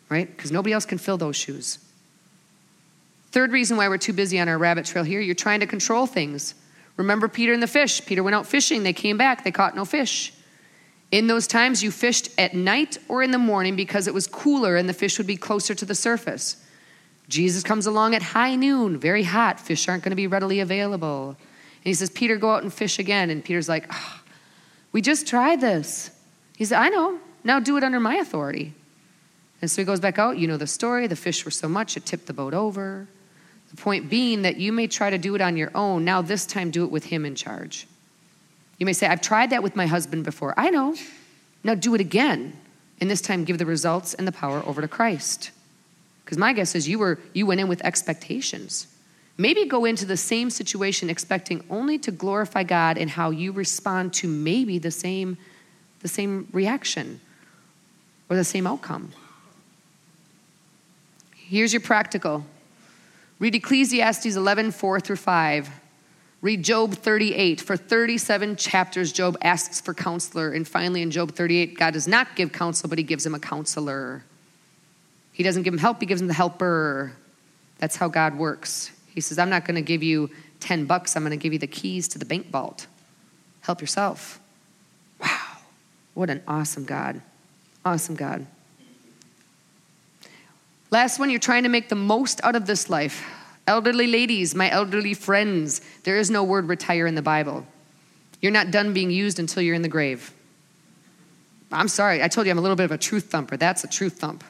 Right? 0.09 0.35
Because 0.35 0.51
nobody 0.51 0.73
else 0.73 0.85
can 0.85 0.97
fill 0.97 1.17
those 1.17 1.35
shoes. 1.35 1.77
Third 3.31 3.51
reason 3.51 3.77
why 3.77 3.87
we're 3.87 3.97
too 3.97 4.13
busy 4.13 4.39
on 4.39 4.49
our 4.49 4.57
rabbit 4.57 4.85
trail 4.85 5.03
here 5.03 5.21
you're 5.21 5.35
trying 5.35 5.59
to 5.59 5.67
control 5.67 6.07
things. 6.07 6.55
Remember 6.97 7.27
Peter 7.27 7.53
and 7.53 7.63
the 7.63 7.67
fish. 7.67 8.05
Peter 8.05 8.23
went 8.23 8.35
out 8.35 8.45
fishing, 8.45 8.83
they 8.83 8.93
came 8.93 9.17
back, 9.17 9.43
they 9.43 9.51
caught 9.51 9.75
no 9.75 9.85
fish. 9.85 10.33
In 11.11 11.27
those 11.27 11.45
times, 11.45 11.83
you 11.83 11.91
fished 11.91 12.29
at 12.37 12.53
night 12.53 12.97
or 13.09 13.21
in 13.21 13.31
the 13.31 13.37
morning 13.37 13.75
because 13.75 14.07
it 14.07 14.13
was 14.13 14.27
cooler 14.27 14.77
and 14.77 14.87
the 14.87 14.93
fish 14.93 15.17
would 15.17 15.27
be 15.27 15.35
closer 15.35 15.75
to 15.75 15.85
the 15.85 15.95
surface. 15.95 16.55
Jesus 17.27 17.63
comes 17.63 17.85
along 17.85 18.15
at 18.15 18.21
high 18.21 18.55
noon, 18.55 18.97
very 18.97 19.23
hot. 19.23 19.59
Fish 19.59 19.87
aren't 19.87 20.03
going 20.03 20.11
to 20.11 20.15
be 20.15 20.27
readily 20.27 20.61
available. 20.61 21.29
And 21.29 21.83
he 21.83 21.93
says, 21.93 22.09
Peter, 22.09 22.37
go 22.37 22.51
out 22.53 22.63
and 22.63 22.73
fish 22.73 22.99
again. 22.99 23.29
And 23.29 23.43
Peter's 23.43 23.69
like, 23.69 23.87
oh, 23.91 24.21
We 24.91 25.01
just 25.01 25.27
tried 25.27 25.61
this. 25.61 26.11
He 26.57 26.65
said, 26.65 26.79
I 26.79 26.89
know. 26.89 27.19
Now 27.43 27.59
do 27.59 27.77
it 27.77 27.83
under 27.83 27.99
my 27.99 28.15
authority. 28.15 28.73
And 29.61 29.69
so 29.69 29.81
he 29.81 29.85
goes 29.85 29.99
back 29.99 30.19
out. 30.19 30.37
You 30.37 30.47
know 30.47 30.57
the 30.57 30.67
story. 30.67 31.07
The 31.07 31.15
fish 31.15 31.45
were 31.45 31.51
so 31.51 31.67
much, 31.67 31.97
it 31.97 32.05
tipped 32.05 32.27
the 32.27 32.33
boat 32.33 32.53
over. 32.53 33.07
The 33.69 33.77
point 33.77 34.09
being 34.09 34.41
that 34.41 34.57
you 34.57 34.73
may 34.73 34.87
try 34.87 35.09
to 35.09 35.17
do 35.17 35.33
it 35.35 35.41
on 35.41 35.55
your 35.55 35.71
own. 35.73 36.03
Now, 36.03 36.21
this 36.21 36.45
time, 36.45 36.71
do 36.71 36.83
it 36.83 36.91
with 36.91 37.05
him 37.05 37.25
in 37.25 37.35
charge. 37.35 37.87
You 38.81 38.85
may 38.87 38.93
say, 38.93 39.05
I've 39.05 39.21
tried 39.21 39.51
that 39.51 39.61
with 39.61 39.75
my 39.75 39.85
husband 39.85 40.23
before. 40.23 40.55
I 40.57 40.71
know. 40.71 40.95
Now 41.63 41.75
do 41.75 41.93
it 41.93 42.01
again. 42.01 42.57
And 42.99 43.11
this 43.11 43.21
time, 43.21 43.43
give 43.43 43.59
the 43.59 43.65
results 43.67 44.15
and 44.15 44.27
the 44.27 44.31
power 44.31 44.63
over 44.65 44.81
to 44.81 44.87
Christ. 44.87 45.51
Because 46.25 46.39
my 46.39 46.51
guess 46.51 46.73
is 46.73 46.89
you, 46.89 46.97
were, 46.97 47.19
you 47.31 47.45
went 47.45 47.61
in 47.61 47.67
with 47.67 47.85
expectations. 47.85 48.87
Maybe 49.37 49.65
go 49.65 49.85
into 49.85 50.07
the 50.07 50.17
same 50.17 50.49
situation 50.49 51.11
expecting 51.11 51.63
only 51.69 51.99
to 51.99 52.09
glorify 52.09 52.63
God 52.63 52.97
and 52.97 53.07
how 53.07 53.29
you 53.29 53.51
respond 53.51 54.15
to 54.15 54.27
maybe 54.27 54.79
the 54.79 54.89
same, 54.89 55.37
the 55.99 56.07
same 56.07 56.47
reaction 56.51 57.21
or 58.31 58.35
the 58.35 58.43
same 58.43 58.65
outcome. 58.65 59.11
Here's 61.35 61.71
your 61.71 61.81
practical 61.81 62.47
Read 63.37 63.53
Ecclesiastes 63.53 64.35
11, 64.35 64.71
4 64.71 64.99
through 64.99 65.17
5. 65.17 65.69
Read 66.41 66.63
Job 66.63 66.95
38. 66.95 67.61
For 67.61 67.77
37 67.77 68.55
chapters, 68.55 69.11
Job 69.11 69.37
asks 69.41 69.79
for 69.79 69.93
counselor. 69.93 70.51
And 70.51 70.67
finally, 70.67 71.01
in 71.01 71.11
Job 71.11 71.31
38, 71.31 71.77
God 71.77 71.93
does 71.93 72.07
not 72.07 72.35
give 72.35 72.51
counsel, 72.51 72.89
but 72.89 72.97
he 72.97 73.03
gives 73.03 73.25
him 73.25 73.35
a 73.35 73.39
counselor. 73.39 74.23
He 75.33 75.43
doesn't 75.43 75.63
give 75.63 75.73
him 75.73 75.79
help, 75.79 75.99
he 75.99 76.05
gives 76.05 76.21
him 76.21 76.27
the 76.27 76.33
helper. 76.33 77.13
That's 77.77 77.95
how 77.95 78.07
God 78.07 78.37
works. 78.37 78.91
He 79.13 79.21
says, 79.21 79.39
I'm 79.39 79.49
not 79.49 79.65
going 79.65 79.75
to 79.75 79.81
give 79.81 80.03
you 80.03 80.29
10 80.59 80.85
bucks, 80.85 81.15
I'm 81.15 81.23
going 81.23 81.31
to 81.31 81.37
give 81.37 81.53
you 81.53 81.59
the 81.59 81.67
keys 81.67 82.07
to 82.09 82.19
the 82.19 82.25
bank 82.25 82.49
vault. 82.49 82.87
Help 83.61 83.81
yourself. 83.81 84.39
Wow. 85.19 85.57
What 86.13 86.29
an 86.29 86.41
awesome 86.47 86.85
God. 86.85 87.21
Awesome 87.85 88.15
God. 88.15 88.45
Last 90.91 91.19
one, 91.19 91.29
you're 91.29 91.39
trying 91.39 91.63
to 91.63 91.69
make 91.69 91.89
the 91.89 91.95
most 91.95 92.41
out 92.43 92.55
of 92.55 92.65
this 92.65 92.89
life. 92.89 93.25
Elderly 93.71 94.07
ladies, 94.07 94.53
my 94.53 94.69
elderly 94.69 95.13
friends, 95.13 95.79
there 96.03 96.17
is 96.17 96.29
no 96.29 96.43
word 96.43 96.67
retire 96.67 97.07
in 97.07 97.15
the 97.15 97.21
Bible. 97.21 97.65
You're 98.41 98.51
not 98.51 98.69
done 98.69 98.91
being 98.91 99.09
used 99.09 99.39
until 99.39 99.63
you're 99.63 99.75
in 99.75 99.81
the 99.81 99.87
grave. 99.87 100.33
I'm 101.71 101.87
sorry, 101.87 102.21
I 102.21 102.27
told 102.27 102.47
you 102.47 102.51
I'm 102.51 102.57
a 102.57 102.61
little 102.61 102.75
bit 102.75 102.83
of 102.83 102.91
a 102.91 102.97
truth 102.97 103.31
thumper. 103.31 103.55
That's 103.55 103.85
a 103.85 103.87
truth 103.87 104.19
thump. 104.19 104.43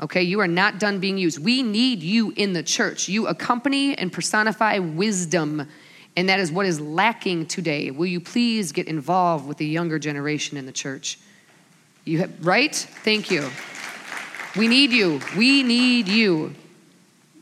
Okay, 0.00 0.22
you 0.22 0.40
are 0.40 0.48
not 0.48 0.78
done 0.78 0.98
being 0.98 1.18
used. 1.18 1.44
We 1.44 1.62
need 1.62 2.02
you 2.02 2.32
in 2.36 2.54
the 2.54 2.62
church. 2.62 3.06
You 3.06 3.26
accompany 3.26 3.98
and 3.98 4.10
personify 4.10 4.78
wisdom, 4.78 5.68
and 6.16 6.30
that 6.30 6.40
is 6.40 6.50
what 6.50 6.64
is 6.64 6.80
lacking 6.80 7.44
today. 7.44 7.90
Will 7.90 8.06
you 8.06 8.18
please 8.18 8.72
get 8.72 8.88
involved 8.88 9.46
with 9.46 9.58
the 9.58 9.66
younger 9.66 9.98
generation 9.98 10.56
in 10.56 10.64
the 10.64 10.72
church? 10.72 11.18
You 12.06 12.20
have, 12.20 12.46
right? 12.46 12.74
Thank 12.74 13.30
you. 13.30 13.46
We 14.56 14.68
need 14.68 14.90
you. 14.90 15.20
We 15.36 15.62
need 15.62 16.08
you. 16.08 16.54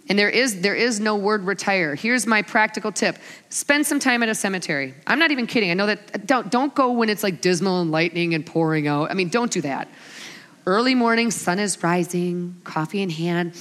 And 0.09 0.19
there 0.19 0.29
is 0.29 0.61
there 0.61 0.75
is 0.75 1.01
no 1.01 1.17
word 1.17 1.45
retire. 1.45 1.95
Here's 1.95 2.27
my 2.27 2.43
practical 2.43 2.91
tip. 2.93 3.19
Spend 3.51 3.87
some 3.87 4.01
time 4.01 4.23
at 4.23 4.29
a 4.29 4.35
cemetery. 4.35 4.95
I'm 5.07 5.19
not 5.19 5.31
even 5.31 5.47
kidding. 5.47 5.71
I 5.71 5.75
know 5.75 5.87
that 5.87 6.27
don't 6.27 6.51
don't 6.51 6.75
go 6.75 6.93
when 6.93 7.09
it's 7.09 7.23
like 7.23 7.41
dismal 7.41 7.81
and 7.81 7.91
lightning 7.91 8.35
and 8.35 8.45
pouring 8.45 8.89
out. 8.89 9.11
I 9.11 9.15
mean, 9.15 9.29
don't 9.29 9.51
do 9.51 9.61
that. 9.63 9.89
Early 10.67 10.95
morning, 10.95 11.31
sun 11.31 11.59
is 11.59 11.83
rising, 11.83 12.61
coffee 12.65 13.03
in 13.03 13.11
hand. 13.11 13.55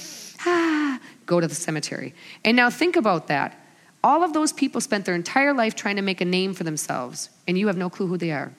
Ah, 0.46 1.00
go 1.26 1.39
to 1.39 1.48
the 1.48 1.56
cemetery. 1.56 2.14
And 2.44 2.56
now 2.56 2.70
think 2.70 2.96
about 2.96 3.28
that. 3.28 3.58
All 4.04 4.24
of 4.24 4.34
those 4.34 4.52
people 4.52 4.82
spent 4.82 5.06
their 5.06 5.16
entire 5.16 5.54
life 5.54 5.76
trying 5.76 5.96
to 5.96 6.02
make 6.02 6.22
a 6.22 6.26
name 6.26 6.54
for 6.54 6.64
themselves, 6.64 7.30
and 7.48 7.58
you 7.58 7.68
have 7.68 7.78
no 7.78 7.89
clue 7.89 8.08
who 8.08 8.18
they 8.18 8.32
are. 8.32 8.52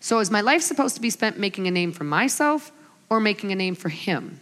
So 0.00 0.18
is 0.18 0.30
my 0.30 0.40
life 0.40 0.62
supposed 0.62 0.94
to 0.94 1.02
be 1.02 1.10
spent 1.10 1.38
making 1.38 1.66
a 1.66 1.70
name 1.70 1.92
for 1.92 2.04
myself 2.04 2.72
or 3.10 3.20
making 3.20 3.52
a 3.52 3.54
name 3.54 3.74
for 3.74 3.90
him. 3.90 4.40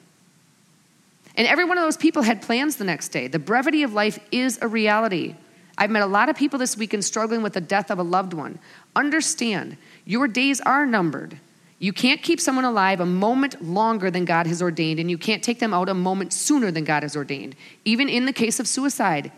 And 1.39 1.47
every 1.47 1.65
one 1.65 1.79
of 1.79 1.85
those 1.85 1.97
people 1.97 2.23
had 2.23 2.43
plans 2.43 2.77
the 2.77 2.85
next 2.85 3.09
day. 3.09 3.29
The 3.29 3.39
brevity 3.39 3.85
of 3.85 3.95
life 3.95 4.19
is 4.33 4.59
a 4.61 4.67
reality. 4.67 5.37
I've 5.79 5.89
met 5.89 6.03
a 6.03 6.07
lot 6.07 6.29
of 6.29 6.35
people 6.35 6.59
this 6.59 6.77
weekend 6.77 7.05
struggling 7.05 7.43
with 7.43 7.53
the 7.53 7.61
death 7.61 7.93
of 7.93 8.01
a 8.01 8.03
loved 8.03 8.35
one. 8.35 8.59
Understand, 8.97 9.77
your 10.05 10.27
days 10.27 10.61
are 10.61 10.85
numbered. 10.85 11.39
You 11.79 11.93
can't 11.93 12.21
keep 12.21 12.41
someone 12.41 12.65
alive 12.65 12.99
a 12.99 13.07
moment 13.07 13.63
longer 13.63 14.11
than 14.11 14.25
God 14.25 14.49
has 14.49 14.61
ordained, 14.61 14.99
and 14.99 15.09
you 15.09 15.17
can't 15.17 15.41
take 15.41 15.61
them 15.61 15.73
out 15.73 15.89
a 15.89 15.95
moment 15.95 16.33
sooner 16.33 16.73
than 16.73 16.83
God 16.83 17.05
has 17.05 17.15
ordained. 17.15 17.55
Even 17.85 18.09
in 18.09 18.27
the 18.27 18.33
case 18.33 18.59
of 18.59 18.67
suicide, 18.67 19.31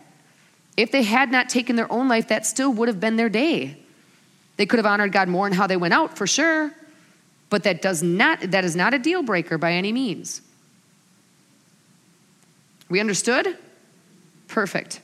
if 0.79 0.91
they 0.91 1.03
had 1.03 1.31
not 1.31 1.51
taken 1.51 1.77
their 1.77 1.93
own 1.93 2.09
life, 2.09 2.29
that 2.29 2.47
still 2.47 2.73
would 2.73 2.89
have 2.89 2.99
been 2.99 3.17
their 3.17 3.29
day. 3.29 3.77
They 4.57 4.65
could 4.65 4.79
have 4.79 4.87
honored 4.87 5.13
God 5.13 5.29
more 5.29 5.47
in 5.47 5.53
how 5.53 5.67
they 5.67 5.77
went 5.77 5.93
out, 5.93 6.17
for 6.17 6.27
sure, 6.27 6.73
but 7.51 7.65
that 7.65 7.83
does 7.83 8.03
not 8.03 8.41
that 8.41 8.65
is 8.65 8.75
not 8.75 8.95
a 8.95 8.99
deal 8.99 9.23
breaker 9.23 9.59
by 9.59 9.75
any 9.75 9.93
means. 9.93 10.41
We 12.91 13.01
understood? 13.01 13.57
Perfect. 14.49 15.01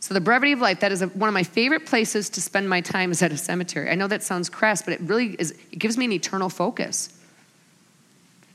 So 0.00 0.14
the 0.14 0.20
brevity 0.20 0.52
of 0.52 0.60
life, 0.60 0.80
that 0.80 0.90
is 0.90 1.02
a, 1.02 1.08
one 1.08 1.28
of 1.28 1.34
my 1.34 1.42
favorite 1.42 1.84
places 1.84 2.30
to 2.30 2.40
spend 2.40 2.68
my 2.68 2.80
time 2.80 3.12
is 3.12 3.22
at 3.22 3.30
a 3.30 3.36
cemetery. 3.36 3.90
I 3.90 3.94
know 3.94 4.08
that 4.08 4.22
sounds 4.22 4.48
crass, 4.48 4.80
but 4.80 4.94
it 4.94 5.00
really 5.02 5.36
is 5.38 5.50
it 5.50 5.78
gives 5.78 5.98
me 5.98 6.06
an 6.06 6.12
eternal 6.12 6.48
focus. 6.48 7.16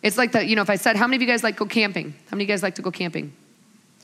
It's 0.02 0.18
like 0.18 0.32
the, 0.32 0.44
you 0.44 0.56
know, 0.56 0.64
if 0.64 0.70
I 0.70 0.76
said, 0.76 0.96
how 0.96 1.08
many 1.08 1.18
of 1.18 1.22
you 1.22 1.28
guys 1.28 1.44
like 1.44 1.56
go 1.56 1.66
camping? 1.66 2.12
How 2.30 2.36
many 2.36 2.44
of 2.44 2.50
you 2.50 2.54
guys 2.54 2.64
like 2.64 2.76
to 2.76 2.82
go 2.82 2.92
camping? 2.92 3.34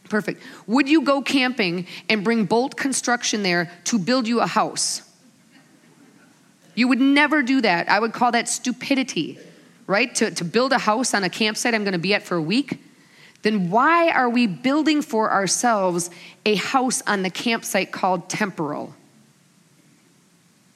Perfect. 0.09 0.41
Would 0.68 0.89
you 0.89 1.01
go 1.01 1.22
camping 1.22 1.88
and 2.09 2.24
bring 2.24 2.45
Bolt 2.45 2.76
Construction 2.76 3.43
there 3.43 3.72
to 3.86 3.97
build 3.97 4.28
you 4.28 4.39
a 4.41 4.47
house? 4.47 5.01
You 6.76 6.88
would 6.88 7.01
never 7.01 7.41
do 7.41 7.62
that. 7.62 7.89
I 7.89 7.99
would 7.99 8.14
call 8.14 8.32
that 8.32 8.47
stupidity, 8.47 9.39
right? 9.88 10.14
To, 10.16 10.32
to 10.32 10.43
build 10.43 10.74
a 10.74 10.78
house 10.78 11.14
on 11.14 11.24
a 11.24 11.30
campsite 11.30 11.74
I'm 11.74 11.84
going 11.84 11.93
to 11.93 11.99
be 11.99 12.14
at 12.14 12.24
for 12.24 12.36
a 12.36 12.41
week. 12.41 12.80
Then 13.42 13.70
why 13.70 14.10
are 14.10 14.30
we 14.30 14.48
building 14.48 15.02
for 15.02 15.32
ourselves 15.32 16.10
a 16.46 16.56
house 16.56 17.02
on 17.08 17.24
the 17.24 17.30
campsite 17.30 17.92
called 17.92 18.30
temporal? 18.30 18.94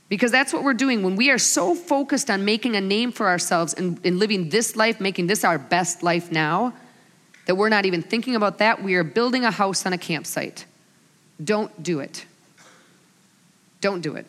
Because 0.09 0.31
that's 0.31 0.53
what 0.53 0.63
we're 0.63 0.73
doing. 0.73 1.03
When 1.03 1.15
we 1.15 1.29
are 1.29 1.37
so 1.37 1.75
focused 1.75 2.29
on 2.29 2.45
making 2.45 2.75
a 2.75 2.81
name 2.81 3.11
for 3.11 3.27
ourselves 3.27 3.73
and, 3.73 3.99
and 4.05 4.19
living 4.19 4.49
this 4.49 4.75
life, 4.75 4.99
making 4.99 5.27
this 5.27 5.43
our 5.43 5.57
best 5.57 6.03
life 6.03 6.31
now, 6.31 6.73
that 7.47 7.55
we're 7.55 7.69
not 7.69 7.85
even 7.85 8.01
thinking 8.01 8.35
about 8.35 8.59
that, 8.59 8.83
we 8.83 8.95
are 8.95 9.03
building 9.03 9.43
a 9.43 9.51
house 9.51 9.85
on 9.85 9.93
a 9.93 9.97
campsite. 9.97 10.65
Don't 11.43 11.83
do 11.83 11.99
it. 11.99 12.25
Don't 13.81 14.01
do 14.01 14.15
it. 14.15 14.25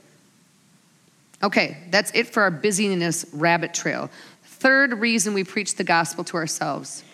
Okay, 1.43 1.79
that's 1.91 2.11
it 2.15 2.27
for 2.27 2.43
our 2.43 2.51
busyness 2.51 3.27
rabbit 3.33 3.75
trail. 3.75 4.11
Third 4.45 4.95
reason 4.95 5.35
we 5.35 5.45
preach 5.45 5.77
the 5.77 5.85
gospel 5.85 6.25
to 6.25 6.37
ourselves 6.37 7.05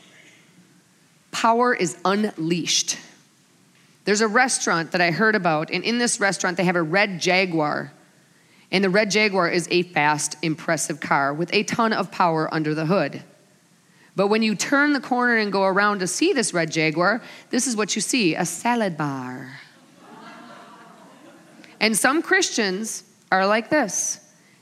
power 1.43 1.75
is 1.75 1.97
unleashed. 2.05 2.97
There's 4.05 4.21
a 4.21 4.29
restaurant 4.29 4.93
that 4.93 5.01
I 5.01 5.11
heard 5.11 5.35
about, 5.35 5.73
and 5.73 5.83
in 5.83 5.99
this 5.99 6.21
restaurant, 6.21 6.57
they 6.57 6.63
have 6.63 6.77
a 6.77 6.83
red 6.83 7.21
Jaguar. 7.21 7.93
And 8.71 8.85
the 8.85 8.89
red 8.89 9.11
Jaguar 9.11 9.49
is 9.49 9.67
a 9.69 9.83
fast, 9.83 10.37
impressive 10.43 11.01
car 11.01 11.35
with 11.35 11.53
a 11.53 11.65
ton 11.65 11.93
of 11.93 12.13
power 12.13 12.49
under 12.55 12.77
the 12.77 12.87
hood. 12.87 13.25
But 14.15 14.29
when 14.29 14.45
you 14.45 14.55
turn 14.55 14.93
the 14.93 15.01
corner 15.01 15.37
and 15.37 15.51
go 15.51 15.65
around 15.65 15.99
to 15.99 16.07
see 16.07 16.33
this 16.33 16.55
red 16.55 16.71
Jaguar, 16.71 17.21
this 17.51 17.67
is 17.67 17.75
what 17.75 17.97
you 17.97 18.03
see 18.03 18.37
a 18.37 18.47
salad 18.47 18.97
bar. 18.97 19.59
and 21.81 21.97
some 21.97 22.23
Christians 22.23 23.03
are 23.33 23.49
like 23.49 23.69
this 23.69 24.21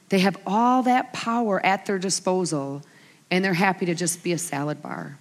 they 0.08 0.20
have 0.20 0.38
all 0.46 0.84
that 0.84 1.12
power 1.12 1.64
at 1.64 1.84
their 1.84 1.98
disposal, 1.98 2.80
and 3.30 3.44
they're 3.44 3.52
happy 3.52 3.84
to 3.84 3.94
just 3.94 4.22
be 4.22 4.32
a 4.32 4.38
salad 4.38 4.80
bar. 4.80 5.18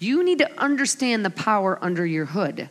You 0.00 0.24
need 0.24 0.38
to 0.38 0.50
understand 0.60 1.24
the 1.24 1.30
power 1.30 1.78
under 1.80 2.04
your 2.04 2.24
hood. 2.24 2.68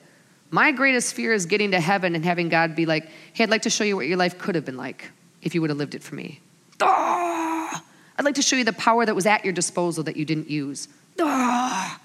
My 0.49 0.71
greatest 0.71 1.13
fear 1.13 1.31
is 1.31 1.45
getting 1.45 1.71
to 1.71 1.79
heaven 1.79 2.15
and 2.15 2.25
having 2.25 2.49
God 2.49 2.75
be 2.75 2.87
like, 2.87 3.07
hey, 3.33 3.43
I'd 3.43 3.51
like 3.51 3.61
to 3.61 3.69
show 3.69 3.83
you 3.83 3.95
what 3.95 4.07
your 4.07 4.17
life 4.17 4.39
could 4.39 4.55
have 4.55 4.65
been 4.65 4.77
like. 4.77 5.11
if 5.41 5.55
you 5.55 5.61
would 5.61 5.69
have 5.69 5.77
lived 5.77 5.95
it 5.95 6.03
for 6.03 6.15
me. 6.15 6.41
Ah! 6.81 7.81
I'd 8.17 8.25
like 8.25 8.35
to 8.35 8.41
show 8.41 8.57
you 8.57 8.65
the 8.65 8.73
power 8.73 9.05
that 9.05 9.15
was 9.15 9.25
at 9.25 9.45
your 9.45 9.53
disposal 9.53 10.03
that 10.03 10.17
you 10.17 10.25
didn't 10.25 10.49
use. 10.49 10.89
Ah! 11.21 12.01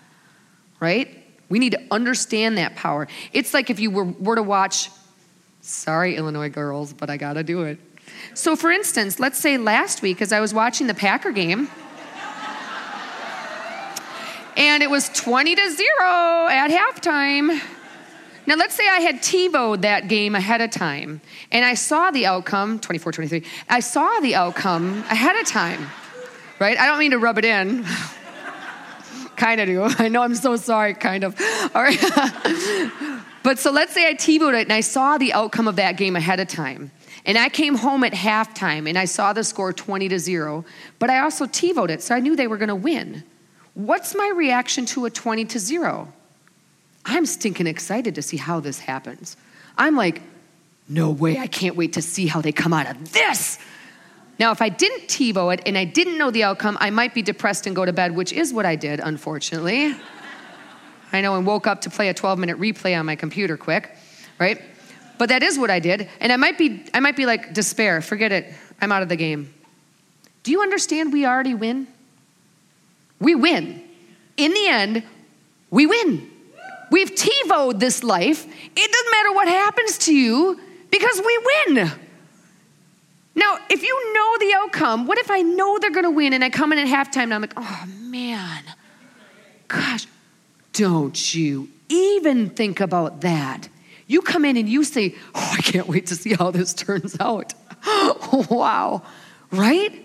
Right? 0.79 1.25
We 1.49 1.59
need 1.59 1.73
to 1.73 1.83
understand 1.91 2.59
that 2.59 2.77
power. 2.77 3.09
It's 3.33 3.55
like 3.55 3.71
if 3.71 3.81
you 3.81 3.91
were, 3.91 4.05
were 4.05 4.37
to 4.37 4.43
watch, 4.43 4.91
sorry, 5.63 6.17
Illinois 6.17 6.51
girls, 6.51 6.93
but 6.93 7.11
I 7.11 7.17
gotta 7.17 7.43
do 7.43 7.63
it. 7.63 7.79
So, 8.35 8.55
for 8.55 8.71
instance, 8.71 9.19
let's 9.19 9.39
say 9.39 9.57
last 9.57 10.03
week, 10.03 10.21
as 10.23 10.33
I 10.33 10.41
was 10.41 10.53
watching 10.55 10.87
the 10.87 10.95
Packer 10.95 11.33
game, 11.33 11.69
and 14.57 14.83
it 14.83 14.91
was 14.91 15.09
20 15.11 15.55
to 15.55 15.71
0 15.71 15.89
at 16.49 16.71
halftime. 16.71 17.61
Now, 18.47 18.57
let's 18.57 18.75
say 18.75 18.87
I 18.87 19.01
had 19.01 19.17
TiVoed 19.17 19.81
that 19.83 20.09
game 20.09 20.35
ahead 20.35 20.61
of 20.61 20.71
time 20.71 21.23
and 21.51 21.65
I 21.65 21.75
saw 21.75 22.11
the 22.11 22.27
outcome 22.27 22.79
24 22.79 23.13
23. 23.13 23.45
I 23.69 23.81
saw 23.81 24.21
the 24.21 24.35
outcome 24.35 24.99
ahead 25.11 25.37
of 25.37 25.47
time, 25.47 25.89
right? 26.61 26.79
I 26.79 26.87
don't 26.87 26.99
mean 26.99 27.13
to 27.13 27.19
rub 27.19 27.39
it 27.39 27.45
in. 27.45 27.87
kind 29.37 29.61
of 29.61 29.67
do. 29.67 29.83
I 30.05 30.09
know 30.09 30.23
I'm 30.23 30.35
so 30.35 30.57
sorry, 30.57 30.95
kind 30.95 31.25
of. 31.25 31.41
All 31.75 31.83
right. 31.83 31.99
but 33.43 33.59
so 33.59 33.71
let's 33.71 33.95
say 33.95 34.07
I 34.07 34.15
TiVoed 34.15 34.61
it 34.61 34.63
and 34.63 34.73
I 34.73 34.81
saw 34.81 35.17
the 35.17 35.33
outcome 35.33 35.67
of 35.67 35.77
that 35.77 35.97
game 35.97 36.15
ahead 36.15 36.39
of 36.39 36.49
time. 36.49 36.91
And 37.27 37.39
I 37.39 37.49
came 37.49 37.77
home 37.77 38.05
at 38.05 38.13
halftime 38.13 38.87
and 38.87 38.99
I 38.99 39.07
saw 39.07 39.33
the 39.33 39.43
score 39.43 39.73
20 39.73 40.11
to 40.11 40.19
0, 40.19 40.67
but 40.99 41.09
I 41.09 41.21
also 41.21 41.47
TiVoed 41.47 41.89
it, 41.89 42.03
so 42.03 42.15
I 42.15 42.21
knew 42.21 42.37
they 42.37 42.47
were 42.47 42.59
going 42.59 42.69
to 42.69 42.75
win. 42.75 43.25
What's 43.75 44.15
my 44.15 44.33
reaction 44.35 44.87
to 44.87 45.05
a 45.05 45.11
20 45.11 45.45
to 45.47 45.59
0? 45.59 46.13
I'm 47.05 47.27
stinking 47.27 47.67
excited 47.67 48.15
to 48.15 48.23
see 48.23 48.37
how 48.37 48.61
this 48.61 48.79
happens. 48.79 49.37
I'm 49.77 49.97
like, 49.97 50.23
no 50.89 51.11
way, 51.11 51.39
I 51.39 51.47
can't 51.47 51.77
wait 51.77 51.95
to 51.95 52.03
see 52.03 52.27
how 52.27 52.41
they 52.41 52.53
come 52.53 52.73
out 52.73 52.89
of 52.89 53.13
this. 53.13 53.59
Now, 54.39 54.51
if 54.51 54.61
I 54.61 54.69
didn't 54.69 55.09
TiVo 55.09 55.55
it 55.55 55.63
and 55.67 55.79
I 55.79 55.85
didn't 55.85 56.19
know 56.19 56.31
the 56.31 56.45
outcome, 56.45 56.77
I 56.81 56.91
might 56.91 57.15
be 57.15 57.23
depressed 57.23 57.67
and 57.67 57.77
go 57.77 57.85
to 57.85 57.93
bed, 57.93 58.15
which 58.15 58.33
is 58.33 58.53
what 58.53 58.67
I 58.67 58.77
did, 58.77 59.01
unfortunately. 59.01 59.95
I 61.13 61.21
know, 61.21 61.37
and 61.37 61.47
woke 61.47 61.67
up 61.67 61.83
to 61.83 61.91
play 61.91 62.09
a 62.09 62.15
12 62.15 62.39
minute 62.39 62.59
replay 62.59 62.99
on 62.99 63.07
my 63.07 63.15
computer 63.17 63.57
quick, 63.57 63.97
right? 64.39 64.61
But 65.17 65.29
that 65.29 65.45
is 65.45 65.59
what 65.59 65.71
I 65.71 65.79
did. 65.79 66.09
And 66.21 66.33
I 66.33 66.37
might 66.37 66.59
be, 66.59 66.85
I 66.93 67.01
might 67.01 67.17
be 67.17 67.27
like, 67.27 67.55
despair, 67.55 68.01
forget 68.01 68.33
it, 68.33 68.53
I'm 68.81 68.91
out 68.91 69.03
of 69.03 69.09
the 69.09 69.17
game. 69.17 69.55
Do 70.43 70.51
you 70.51 70.61
understand 70.61 71.13
we 71.13 71.25
already 71.25 71.55
win? 71.55 71.87
We 73.25 73.35
win. 73.35 73.83
In 74.37 74.53
the 74.53 74.69
end, 74.69 75.03
we 75.71 75.87
win. 75.87 76.31
We've 76.91 77.11
TiVoed 77.11 77.81
this 77.81 78.05
life. 78.05 78.45
It 78.47 78.93
doesn't 78.93 79.11
matter 79.11 79.33
what 79.33 79.49
happens 79.49 79.99
to 79.99 80.15
you 80.15 80.61
because 80.91 81.23
we 81.25 81.39
win. 81.67 81.91
Now, 83.35 83.59
if 83.71 83.83
you 83.83 84.15
know 84.15 84.37
the 84.39 84.55
outcome, 84.59 85.07
what 85.07 85.19
if 85.19 85.31
I 85.31 85.41
know 85.41 85.79
they're 85.79 85.91
going 85.91 86.05
to 86.05 86.11
win 86.11 86.35
and 86.35 86.45
I 86.45 86.51
come 86.51 86.73
in 86.73 86.79
at 86.79 86.87
halftime 86.87 87.25
and 87.25 87.35
I'm 87.35 87.41
like, 87.41 87.55
oh 87.57 87.85
man, 88.03 88.63
gosh, 89.69 90.07
don't 90.75 91.35
you 91.35 91.71
even 91.89 92.51
think 92.51 92.79
about 92.79 93.23
that. 93.23 93.69
You 94.07 94.21
come 94.21 94.45
in 94.45 94.59
and 94.59 94.69
you 94.69 94.85
say, 94.85 95.15
oh, 95.35 95.55
I 95.59 95.63
can't 95.63 95.89
wait 95.89 96.09
to 96.09 96.15
see 96.15 96.35
how 96.35 96.51
this 96.51 96.75
turns 96.75 97.19
out. 97.19 97.55
wow, 98.51 99.03
right? 99.51 100.04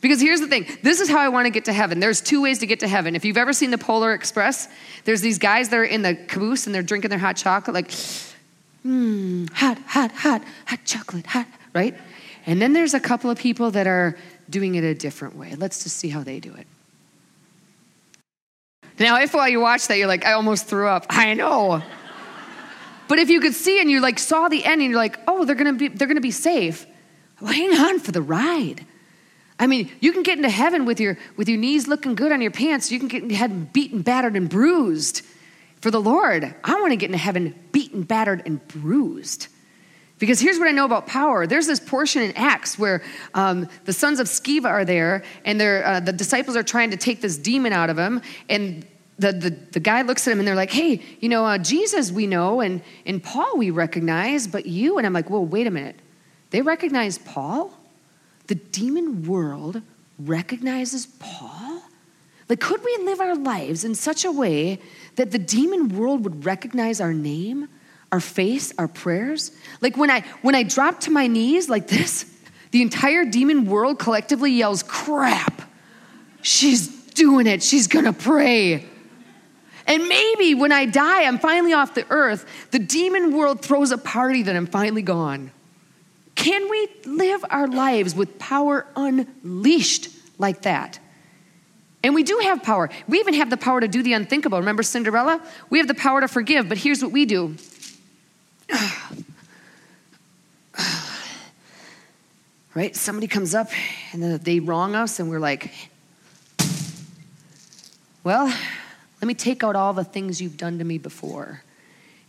Because 0.00 0.20
here's 0.20 0.40
the 0.40 0.46
thing 0.46 0.66
this 0.82 1.00
is 1.00 1.08
how 1.08 1.18
I 1.18 1.28
want 1.28 1.46
to 1.46 1.50
get 1.50 1.66
to 1.66 1.72
heaven. 1.72 2.00
There's 2.00 2.20
two 2.20 2.42
ways 2.42 2.58
to 2.60 2.66
get 2.66 2.80
to 2.80 2.88
heaven. 2.88 3.14
If 3.14 3.24
you've 3.24 3.36
ever 3.36 3.52
seen 3.52 3.70
the 3.70 3.78
Polar 3.78 4.14
Express, 4.14 4.68
there's 5.04 5.20
these 5.20 5.38
guys 5.38 5.68
that 5.68 5.78
are 5.78 5.84
in 5.84 6.02
the 6.02 6.14
caboose 6.14 6.66
and 6.66 6.74
they're 6.74 6.82
drinking 6.82 7.10
their 7.10 7.18
hot 7.18 7.36
chocolate, 7.36 7.74
like, 7.74 7.88
mmm, 8.84 9.50
hot, 9.52 9.78
hot, 9.86 10.12
hot, 10.12 10.42
hot 10.66 10.84
chocolate, 10.84 11.26
hot, 11.26 11.46
right? 11.74 11.96
And 12.46 12.60
then 12.60 12.72
there's 12.72 12.94
a 12.94 13.00
couple 13.00 13.30
of 13.30 13.38
people 13.38 13.70
that 13.72 13.86
are 13.86 14.16
doing 14.48 14.74
it 14.74 14.84
a 14.84 14.94
different 14.94 15.36
way. 15.36 15.54
Let's 15.54 15.82
just 15.82 15.98
see 15.98 16.08
how 16.08 16.22
they 16.22 16.40
do 16.40 16.54
it. 16.54 16.66
Now, 18.98 19.20
if 19.20 19.32
while 19.32 19.48
you 19.48 19.60
watch 19.60 19.86
that, 19.88 19.96
you're 19.96 20.06
like, 20.06 20.26
I 20.26 20.32
almost 20.32 20.66
threw 20.66 20.86
up. 20.86 21.06
I 21.10 21.34
know. 21.34 21.82
but 23.08 23.18
if 23.18 23.28
you 23.28 23.40
could 23.40 23.54
see 23.54 23.80
and 23.80 23.90
you 23.90 24.00
like 24.00 24.18
saw 24.18 24.48
the 24.48 24.64
end 24.64 24.80
and 24.80 24.90
you're 24.90 25.00
like, 25.00 25.18
oh, 25.28 25.44
they're 25.44 25.54
gonna 25.54 25.74
be, 25.74 25.88
they're 25.88 26.08
gonna 26.08 26.20
be 26.20 26.30
safe. 26.30 26.86
Well, 27.40 27.52
hang 27.52 27.72
on 27.74 27.98
for 27.98 28.12
the 28.12 28.22
ride. 28.22 28.86
I 29.60 29.66
mean, 29.66 29.90
you 30.00 30.12
can 30.12 30.22
get 30.22 30.38
into 30.38 30.48
heaven 30.48 30.86
with 30.86 30.98
your, 30.98 31.18
with 31.36 31.46
your 31.46 31.58
knees 31.58 31.86
looking 31.86 32.14
good 32.14 32.32
on 32.32 32.40
your 32.40 32.50
pants. 32.50 32.90
You 32.90 32.98
can 32.98 33.08
get 33.08 33.30
heaven 33.30 33.68
beaten, 33.72 34.00
battered, 34.00 34.34
and 34.34 34.48
bruised 34.48 35.20
for 35.82 35.90
the 35.90 36.00
Lord. 36.00 36.54
I 36.64 36.80
want 36.80 36.92
to 36.92 36.96
get 36.96 37.06
into 37.06 37.18
heaven 37.18 37.54
beaten, 37.70 38.02
battered, 38.02 38.42
and 38.46 38.66
bruised. 38.68 39.48
Because 40.18 40.40
here's 40.40 40.58
what 40.58 40.66
I 40.66 40.72
know 40.72 40.86
about 40.86 41.06
power. 41.06 41.46
There's 41.46 41.66
this 41.66 41.78
portion 41.78 42.22
in 42.22 42.32
Acts 42.36 42.78
where 42.78 43.02
um, 43.34 43.68
the 43.84 43.92
sons 43.92 44.18
of 44.18 44.28
Sceva 44.28 44.64
are 44.64 44.84
there, 44.86 45.24
and 45.44 45.60
uh, 45.60 46.00
the 46.00 46.12
disciples 46.12 46.56
are 46.56 46.62
trying 46.62 46.90
to 46.92 46.96
take 46.96 47.20
this 47.20 47.36
demon 47.36 47.74
out 47.74 47.90
of 47.90 47.98
him. 47.98 48.22
And 48.48 48.86
the, 49.18 49.32
the, 49.32 49.50
the 49.50 49.80
guy 49.80 50.02
looks 50.02 50.26
at 50.26 50.32
him 50.32 50.38
and 50.38 50.48
they're 50.48 50.54
like, 50.54 50.70
hey, 50.70 51.02
you 51.20 51.28
know, 51.28 51.44
uh, 51.44 51.58
Jesus 51.58 52.10
we 52.10 52.26
know, 52.26 52.62
and, 52.62 52.80
and 53.04 53.22
Paul 53.22 53.58
we 53.58 53.70
recognize, 53.70 54.46
but 54.46 54.64
you? 54.64 54.96
And 54.96 55.06
I'm 55.06 55.12
like, 55.12 55.28
whoa, 55.28 55.40
wait 55.40 55.66
a 55.66 55.70
minute. 55.70 55.96
They 56.48 56.62
recognize 56.62 57.18
Paul? 57.18 57.74
The 58.50 58.56
demon 58.56 59.22
world 59.26 59.80
recognizes 60.18 61.06
Paul? 61.06 61.82
Like, 62.48 62.58
could 62.58 62.84
we 62.84 62.98
live 63.04 63.20
our 63.20 63.36
lives 63.36 63.84
in 63.84 63.94
such 63.94 64.24
a 64.24 64.32
way 64.32 64.80
that 65.14 65.30
the 65.30 65.38
demon 65.38 65.96
world 65.96 66.24
would 66.24 66.44
recognize 66.44 67.00
our 67.00 67.14
name, 67.14 67.68
our 68.10 68.18
face, 68.18 68.72
our 68.76 68.88
prayers? 68.88 69.52
Like 69.80 69.96
when 69.96 70.10
I 70.10 70.22
when 70.42 70.56
I 70.56 70.64
drop 70.64 70.98
to 71.02 71.12
my 71.12 71.28
knees 71.28 71.68
like 71.68 71.86
this, 71.86 72.26
the 72.72 72.82
entire 72.82 73.24
demon 73.24 73.66
world 73.66 74.00
collectively 74.00 74.50
yells, 74.50 74.82
"Crap! 74.82 75.62
She's 76.42 76.88
doing 76.88 77.46
it. 77.46 77.62
She's 77.62 77.86
gonna 77.86 78.12
pray." 78.12 78.84
And 79.86 80.08
maybe 80.08 80.56
when 80.56 80.72
I 80.72 80.86
die, 80.86 81.22
I'm 81.22 81.38
finally 81.38 81.72
off 81.72 81.94
the 81.94 82.04
earth, 82.10 82.46
the 82.72 82.80
demon 82.80 83.32
world 83.32 83.62
throws 83.62 83.92
a 83.92 83.98
party 83.98 84.42
that 84.42 84.56
I'm 84.56 84.66
finally 84.66 85.02
gone. 85.02 85.52
Can 86.40 86.70
we 86.70 86.88
live 87.04 87.44
our 87.50 87.68
lives 87.68 88.14
with 88.14 88.38
power 88.38 88.86
unleashed 88.96 90.08
like 90.38 90.62
that? 90.62 90.98
And 92.02 92.14
we 92.14 92.22
do 92.22 92.38
have 92.44 92.62
power. 92.62 92.88
We 93.06 93.18
even 93.18 93.34
have 93.34 93.50
the 93.50 93.58
power 93.58 93.78
to 93.78 93.86
do 93.86 94.02
the 94.02 94.14
unthinkable. 94.14 94.56
Remember 94.56 94.82
Cinderella? 94.82 95.46
We 95.68 95.76
have 95.76 95.86
the 95.86 95.92
power 95.92 96.22
to 96.22 96.28
forgive, 96.28 96.66
but 96.66 96.78
here's 96.78 97.02
what 97.02 97.12
we 97.12 97.26
do. 97.26 97.56
right? 102.74 102.96
Somebody 102.96 103.26
comes 103.26 103.54
up 103.54 103.68
and 104.14 104.40
they 104.40 104.60
wrong 104.60 104.94
us, 104.94 105.20
and 105.20 105.28
we're 105.28 105.40
like, 105.40 105.70
well, 108.24 108.46
let 108.46 109.28
me 109.28 109.34
take 109.34 109.62
out 109.62 109.76
all 109.76 109.92
the 109.92 110.04
things 110.04 110.40
you've 110.40 110.56
done 110.56 110.78
to 110.78 110.84
me 110.84 110.96
before. 110.96 111.64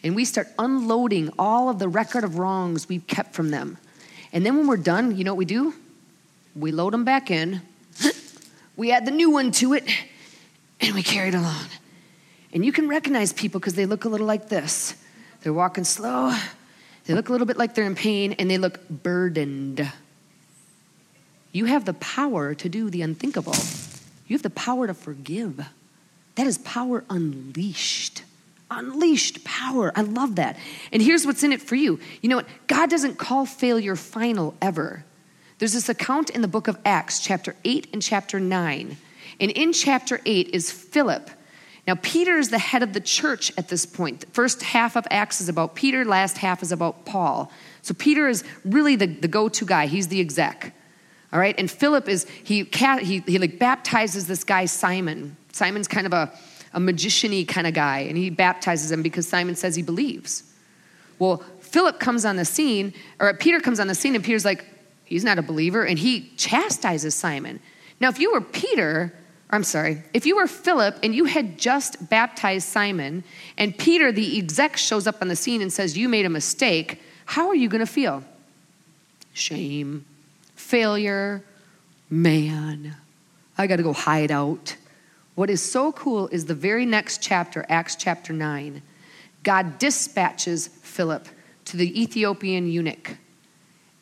And 0.04 0.18
we 0.18 0.26
start 0.26 0.50
unloading 0.60 1.32
all 1.40 1.70
of 1.70 1.80
the 1.80 1.88
record 1.88 2.26
of 2.26 2.38
wrongs 2.38 2.90
we've 2.90 3.08
kept 3.08 3.34
from 3.34 3.52
them. 3.52 3.78
And 4.34 4.46
then 4.46 4.58
when 4.58 4.68
we're 4.68 4.78
done, 4.78 5.18
you 5.18 5.24
know 5.24 5.34
what 5.34 5.40
we 5.40 5.46
do? 5.46 5.74
We 6.56 6.72
load 6.72 6.94
them 6.94 7.04
back 7.04 7.32
in, 7.32 7.62
we 8.76 8.92
add 8.92 9.06
the 9.06 9.12
new 9.12 9.30
one 9.30 9.52
to 9.54 9.74
it, 9.74 9.90
and 10.80 10.94
we 10.94 11.04
carry 11.04 11.30
it 11.30 11.36
along. 11.36 11.66
And 12.54 12.66
you 12.66 12.72
can 12.72 12.90
recognize 12.90 13.32
people 13.32 13.60
because 13.60 13.76
they 13.76 13.86
look 13.86 14.04
a 14.04 14.10
little 14.10 14.28
like 14.28 14.50
this. 14.50 14.96
They're 15.42 15.54
walking 15.54 15.84
slow, 15.84 16.36
they 17.06 17.14
look 17.14 17.30
a 17.30 17.32
little 17.32 17.48
bit 17.48 17.58
like 17.58 17.74
they're 17.74 17.86
in 17.86 17.96
pain, 17.96 18.34
and 18.34 18.50
they 18.50 18.58
look 18.58 18.88
burdened. 18.90 19.90
You 21.52 21.66
have 21.66 21.86
the 21.86 21.94
power 21.96 22.54
to 22.56 22.70
do 22.70 22.90
the 22.90 23.02
unthinkable. 23.02 23.56
You 24.28 24.36
have 24.36 24.44
the 24.44 24.50
power 24.50 24.88
to 24.88 24.94
forgive. 24.94 25.66
That 26.36 26.48
is 26.48 26.58
power 26.60 27.04
unleashed 27.10 28.24
unleashed 28.72 29.44
power. 29.44 29.92
I 29.96 30.02
love 30.02 30.38
that. 30.38 30.58
And 30.92 31.02
here's 31.02 31.26
what's 31.26 31.44
in 31.44 31.52
it 31.52 31.62
for 31.62 31.76
you. 31.76 32.00
You 32.22 32.30
know 32.30 32.38
what? 32.38 32.48
God 32.68 32.90
doesn't 32.90 33.18
call 33.18 33.46
failure 33.46 33.96
final 33.96 34.56
ever. 34.62 35.06
There's 35.60 35.74
this 35.74 35.90
account 35.90 36.32
in 36.32 36.42
the 36.42 36.48
book 36.48 36.68
of 36.68 36.80
Acts, 36.84 37.20
chapter 37.20 37.56
8 37.64 37.90
and 37.94 38.02
chapter 38.02 38.40
9. 38.40 38.98
And 39.40 39.52
in 39.52 39.74
chapter 39.74 40.20
8 40.26 40.50
is 40.54 40.72
Philip. 40.72 41.30
Now, 41.88 41.96
Peter 41.96 42.38
is 42.38 42.50
the 42.50 42.60
head 42.60 42.84
of 42.84 42.94
the 42.94 43.00
church 43.00 43.52
at 43.58 43.68
this 43.68 43.86
point. 43.86 44.22
The 44.22 44.28
first 44.28 44.64
half 44.64 44.96
of 44.96 45.06
Acts 45.12 45.42
is 45.42 45.50
about 45.50 45.76
Peter, 45.76 46.06
last 46.06 46.38
half 46.38 46.64
is 46.64 46.72
about 46.72 47.06
Paul. 47.06 47.52
So 47.82 47.94
Peter 47.94 48.28
is 48.28 48.44
really 48.64 48.96
the, 48.96 49.08
the 49.08 49.28
go-to 49.28 49.66
guy. 49.66 49.88
He's 49.88 50.08
the 50.08 50.20
exec. 50.20 50.74
All 51.34 51.40
right, 51.40 51.56
and 51.58 51.72
Philip 51.72 52.10
is 52.10 52.28
he 52.44 52.64
he 52.64 53.20
he 53.20 53.40
like 53.40 53.58
baptizes 53.58 54.28
this 54.28 54.44
guy 54.44 54.66
Simon. 54.66 55.38
Simon's 55.54 55.88
kind 55.88 56.06
of 56.06 56.12
a 56.12 56.32
a 56.74 56.80
magician 56.80 57.46
kind 57.46 57.68
of 57.68 57.74
guy, 57.74 58.00
and 58.00 58.18
he 58.18 58.30
baptizes 58.30 58.92
him 58.92 59.02
because 59.02 59.28
Simon 59.28 59.56
says 59.56 59.76
he 59.76 59.82
believes. 59.82 60.44
Well, 61.20 61.44
Philip 61.60 62.00
comes 62.00 62.26
on 62.26 62.36
the 62.36 62.46
scene, 62.46 62.94
or 63.20 63.34
Peter 63.34 63.60
comes 63.60 63.80
on 63.80 63.88
the 63.88 63.96
scene, 63.96 64.16
and 64.16 64.24
Peter's 64.24 64.46
like, 64.46 64.66
he's 65.06 65.24
not 65.24 65.38
a 65.38 65.42
believer, 65.42 65.84
and 65.84 66.00
he 66.00 66.32
chastises 66.38 67.16
Simon. 67.16 67.60
Now, 68.00 68.10
if 68.10 68.20
you 68.20 68.32
were 68.34 68.42
Peter, 68.42 69.14
I'm 69.50 69.64
sorry, 69.64 70.02
if 70.14 70.26
you 70.26 70.38
were 70.38 70.48
Philip 70.48 70.98
and 71.04 71.14
you 71.14 71.26
had 71.26 71.58
just 71.58 72.10
baptized 72.10 72.68
Simon, 72.68 73.24
and 73.58 73.78
Peter, 73.78 74.12
the 74.12 74.38
exec, 74.38 74.78
shows 74.78 75.08
up 75.08 75.22
on 75.22 75.28
the 75.28 75.36
scene 75.36 75.62
and 75.62 75.72
says, 75.72 75.98
You 75.98 76.08
made 76.08 76.26
a 76.26 76.30
mistake, 76.30 77.02
how 77.26 77.50
are 77.50 77.56
you 77.56 77.70
going 77.70 77.86
to 77.86 77.92
feel? 77.92 78.24
Shame, 79.34 80.06
failure, 80.56 81.44
man, 82.10 82.96
I 83.58 83.68
got 83.68 83.78
to 83.78 83.84
go 83.84 83.94
hide 83.94 84.32
out. 84.32 84.76
What 85.36 85.50
is 85.50 85.62
so 85.62 85.92
cool 85.92 86.28
is 86.28 86.46
the 86.46 86.56
very 86.56 86.86
next 86.86 87.22
chapter, 87.22 87.66
Acts 87.70 87.96
chapter 87.96 88.34
9. 88.34 88.82
God 89.44 89.80
dispatches 89.80 90.68
Philip 90.68 91.28
to 91.66 91.78
the 91.78 92.02
Ethiopian 92.02 92.70
eunuch, 92.70 93.18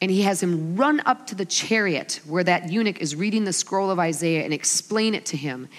and 0.01 0.09
he 0.09 0.23
has 0.23 0.41
him 0.41 0.75
run 0.75 1.01
up 1.05 1.27
to 1.27 1.35
the 1.35 1.45
chariot 1.45 2.19
where 2.25 2.43
that 2.43 2.71
eunuch 2.71 2.99
is 2.99 3.15
reading 3.15 3.43
the 3.43 3.53
scroll 3.53 3.91
of 3.91 3.99
Isaiah 3.99 4.43
and 4.43 4.53
explain 4.53 5.13
it 5.13 5.25
to 5.27 5.37
him. 5.37 5.69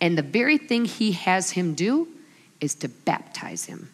And 0.00 0.16
the 0.16 0.22
very 0.22 0.58
thing 0.58 0.84
he 0.84 1.12
has 1.12 1.50
him 1.50 1.74
do 1.74 2.08
is 2.60 2.74
to 2.76 2.88
baptize 2.88 3.64
him. 3.64 3.90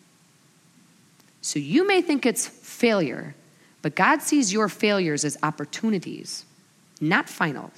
So 1.40 1.58
you 1.58 1.86
may 1.86 2.02
think 2.02 2.26
it's 2.26 2.46
failure, 2.46 3.34
but 3.80 3.94
God 3.94 4.20
sees 4.20 4.52
your 4.52 4.68
failures 4.68 5.24
as 5.24 5.38
opportunities, 5.42 6.44
not 7.00 7.28
final. 7.28 7.70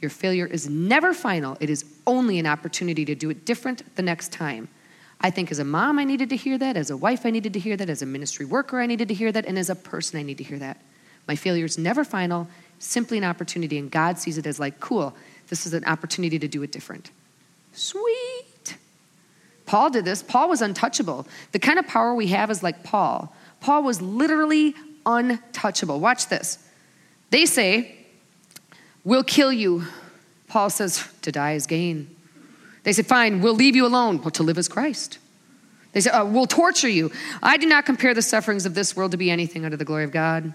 Your 0.00 0.10
failure 0.10 0.46
is 0.46 0.68
never 0.68 1.14
final, 1.14 1.56
it 1.60 1.70
is 1.70 1.84
only 2.06 2.38
an 2.38 2.46
opportunity 2.46 3.04
to 3.04 3.14
do 3.14 3.30
it 3.30 3.44
different 3.44 3.96
the 3.96 4.02
next 4.02 4.32
time. 4.32 4.68
I 5.20 5.30
think 5.30 5.50
as 5.50 5.58
a 5.58 5.64
mom, 5.64 5.98
I 5.98 6.04
needed 6.04 6.28
to 6.30 6.36
hear 6.36 6.58
that. 6.58 6.76
As 6.76 6.90
a 6.90 6.96
wife, 6.96 7.24
I 7.24 7.30
needed 7.30 7.52
to 7.54 7.58
hear 7.58 7.76
that. 7.76 7.88
As 7.88 8.02
a 8.02 8.06
ministry 8.06 8.44
worker, 8.44 8.80
I 8.80 8.86
needed 8.86 9.08
to 9.08 9.14
hear 9.14 9.32
that. 9.32 9.46
And 9.46 9.58
as 9.58 9.70
a 9.70 9.74
person, 9.74 10.18
I 10.18 10.22
need 10.22 10.38
to 10.38 10.44
hear 10.44 10.58
that. 10.58 10.80
My 11.26 11.36
failure 11.36 11.64
is 11.64 11.78
never 11.78 12.04
final, 12.04 12.48
simply 12.78 13.16
an 13.18 13.24
opportunity. 13.24 13.78
And 13.78 13.90
God 13.90 14.18
sees 14.18 14.36
it 14.36 14.46
as 14.46 14.60
like, 14.60 14.80
cool, 14.80 15.14
this 15.48 15.66
is 15.66 15.72
an 15.72 15.84
opportunity 15.84 16.38
to 16.38 16.48
do 16.48 16.62
it 16.62 16.72
different. 16.72 17.10
Sweet. 17.72 18.76
Paul 19.66 19.90
did 19.90 20.04
this. 20.04 20.22
Paul 20.22 20.50
was 20.50 20.60
untouchable. 20.60 21.26
The 21.52 21.58
kind 21.58 21.78
of 21.78 21.86
power 21.86 22.14
we 22.14 22.26
have 22.28 22.50
is 22.50 22.62
like 22.62 22.84
Paul. 22.84 23.34
Paul 23.60 23.82
was 23.82 24.02
literally 24.02 24.74
untouchable. 25.06 26.00
Watch 26.00 26.28
this. 26.28 26.58
They 27.30 27.46
say, 27.46 27.96
We'll 29.04 29.24
kill 29.24 29.52
you. 29.52 29.84
Paul 30.54 30.70
says, 30.70 31.08
To 31.22 31.32
die 31.32 31.54
is 31.54 31.66
gain. 31.66 32.14
They 32.84 32.92
say, 32.92 33.02
Fine, 33.02 33.40
we'll 33.40 33.56
leave 33.56 33.74
you 33.74 33.84
alone. 33.84 34.18
Well, 34.18 34.30
to 34.30 34.44
live 34.44 34.56
is 34.56 34.68
Christ. 34.68 35.18
They 35.90 36.00
say, 36.00 36.10
oh, 36.14 36.20
uh, 36.20 36.24
We'll 36.26 36.46
torture 36.46 36.88
you. 36.88 37.10
I 37.42 37.56
do 37.56 37.66
not 37.66 37.86
compare 37.86 38.14
the 38.14 38.22
sufferings 38.22 38.64
of 38.64 38.72
this 38.72 38.94
world 38.94 39.10
to 39.10 39.16
be 39.16 39.32
anything 39.32 39.64
under 39.64 39.76
the 39.76 39.84
glory 39.84 40.04
of 40.04 40.12
God. 40.12 40.54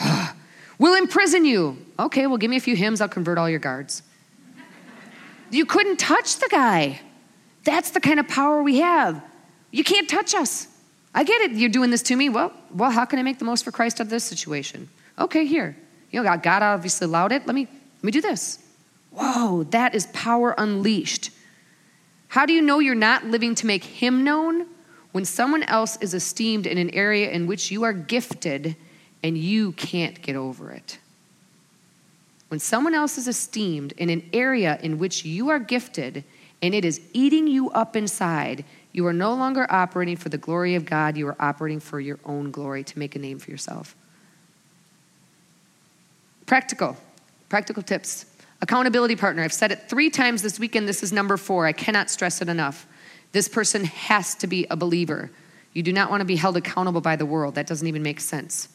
we'll 0.78 0.94
imprison 0.94 1.44
you. 1.44 1.76
Okay, 1.98 2.26
well, 2.26 2.38
give 2.38 2.48
me 2.48 2.56
a 2.56 2.60
few 2.60 2.74
hymns. 2.74 3.02
I'll 3.02 3.08
convert 3.10 3.36
all 3.36 3.50
your 3.50 3.58
guards. 3.58 4.02
you 5.50 5.66
couldn't 5.66 5.98
touch 5.98 6.38
the 6.38 6.48
guy. 6.50 6.98
That's 7.64 7.90
the 7.90 8.00
kind 8.00 8.18
of 8.18 8.28
power 8.28 8.62
we 8.62 8.78
have. 8.78 9.22
You 9.72 9.84
can't 9.84 10.08
touch 10.08 10.34
us. 10.34 10.68
I 11.14 11.24
get 11.24 11.42
it. 11.42 11.50
You're 11.50 11.68
doing 11.68 11.90
this 11.90 12.02
to 12.04 12.16
me. 12.16 12.30
Well, 12.30 12.54
well, 12.72 12.90
how 12.90 13.04
can 13.04 13.18
I 13.18 13.22
make 13.22 13.38
the 13.38 13.44
most 13.44 13.62
for 13.62 13.72
Christ 13.72 14.00
out 14.00 14.06
of 14.06 14.10
this 14.10 14.24
situation? 14.24 14.88
Okay, 15.18 15.44
here. 15.44 15.76
You 16.12 16.22
know, 16.22 16.36
God 16.38 16.62
obviously 16.62 17.04
allowed 17.04 17.32
it. 17.32 17.46
Let 17.46 17.54
me 17.54 17.66
let 17.96 18.04
me 18.04 18.10
do 18.10 18.22
this. 18.22 18.64
Whoa, 19.10 19.64
that 19.64 19.94
is 19.94 20.06
power 20.08 20.54
unleashed. 20.56 21.30
How 22.28 22.46
do 22.46 22.52
you 22.52 22.62
know 22.62 22.78
you're 22.78 22.94
not 22.94 23.24
living 23.24 23.54
to 23.56 23.66
make 23.66 23.84
him 23.84 24.22
known 24.22 24.66
when 25.12 25.24
someone 25.24 25.62
else 25.64 25.96
is 26.00 26.14
esteemed 26.14 26.66
in 26.66 26.78
an 26.78 26.90
area 26.90 27.30
in 27.30 27.46
which 27.46 27.70
you 27.70 27.84
are 27.84 27.92
gifted 27.92 28.76
and 29.22 29.36
you 29.36 29.72
can't 29.72 30.20
get 30.20 30.36
over 30.36 30.70
it? 30.70 30.98
When 32.48 32.60
someone 32.60 32.94
else 32.94 33.18
is 33.18 33.28
esteemed 33.28 33.92
in 33.92 34.10
an 34.10 34.28
area 34.32 34.78
in 34.82 34.98
which 34.98 35.24
you 35.24 35.48
are 35.50 35.58
gifted 35.58 36.24
and 36.62 36.74
it 36.74 36.84
is 36.84 37.00
eating 37.12 37.46
you 37.46 37.70
up 37.70 37.94
inside, 37.94 38.64
you 38.92 39.06
are 39.06 39.12
no 39.12 39.34
longer 39.34 39.66
operating 39.70 40.16
for 40.16 40.28
the 40.28 40.38
glory 40.38 40.74
of 40.74 40.84
God, 40.84 41.16
you 41.16 41.28
are 41.28 41.36
operating 41.38 41.78
for 41.78 42.00
your 42.00 42.18
own 42.24 42.50
glory 42.50 42.84
to 42.84 42.98
make 42.98 43.16
a 43.16 43.18
name 43.18 43.38
for 43.38 43.50
yourself. 43.50 43.94
Practical, 46.46 46.96
practical 47.48 47.82
tips. 47.82 48.26
Accountability 48.60 49.14
partner. 49.14 49.42
I've 49.42 49.52
said 49.52 49.70
it 49.70 49.88
three 49.88 50.10
times 50.10 50.42
this 50.42 50.58
weekend. 50.58 50.88
This 50.88 51.02
is 51.02 51.12
number 51.12 51.36
four. 51.36 51.66
I 51.66 51.72
cannot 51.72 52.10
stress 52.10 52.42
it 52.42 52.48
enough. 52.48 52.86
This 53.32 53.48
person 53.48 53.84
has 53.84 54.34
to 54.36 54.46
be 54.46 54.66
a 54.70 54.76
believer. 54.76 55.30
You 55.72 55.82
do 55.82 55.92
not 55.92 56.10
want 56.10 56.22
to 56.22 56.24
be 56.24 56.36
held 56.36 56.56
accountable 56.56 57.00
by 57.00 57.16
the 57.16 57.26
world. 57.26 57.54
That 57.54 57.66
doesn't 57.66 57.86
even 57.86 58.02
make 58.02 58.20
sense. 58.20 58.68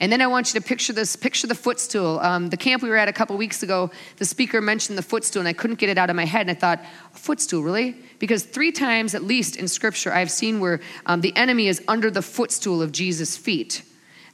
And 0.00 0.10
then 0.10 0.22
I 0.22 0.26
want 0.28 0.54
you 0.54 0.60
to 0.60 0.66
picture 0.66 0.94
this 0.94 1.14
picture 1.14 1.46
the 1.46 1.54
footstool. 1.54 2.18
Um, 2.20 2.48
the 2.48 2.56
camp 2.56 2.82
we 2.82 2.88
were 2.88 2.96
at 2.96 3.08
a 3.08 3.12
couple 3.12 3.36
weeks 3.36 3.62
ago, 3.62 3.90
the 4.16 4.24
speaker 4.24 4.62
mentioned 4.62 4.96
the 4.96 5.02
footstool, 5.02 5.40
and 5.40 5.48
I 5.48 5.52
couldn't 5.52 5.78
get 5.78 5.90
it 5.90 5.98
out 5.98 6.08
of 6.08 6.16
my 6.16 6.24
head. 6.24 6.42
And 6.42 6.50
I 6.50 6.54
thought, 6.54 6.80
a 7.14 7.18
footstool, 7.18 7.62
really? 7.62 7.96
Because 8.18 8.42
three 8.42 8.72
times 8.72 9.14
at 9.14 9.22
least 9.22 9.56
in 9.56 9.68
scripture, 9.68 10.10
I've 10.10 10.30
seen 10.30 10.58
where 10.58 10.80
um, 11.04 11.20
the 11.20 11.36
enemy 11.36 11.68
is 11.68 11.82
under 11.86 12.10
the 12.10 12.22
footstool 12.22 12.80
of 12.80 12.92
Jesus' 12.92 13.36
feet. 13.36 13.82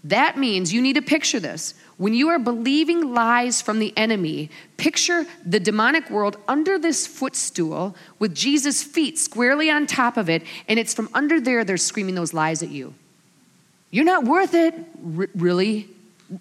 That 0.05 0.39
means 0.39 0.72
you 0.72 0.80
need 0.80 0.95
to 0.95 1.03
picture 1.03 1.41
this. 1.41 1.74
When 1.99 2.12
you 2.12 2.28
are 2.28 2.38
believing 2.38 3.14
lies 3.14 3.62
from 3.62 3.78
the 3.78 3.97
enemy, 3.97 4.51
picture 4.76 5.24
the 5.44 5.59
demonic 5.59 6.11
world 6.11 6.36
under 6.47 6.78
this 6.78 7.07
footstool 7.07 7.97
with 8.18 8.34
Jesus' 8.34 8.82
feet 8.82 9.18
squarely 9.18 9.70
on 9.70 9.86
top 9.86 10.18
of 10.18 10.28
it, 10.28 10.42
and 10.68 10.78
it's 10.78 10.92
from 10.92 11.09
under 11.14 11.40
there 11.40 11.64
they're 11.64 11.78
screaming 11.78 12.14
those 12.14 12.34
lies 12.34 12.62
at 12.62 12.68
you. 12.68 12.94
You're 13.90 14.05
not 14.05 14.24
worth 14.24 14.53
it. 14.53 14.74
R- 15.18 15.28
really? 15.34 15.88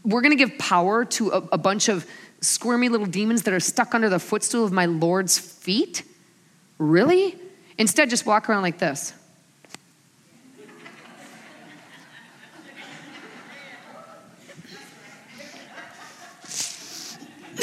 We're 0.04 0.22
going 0.22 0.38
to 0.38 0.44
give 0.46 0.58
power 0.58 1.06
to 1.06 1.30
a, 1.30 1.38
a 1.54 1.58
bunch 1.58 1.88
of 1.88 2.06
squirmy 2.42 2.90
little 2.90 3.08
demons 3.08 3.44
that 3.44 3.54
are 3.54 3.60
stuck 3.60 3.96
under 3.96 4.10
the 4.10 4.20
footstool 4.20 4.66
of 4.66 4.72
my 4.72 4.86
Lord's 4.86 5.38
feet? 5.38 6.04
Really? 6.78 7.38
Instead, 7.78 8.10
just 8.10 8.26
walk 8.26 8.50
around 8.50 8.62
like 8.62 8.78
this. 8.78 9.14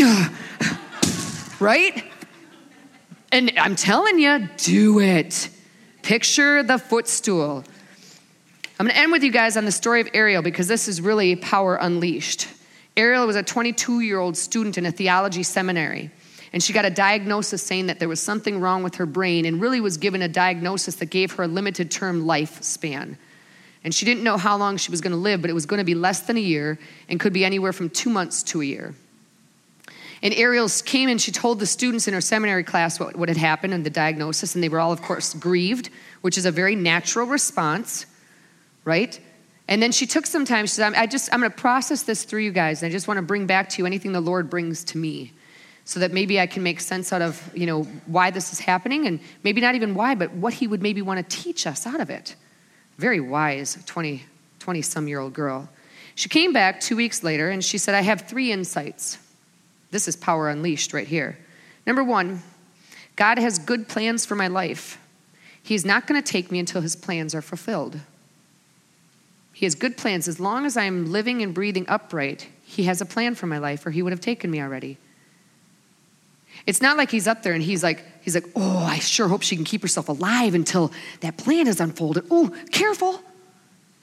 right? 1.61 2.05
And 3.31 3.53
I'm 3.57 3.77
telling 3.77 4.19
you, 4.19 4.49
do 4.57 5.01
it. 5.01 5.49
Picture 6.03 6.63
the 6.63 6.79
footstool. 6.79 7.65
I'm 8.79 8.87
going 8.87 8.95
to 8.95 9.01
end 9.01 9.13
with 9.13 9.23
you 9.23 9.31
guys 9.31 9.57
on 9.57 9.65
the 9.65 9.73
story 9.73 10.01
of 10.01 10.09
Ariel 10.13 10.43
because 10.43 10.67
this 10.67 10.89
is 10.89 11.01
really 11.01 11.37
power 11.37 11.77
unleashed. 11.77 12.49
Ariel 12.97 13.27
was 13.27 13.37
a 13.37 13.43
22 13.43 14.01
year 14.01 14.19
old 14.19 14.37
student 14.37 14.77
in 14.77 14.87
a 14.87 14.93
theology 14.93 15.45
seminary, 15.45 16.11
and 16.53 16.63
she 16.63 16.73
got 16.73 16.85
a 16.85 16.91
diagnosis 16.91 17.63
saying 17.63 17.87
that 17.87 18.01
there 18.01 18.09
was 18.09 18.21
something 18.21 18.61
wrong 18.61 18.83
with 18.83 18.97
her 18.97 19.07
brain 19.07 19.47
and 19.47 19.61
really 19.61 19.81
was 19.81 19.99
given 19.99 20.21
a 20.21 20.29
diagnosis 20.29 20.97
that 20.97 21.07
gave 21.07 21.33
her 21.33 21.45
a 21.45 21.49
limited 21.49 21.91
term 21.91 22.25
lifespan. 22.25 23.17
And 23.85 23.95
she 23.95 24.05
didn't 24.05 24.25
know 24.25 24.37
how 24.37 24.57
long 24.57 24.77
she 24.77 24.91
was 24.91 25.01
going 25.01 25.13
to 25.13 25.17
live, 25.17 25.41
but 25.41 25.51
it 25.51 25.55
was 25.55 25.67
going 25.67 25.79
to 25.79 25.85
be 25.85 25.95
less 25.95 26.21
than 26.21 26.37
a 26.37 26.41
year 26.41 26.79
and 27.09 27.19
could 27.19 27.33
be 27.33 27.45
anywhere 27.45 27.73
from 27.73 27.89
two 27.89 28.11
months 28.11 28.43
to 28.45 28.61
a 28.61 28.65
year. 28.65 28.95
And 30.23 30.33
Ariel 30.35 30.69
came 30.85 31.09
and 31.09 31.21
she 31.21 31.33
told 31.33 31.59
the 31.59 31.67
students 31.67 32.07
in 32.07 32.15
her 32.15 32.21
seminary 32.21 32.63
class 32.63 33.01
what, 33.01 33.17
what 33.17 33.29
had 33.29 33.37
happened 33.37 33.75
and 33.75 33.85
the 33.85 33.91
diagnosis, 33.91 34.55
and 34.55 34.63
they 34.63 34.69
were 34.69 34.79
all, 34.79 34.93
of 34.93 35.03
course, 35.03 35.35
grieved, 35.35 35.91
which 36.21 36.39
is 36.39 36.47
a 36.47 36.53
very 36.53 36.77
natural 36.77 37.27
response, 37.27 38.07
right? 38.85 39.19
And 39.67 39.83
then 39.83 39.91
she 39.91 40.07
took 40.07 40.27
some 40.27 40.45
time. 40.45 40.67
She 40.67 40.75
said, 40.75 40.95
I 40.95 41.07
just, 41.07 41.33
I'm 41.33 41.41
going 41.41 41.51
to 41.51 41.57
process 41.57 42.05
this 42.05 42.25
through 42.25 42.43
you 42.43 42.53
guys. 42.53 42.83
And 42.83 42.91
I 42.91 42.93
just 42.93 43.09
want 43.09 43.19
to 43.19 43.23
bring 43.23 43.47
back 43.47 43.69
to 43.71 43.79
you 43.83 43.87
anything 43.87 44.13
the 44.13 44.21
Lord 44.21 44.49
brings 44.49 44.85
to 44.85 44.99
me 44.99 45.33
so 45.85 45.99
that 46.01 46.13
maybe 46.13 46.39
I 46.39 46.47
can 46.47 46.63
make 46.63 46.81
sense 46.81 47.13
out 47.13 47.23
of, 47.23 47.51
you 47.57 47.67
know, 47.67 47.83
why 48.07 48.31
this 48.31 48.53
is 48.53 48.61
happening 48.61 49.07
and 49.07 49.19
maybe 49.43 49.61
not 49.61 49.75
even 49.75 49.95
why, 49.95 50.15
but 50.15 50.33
what 50.33 50.55
he 50.55 50.69
would 50.69 50.83
maybe 50.83 51.03
want 51.03 51.29
to 51.29 51.37
teach 51.37 51.67
us 51.67 51.87
out 51.87 52.01
of 52.01 52.11
it. 52.11 52.37
Very 52.99 53.19
wise 53.19 53.77
20, 53.87 54.23
20 54.61 54.83
some 54.83 55.09
year 55.09 55.19
old 55.19 55.33
girl. 55.33 55.69
She 56.15 56.29
came 56.29 56.53
back 56.53 56.81
two 56.81 56.95
weeks 56.95 57.25
later 57.25 57.51
and 57.51 57.65
she 57.65 57.79
said, 57.79 57.95
I 57.95 58.03
have 58.03 58.29
three 58.29 58.53
insights. 58.53 59.19
This 59.93 60.09
is 60.09 60.17
power 60.17 60.49
unleashed 60.49 60.93
right 60.93 61.07
here. 61.07 61.39
Number 61.87 62.03
one, 62.03 62.43
God 63.15 63.39
has 63.39 63.59
good 63.61 63.89
plans 63.89 64.27
for 64.27 64.35
my 64.35 64.49
life. 64.49 64.99
He's 65.63 65.85
not 65.85 66.09
going 66.09 66.21
to 66.21 66.33
take 66.33 66.51
me 66.51 66.59
until 66.59 66.81
his 66.81 66.97
plans 66.97 67.35
are 67.35 67.43
fulfilled. 67.43 68.01
He 69.53 69.67
has 69.67 69.77
good 69.77 69.97
plans. 69.97 70.27
As 70.27 70.41
long 70.41 70.67
as 70.67 70.77
I'm 70.77 71.13
living 71.13 71.43
and 71.43 71.55
breathing 71.55 71.85
upright, 71.89 72.49
he 72.65 72.85
has 72.85 73.01
a 73.01 73.07
plan 73.07 73.37
for 73.37 73.47
my 73.47 73.59
life, 73.59 73.87
or 73.87 73.91
he 73.91 74.03
would 74.03 74.13
have 74.13 74.21
taken 74.21 74.51
me 74.51 74.61
already. 74.61 74.97
It's 76.67 76.81
not 76.81 76.97
like 76.97 77.11
he's 77.11 77.29
up 77.29 77.43
there 77.43 77.53
and 77.53 77.63
he's 77.63 77.83
like, 77.83 78.05
he's 78.23 78.35
like, 78.35 78.47
oh, 78.57 78.79
I 78.79 78.99
sure 78.99 79.29
hope 79.29 79.43
she 79.43 79.57
can 79.57 79.65
keep 79.65 79.83
herself 79.83 80.09
alive 80.09 80.55
until 80.55 80.91
that 81.21 81.37
plan 81.37 81.69
is 81.69 81.81
unfolded. 81.81 82.25
Oh, 82.31 82.55
careful. 82.71 83.21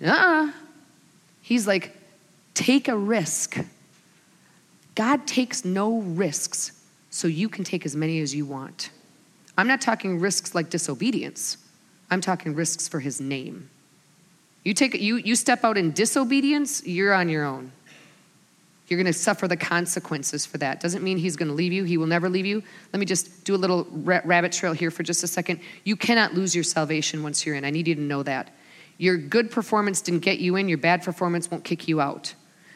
Uh-uh. 0.05 0.51
He's 1.41 1.65
like, 1.67 1.95
take 2.53 2.87
a 2.87 2.95
risk. 2.95 3.57
God 4.99 5.25
takes 5.25 5.63
no 5.63 5.99
risks, 6.01 6.73
so 7.09 7.29
you 7.29 7.47
can 7.47 7.63
take 7.63 7.85
as 7.85 7.95
many 7.95 8.19
as 8.19 8.35
you 8.35 8.45
want. 8.45 8.89
I'm 9.57 9.65
not 9.65 9.79
talking 9.79 10.19
risks 10.19 10.53
like 10.53 10.69
disobedience. 10.69 11.55
I'm 12.11 12.19
talking 12.19 12.53
risks 12.53 12.89
for 12.89 12.99
his 12.99 13.21
name. 13.21 13.69
You 14.65 14.73
take 14.73 14.95
you 14.95 15.15
you 15.15 15.37
step 15.37 15.63
out 15.63 15.77
in 15.77 15.93
disobedience, 15.93 16.85
you're 16.85 17.13
on 17.13 17.29
your 17.29 17.45
own. 17.45 17.71
You're 18.89 18.97
going 18.97 19.13
to 19.13 19.17
suffer 19.17 19.47
the 19.47 19.55
consequences 19.55 20.45
for 20.45 20.57
that. 20.57 20.81
Doesn't 20.81 21.01
mean 21.01 21.17
he's 21.17 21.37
going 21.37 21.47
to 21.47 21.55
leave 21.55 21.71
you. 21.71 21.85
He 21.85 21.95
will 21.95 22.05
never 22.05 22.27
leave 22.27 22.45
you. 22.45 22.61
Let 22.91 22.99
me 22.99 23.05
just 23.05 23.45
do 23.45 23.55
a 23.55 23.61
little 23.63 23.87
rabbit 23.93 24.51
trail 24.51 24.73
here 24.73 24.91
for 24.91 25.03
just 25.03 25.23
a 25.23 25.27
second. 25.27 25.61
You 25.85 25.95
cannot 25.95 26.33
lose 26.33 26.53
your 26.53 26.65
salvation 26.65 27.23
once 27.23 27.45
you're 27.45 27.55
in. 27.55 27.63
I 27.63 27.69
need 27.69 27.87
you 27.87 27.95
to 27.95 28.01
know 28.01 28.21
that. 28.23 28.53
Your 28.97 29.15
good 29.15 29.49
performance 29.49 30.01
didn't 30.01 30.23
get 30.25 30.39
you 30.39 30.57
in, 30.57 30.67
your 30.67 30.77
bad 30.77 31.03
performance 31.03 31.49
won't 31.49 31.63
kick 31.63 31.87
you 31.87 32.01
out. 32.01 32.33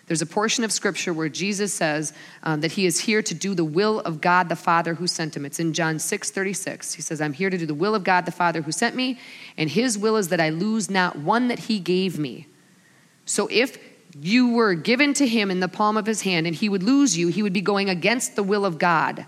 There's 0.07 0.21
a 0.21 0.25
portion 0.25 0.63
of 0.63 0.71
scripture 0.71 1.13
where 1.13 1.29
Jesus 1.29 1.73
says 1.73 2.11
um, 2.43 2.61
that 2.61 2.73
he 2.73 2.85
is 2.85 2.99
here 2.99 3.21
to 3.21 3.33
do 3.33 3.55
the 3.55 3.63
will 3.63 4.01
of 4.01 4.19
God 4.19 4.49
the 4.49 4.55
Father 4.55 4.95
who 4.95 5.07
sent 5.07 5.35
him. 5.35 5.45
It's 5.45 5.59
in 5.59 5.73
John 5.73 5.97
6 5.97 6.29
36. 6.29 6.93
He 6.93 7.01
says, 7.01 7.21
I'm 7.21 7.33
here 7.33 7.49
to 7.49 7.57
do 7.57 7.65
the 7.65 7.73
will 7.73 7.95
of 7.95 8.03
God 8.03 8.25
the 8.25 8.31
Father 8.31 8.61
who 8.61 8.71
sent 8.71 8.95
me, 8.95 9.17
and 9.57 9.69
his 9.69 9.97
will 9.97 10.17
is 10.17 10.27
that 10.27 10.41
I 10.41 10.49
lose 10.49 10.89
not 10.89 11.17
one 11.17 11.47
that 11.47 11.59
he 11.59 11.79
gave 11.79 12.19
me. 12.19 12.47
So 13.25 13.47
if 13.49 13.77
you 14.19 14.51
were 14.51 14.73
given 14.73 15.13
to 15.15 15.27
him 15.27 15.49
in 15.49 15.61
the 15.61 15.67
palm 15.69 15.95
of 15.97 16.05
his 16.05 16.21
hand 16.21 16.45
and 16.45 16.55
he 16.55 16.69
would 16.69 16.83
lose 16.83 17.17
you, 17.17 17.29
he 17.29 17.41
would 17.41 17.53
be 17.53 17.61
going 17.61 17.89
against 17.89 18.35
the 18.35 18.43
will 18.43 18.65
of 18.65 18.77
God. 18.77 19.25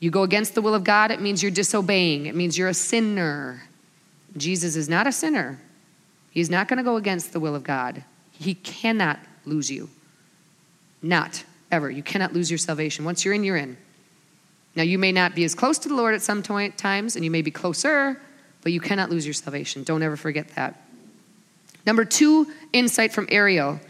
You 0.00 0.10
go 0.10 0.24
against 0.24 0.54
the 0.54 0.62
will 0.62 0.74
of 0.74 0.82
God, 0.82 1.12
it 1.12 1.20
means 1.20 1.42
you're 1.42 1.52
disobeying, 1.52 2.26
it 2.26 2.34
means 2.34 2.58
you're 2.58 2.68
a 2.68 2.74
sinner. 2.74 3.62
Jesus 4.36 4.74
is 4.74 4.88
not 4.88 5.06
a 5.06 5.12
sinner. 5.12 5.60
He's 6.30 6.50
not 6.50 6.66
going 6.66 6.78
to 6.78 6.82
go 6.82 6.96
against 6.96 7.32
the 7.32 7.40
will 7.40 7.54
of 7.54 7.62
God. 7.62 8.02
He 8.32 8.54
cannot 8.54 9.20
lose 9.44 9.70
you. 9.70 9.88
Not 11.02 11.44
ever. 11.70 11.90
You 11.90 12.02
cannot 12.02 12.32
lose 12.32 12.50
your 12.50 12.58
salvation. 12.58 13.04
Once 13.04 13.24
you're 13.24 13.34
in, 13.34 13.44
you're 13.44 13.56
in. 13.56 13.76
Now, 14.74 14.82
you 14.82 14.98
may 14.98 15.12
not 15.12 15.34
be 15.34 15.44
as 15.44 15.54
close 15.54 15.78
to 15.80 15.88
the 15.88 15.94
Lord 15.94 16.14
at 16.14 16.22
some 16.22 16.42
times, 16.42 17.16
and 17.16 17.24
you 17.24 17.30
may 17.30 17.42
be 17.42 17.50
closer, 17.50 18.20
but 18.62 18.72
you 18.72 18.80
cannot 18.80 19.10
lose 19.10 19.26
your 19.26 19.34
salvation. 19.34 19.82
Don't 19.82 20.02
ever 20.02 20.16
forget 20.16 20.48
that. 20.56 20.80
Number 21.84 22.04
two 22.04 22.46
insight 22.72 23.12
from 23.12 23.26
Ariel 23.30 23.80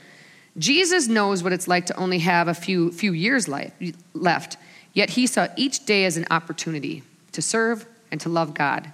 Jesus 0.59 1.09
knows 1.09 1.43
what 1.43 1.55
it's 1.55 1.67
like 1.67 1.87
to 1.87 1.97
only 1.97 2.19
have 2.19 2.47
a 2.47 2.55
few, 2.55 2.93
few 2.93 3.13
years 3.13 3.49
life, 3.49 3.73
left, 4.13 4.59
yet 4.93 5.11
he 5.11 5.27
saw 5.27 5.49
each 5.57 5.87
day 5.87 6.05
as 6.05 6.19
an 6.19 6.27
opportunity 6.31 7.03
to 7.33 7.41
serve 7.41 7.87
and 8.11 8.21
to 8.21 8.29
love 8.29 8.53
God. 8.53 8.93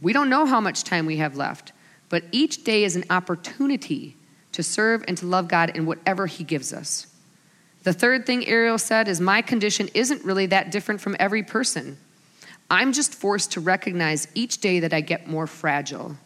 We 0.00 0.12
don't 0.12 0.30
know 0.30 0.46
how 0.46 0.60
much 0.60 0.84
time 0.84 1.06
we 1.06 1.16
have 1.16 1.36
left, 1.36 1.72
but 2.08 2.22
each 2.30 2.62
day 2.62 2.84
is 2.84 2.94
an 2.94 3.04
opportunity 3.10 4.16
to 4.56 4.62
serve 4.62 5.04
and 5.06 5.16
to 5.18 5.26
love 5.26 5.48
God 5.48 5.76
in 5.76 5.86
whatever 5.86 6.26
He 6.26 6.42
gives 6.42 6.72
us. 6.72 7.06
The 7.84 7.92
third 7.92 8.26
thing 8.26 8.48
Ariel 8.48 8.78
said 8.78 9.06
is 9.06 9.20
My 9.20 9.42
condition 9.42 9.88
isn't 9.94 10.24
really 10.24 10.46
that 10.46 10.72
different 10.72 11.00
from 11.00 11.14
every 11.20 11.42
person. 11.42 11.98
I'm 12.70 12.92
just 12.92 13.14
forced 13.14 13.52
to 13.52 13.60
recognize 13.60 14.26
each 14.34 14.58
day 14.58 14.80
that 14.80 14.92
I 14.92 15.02
get 15.02 15.28
more 15.28 15.46
fragile. 15.46 16.16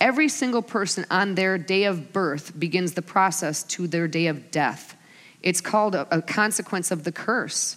Every 0.00 0.28
single 0.28 0.60
person 0.60 1.06
on 1.10 1.36
their 1.36 1.56
day 1.56 1.84
of 1.84 2.12
birth 2.12 2.58
begins 2.58 2.92
the 2.92 3.02
process 3.02 3.62
to 3.64 3.86
their 3.86 4.08
day 4.08 4.26
of 4.26 4.50
death. 4.50 4.96
It's 5.40 5.60
called 5.60 5.94
a, 5.94 6.20
consequence 6.22 6.90
of 6.90 7.04
the 7.04 7.12
curse. 7.12 7.76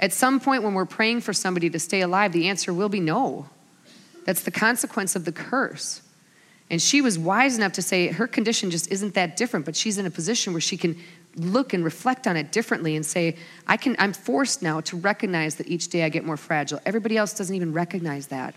At 0.00 0.12
some 0.12 0.40
point, 0.40 0.64
when 0.64 0.74
we're 0.74 0.84
praying 0.84 1.20
for 1.20 1.32
somebody 1.32 1.70
to 1.70 1.78
stay 1.78 2.00
alive, 2.00 2.32
the 2.32 2.48
answer 2.48 2.74
will 2.74 2.88
be 2.88 3.00
no. 3.00 3.48
That's 4.24 4.42
the 4.42 4.50
consequence 4.50 5.16
of 5.16 5.24
the 5.24 5.32
curse. 5.32 6.02
And 6.70 6.82
she 6.82 7.00
was 7.00 7.18
wise 7.18 7.56
enough 7.56 7.72
to 7.72 7.82
say 7.82 8.08
her 8.08 8.26
condition 8.26 8.70
just 8.70 8.90
isn't 8.92 9.14
that 9.14 9.36
different, 9.36 9.64
but 9.64 9.74
she's 9.74 9.96
in 9.98 10.06
a 10.06 10.10
position 10.10 10.52
where 10.52 10.60
she 10.60 10.76
can 10.76 10.98
look 11.36 11.72
and 11.72 11.84
reflect 11.84 12.26
on 12.26 12.36
it 12.36 12.52
differently 12.52 12.96
and 12.96 13.06
say, 13.06 13.36
I 13.66 13.76
can, 13.76 13.96
I'm 13.98 14.12
forced 14.12 14.62
now 14.62 14.80
to 14.82 14.96
recognize 14.96 15.56
that 15.56 15.68
each 15.68 15.88
day 15.88 16.04
I 16.04 16.08
get 16.08 16.24
more 16.24 16.36
fragile. 16.36 16.80
Everybody 16.84 17.16
else 17.16 17.32
doesn't 17.32 17.54
even 17.54 17.72
recognize 17.72 18.26
that. 18.28 18.54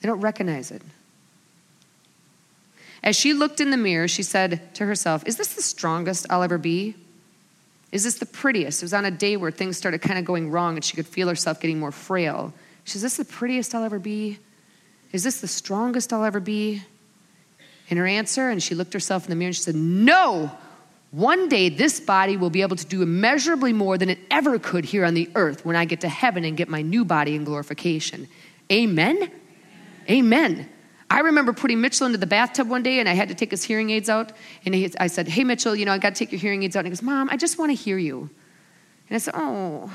They 0.00 0.08
don't 0.08 0.20
recognize 0.20 0.70
it. 0.70 0.82
As 3.02 3.16
she 3.16 3.32
looked 3.32 3.60
in 3.60 3.70
the 3.70 3.76
mirror, 3.76 4.08
she 4.08 4.22
said 4.22 4.74
to 4.74 4.84
herself, 4.84 5.26
Is 5.26 5.36
this 5.36 5.54
the 5.54 5.62
strongest 5.62 6.26
I'll 6.28 6.42
ever 6.42 6.58
be? 6.58 6.94
Is 7.92 8.04
this 8.04 8.18
the 8.18 8.26
prettiest? 8.26 8.82
It 8.82 8.84
was 8.84 8.94
on 8.94 9.04
a 9.04 9.10
day 9.10 9.36
where 9.36 9.50
things 9.50 9.76
started 9.76 10.00
kind 10.00 10.18
of 10.18 10.24
going 10.24 10.50
wrong 10.50 10.76
and 10.76 10.84
she 10.84 10.96
could 10.96 11.06
feel 11.06 11.28
herself 11.28 11.60
getting 11.60 11.78
more 11.78 11.92
frail. 11.92 12.52
She 12.84 12.92
says, 12.92 13.04
Is 13.04 13.16
this 13.16 13.26
the 13.26 13.32
prettiest 13.32 13.74
I'll 13.74 13.84
ever 13.84 13.98
be? 13.98 14.38
Is 15.12 15.24
this 15.24 15.40
the 15.40 15.48
strongest 15.48 16.12
I'll 16.12 16.24
ever 16.24 16.40
be? 16.40 16.82
And 17.88 17.98
her 17.98 18.06
answer, 18.06 18.50
and 18.50 18.62
she 18.62 18.74
looked 18.74 18.92
herself 18.92 19.24
in 19.24 19.30
the 19.30 19.36
mirror 19.36 19.48
and 19.48 19.56
she 19.56 19.62
said, 19.62 19.74
No! 19.74 20.50
One 21.10 21.48
day 21.48 21.68
this 21.68 21.98
body 21.98 22.36
will 22.36 22.50
be 22.50 22.62
able 22.62 22.76
to 22.76 22.86
do 22.86 23.02
immeasurably 23.02 23.72
more 23.72 23.98
than 23.98 24.10
it 24.10 24.18
ever 24.30 24.60
could 24.60 24.84
here 24.84 25.04
on 25.04 25.14
the 25.14 25.28
earth 25.34 25.64
when 25.64 25.74
I 25.74 25.84
get 25.84 26.02
to 26.02 26.08
heaven 26.08 26.44
and 26.44 26.56
get 26.56 26.68
my 26.68 26.82
new 26.82 27.04
body 27.04 27.34
in 27.34 27.42
glorification. 27.42 28.28
Amen? 28.70 29.28
Amen. 30.08 30.68
I 31.10 31.20
remember 31.20 31.52
putting 31.52 31.80
Mitchell 31.80 32.06
into 32.06 32.18
the 32.18 32.28
bathtub 32.28 32.68
one 32.68 32.84
day 32.84 33.00
and 33.00 33.08
I 33.08 33.14
had 33.14 33.28
to 33.28 33.34
take 33.34 33.50
his 33.50 33.64
hearing 33.64 33.90
aids 33.90 34.08
out. 34.08 34.30
And 34.64 34.72
he, 34.72 34.88
I 35.00 35.08
said, 35.08 35.26
Hey, 35.26 35.42
Mitchell, 35.42 35.74
you 35.74 35.84
know, 35.84 35.92
I 35.92 35.98
got 35.98 36.14
to 36.14 36.18
take 36.18 36.30
your 36.30 36.40
hearing 36.40 36.62
aids 36.62 36.76
out. 36.76 36.80
And 36.80 36.86
he 36.86 36.90
goes, 36.90 37.02
Mom, 37.02 37.28
I 37.28 37.36
just 37.36 37.58
want 37.58 37.70
to 37.70 37.74
hear 37.74 37.98
you. 37.98 38.30
And 39.08 39.16
I 39.16 39.18
said, 39.18 39.34
Oh, 39.36 39.92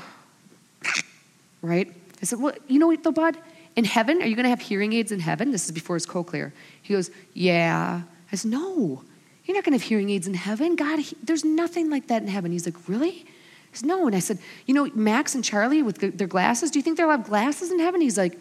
right? 1.62 1.90
I 2.20 2.24
said, 2.26 2.38
Well, 2.38 2.52
you 2.68 2.78
know 2.78 2.88
what, 2.88 3.02
though, 3.02 3.12
bud? 3.12 3.38
In 3.76 3.84
heaven, 3.84 4.22
are 4.22 4.26
you 4.26 4.34
going 4.34 4.44
to 4.44 4.50
have 4.50 4.60
hearing 4.60 4.94
aids 4.94 5.12
in 5.12 5.20
heaven? 5.20 5.52
This 5.52 5.66
is 5.66 5.72
before 5.72 5.96
his 5.96 6.06
cochlear. 6.06 6.52
He 6.82 6.94
goes, 6.94 7.10
Yeah. 7.34 8.02
I 8.32 8.36
said, 8.36 8.50
No, 8.50 9.04
you're 9.44 9.54
not 9.56 9.64
going 9.64 9.78
to 9.78 9.78
have 9.78 9.82
hearing 9.82 10.08
aids 10.10 10.26
in 10.26 10.34
heaven. 10.34 10.76
God, 10.76 10.98
he, 10.98 11.16
there's 11.22 11.44
nothing 11.44 11.90
like 11.90 12.08
that 12.08 12.22
in 12.22 12.28
heaven. 12.28 12.50
He's 12.50 12.66
like, 12.66 12.88
Really? 12.88 13.10
He 13.10 13.26
said, 13.72 13.86
No. 13.86 14.06
And 14.06 14.16
I 14.16 14.20
said, 14.20 14.38
You 14.64 14.74
know, 14.74 14.90
Max 14.94 15.34
and 15.34 15.44
Charlie 15.44 15.82
with 15.82 15.98
their 16.16 16.26
glasses, 16.26 16.70
do 16.70 16.78
you 16.78 16.82
think 16.82 16.96
they'll 16.96 17.10
have 17.10 17.24
glasses 17.24 17.70
in 17.70 17.78
heaven? 17.78 18.00
He's 18.00 18.16
like, 18.16 18.38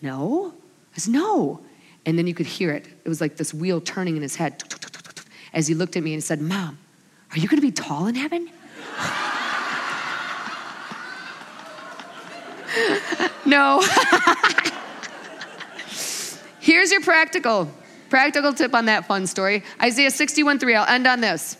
No. 0.00 0.54
I 0.94 0.98
said, 0.98 1.12
No. 1.12 1.60
And 2.06 2.16
then 2.16 2.26
you 2.26 2.34
could 2.34 2.46
hear 2.46 2.70
it. 2.70 2.86
It 3.04 3.08
was 3.08 3.20
like 3.20 3.36
this 3.36 3.52
wheel 3.52 3.80
turning 3.80 4.16
in 4.16 4.22
his 4.22 4.36
head 4.36 4.62
as 5.52 5.66
he 5.66 5.74
looked 5.74 5.96
at 5.96 6.02
me 6.02 6.14
and 6.14 6.22
said, 6.22 6.40
Mom, 6.40 6.78
are 7.32 7.38
you 7.38 7.48
going 7.48 7.60
to 7.60 7.66
be 7.66 7.72
tall 7.72 8.06
in 8.06 8.14
heaven? 8.14 8.48
no. 13.44 13.82
Here's 16.60 16.92
your 16.92 17.00
practical, 17.00 17.70
practical 18.08 18.52
tip 18.52 18.74
on 18.74 18.86
that 18.86 19.06
fun 19.06 19.26
story. 19.26 19.64
Isaiah 19.82 20.10
61 20.10 20.58
3. 20.58 20.74
I'll 20.76 20.88
end 20.88 21.06
on 21.06 21.20
this. 21.20 21.56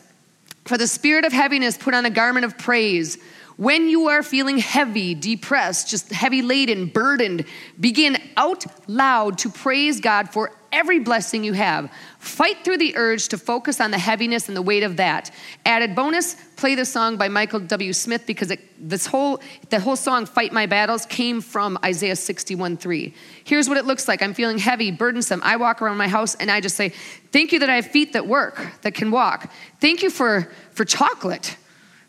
For 0.64 0.78
the 0.78 0.86
spirit 0.86 1.24
of 1.24 1.32
heaviness, 1.32 1.76
put 1.76 1.92
on 1.94 2.06
a 2.06 2.10
garment 2.10 2.44
of 2.44 2.56
praise. 2.56 3.18
When 3.56 3.88
you 3.88 4.08
are 4.08 4.22
feeling 4.22 4.58
heavy, 4.58 5.14
depressed, 5.14 5.90
just 5.90 6.10
heavy 6.12 6.40
laden, 6.40 6.86
burdened, 6.86 7.44
begin 7.78 8.16
out 8.36 8.64
loud 8.88 9.38
to 9.38 9.50
praise 9.50 10.00
God 10.00 10.30
for 10.30 10.52
every 10.72 10.98
blessing 10.98 11.44
you 11.44 11.52
have. 11.52 11.92
Fight 12.18 12.64
through 12.64 12.78
the 12.78 12.96
urge 12.96 13.28
to 13.28 13.38
focus 13.38 13.80
on 13.80 13.90
the 13.90 13.98
heaviness 13.98 14.48
and 14.48 14.56
the 14.56 14.62
weight 14.62 14.82
of 14.82 14.96
that. 14.96 15.30
Added 15.66 15.94
bonus, 15.94 16.34
play 16.56 16.74
the 16.74 16.84
song 16.84 17.16
by 17.16 17.28
Michael 17.28 17.60
W. 17.60 17.92
Smith 17.92 18.26
because 18.26 18.50
it, 18.50 18.60
this 18.78 19.06
whole 19.06 19.40
the 19.70 19.78
whole 19.78 19.96
song 19.96 20.26
"Fight 20.26 20.52
My 20.52 20.66
Battles" 20.66 21.06
came 21.06 21.40
from 21.40 21.78
Isaiah 21.84 22.16
61 22.16 22.76
3. 22.76 23.14
Here's 23.44 23.68
what 23.68 23.78
it 23.78 23.84
looks 23.84 24.08
like: 24.08 24.22
I'm 24.22 24.34
feeling 24.34 24.58
heavy, 24.58 24.90
burdensome. 24.90 25.40
I 25.44 25.56
walk 25.56 25.82
around 25.82 25.98
my 25.98 26.08
house 26.08 26.34
and 26.36 26.50
I 26.50 26.60
just 26.60 26.76
say, 26.76 26.90
"Thank 27.30 27.52
you 27.52 27.58
that 27.60 27.70
I 27.70 27.76
have 27.76 27.86
feet 27.86 28.14
that 28.14 28.26
work, 28.26 28.66
that 28.82 28.94
can 28.94 29.10
walk. 29.10 29.52
Thank 29.80 30.02
you 30.02 30.10
for 30.10 30.50
for 30.72 30.84
chocolate." 30.84 31.56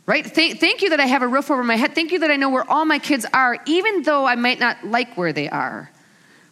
Right? 0.06 0.26
Thank, 0.26 0.60
thank 0.60 0.82
you 0.82 0.90
that 0.90 1.00
I 1.00 1.06
have 1.06 1.22
a 1.22 1.28
roof 1.30 1.50
over 1.50 1.64
my 1.64 1.78
head. 1.78 1.96
Thank 1.96 2.12
you 2.12 2.20
that 2.20 2.30
I 2.30 2.36
know 2.36 2.50
where 2.50 2.70
all 2.70 2.84
my 2.84 3.00
kids 3.00 3.26
are, 3.34 3.58
even 3.66 4.02
though 4.02 4.26
I 4.26 4.36
might 4.36 4.60
not 4.60 4.84
like 4.84 5.16
where 5.16 5.32
they 5.32 5.48
are. 5.48 5.90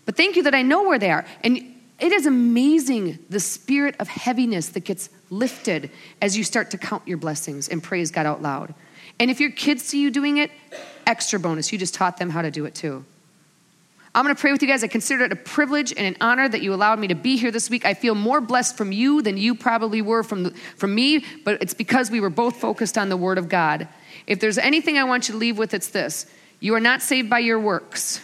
But 0.05 0.15
thank 0.15 0.37
you 0.37 0.43
that 0.43 0.55
I 0.55 0.61
know 0.61 0.83
where 0.83 0.97
they 0.97 1.11
are. 1.11 1.25
And 1.43 1.80
it 2.01 2.11
is 2.11 2.25
amazing 2.25 3.19
the 3.29 3.39
spirit 3.39 3.95
of 3.99 4.07
heaviness 4.07 4.69
that 4.69 4.83
gets 4.83 5.09
lifted 5.29 5.91
as 6.19 6.35
you 6.35 6.43
start 6.43 6.71
to 6.71 6.77
count 6.77 7.07
your 7.07 7.17
blessings 7.17 7.69
and 7.69 7.81
praise 7.81 8.09
God 8.09 8.25
out 8.25 8.41
loud. 8.41 8.73
And 9.19 9.29
if 9.29 9.39
your 9.39 9.51
kids 9.51 9.83
see 9.83 10.01
you 10.01 10.09
doing 10.09 10.37
it, 10.37 10.49
extra 11.05 11.39
bonus. 11.39 11.71
You 11.71 11.77
just 11.77 11.93
taught 11.93 12.17
them 12.17 12.31
how 12.31 12.41
to 12.41 12.49
do 12.49 12.65
it 12.65 12.73
too. 12.73 13.05
I'm 14.15 14.25
going 14.25 14.35
to 14.35 14.41
pray 14.41 14.51
with 14.51 14.63
you 14.63 14.67
guys. 14.67 14.83
I 14.83 14.87
consider 14.87 15.25
it 15.25 15.31
a 15.31 15.35
privilege 15.35 15.93
and 15.95 16.07
an 16.07 16.17
honor 16.19 16.49
that 16.49 16.61
you 16.61 16.73
allowed 16.73 16.99
me 16.99 17.07
to 17.07 17.15
be 17.15 17.37
here 17.37 17.51
this 17.51 17.69
week. 17.69 17.85
I 17.85 17.93
feel 17.93 18.15
more 18.15 18.41
blessed 18.41 18.75
from 18.75 18.91
you 18.91 19.21
than 19.21 19.37
you 19.37 19.53
probably 19.53 20.01
were 20.01 20.23
from, 20.23 20.51
from 20.75 20.95
me, 20.95 21.23
but 21.45 21.61
it's 21.61 21.75
because 21.75 22.09
we 22.09 22.19
were 22.19 22.31
both 22.31 22.57
focused 22.57 22.97
on 22.97 23.09
the 23.09 23.15
Word 23.15 23.37
of 23.37 23.47
God. 23.47 23.87
If 24.25 24.39
there's 24.39 24.57
anything 24.57 24.97
I 24.97 25.03
want 25.03 25.29
you 25.29 25.33
to 25.33 25.37
leave 25.37 25.57
with, 25.57 25.73
it's 25.73 25.89
this 25.89 26.25
you 26.59 26.73
are 26.75 26.79
not 26.79 27.01
saved 27.01 27.29
by 27.29 27.39
your 27.39 27.59
works. 27.59 28.19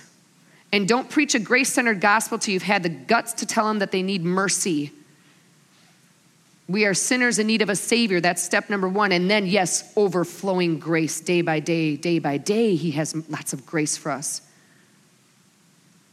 And 0.71 0.87
don't 0.87 1.09
preach 1.09 1.33
a 1.33 1.39
grace 1.39 1.71
centered 1.71 2.01
gospel 2.01 2.37
till 2.37 2.53
you've 2.53 2.63
had 2.63 2.83
the 2.83 2.89
guts 2.89 3.33
to 3.33 3.45
tell 3.45 3.67
them 3.67 3.79
that 3.79 3.91
they 3.91 4.01
need 4.01 4.23
mercy. 4.23 4.91
We 6.67 6.85
are 6.85 6.93
sinners 6.93 7.39
in 7.39 7.47
need 7.47 7.61
of 7.61 7.69
a 7.69 7.75
Savior. 7.75 8.19
That's 8.19 8.43
step 8.43 8.69
number 8.69 8.89
one. 8.89 9.13
And 9.13 9.31
then, 9.31 9.45
yes, 9.45 9.93
overflowing 9.95 10.79
grace 10.79 11.21
day 11.21 11.41
by 11.41 11.61
day, 11.61 11.95
day 11.95 12.19
by 12.19 12.37
day. 12.37 12.75
He 12.75 12.91
has 12.91 13.15
lots 13.29 13.53
of 13.53 13.65
grace 13.65 13.95
for 13.95 14.11
us. 14.11 14.41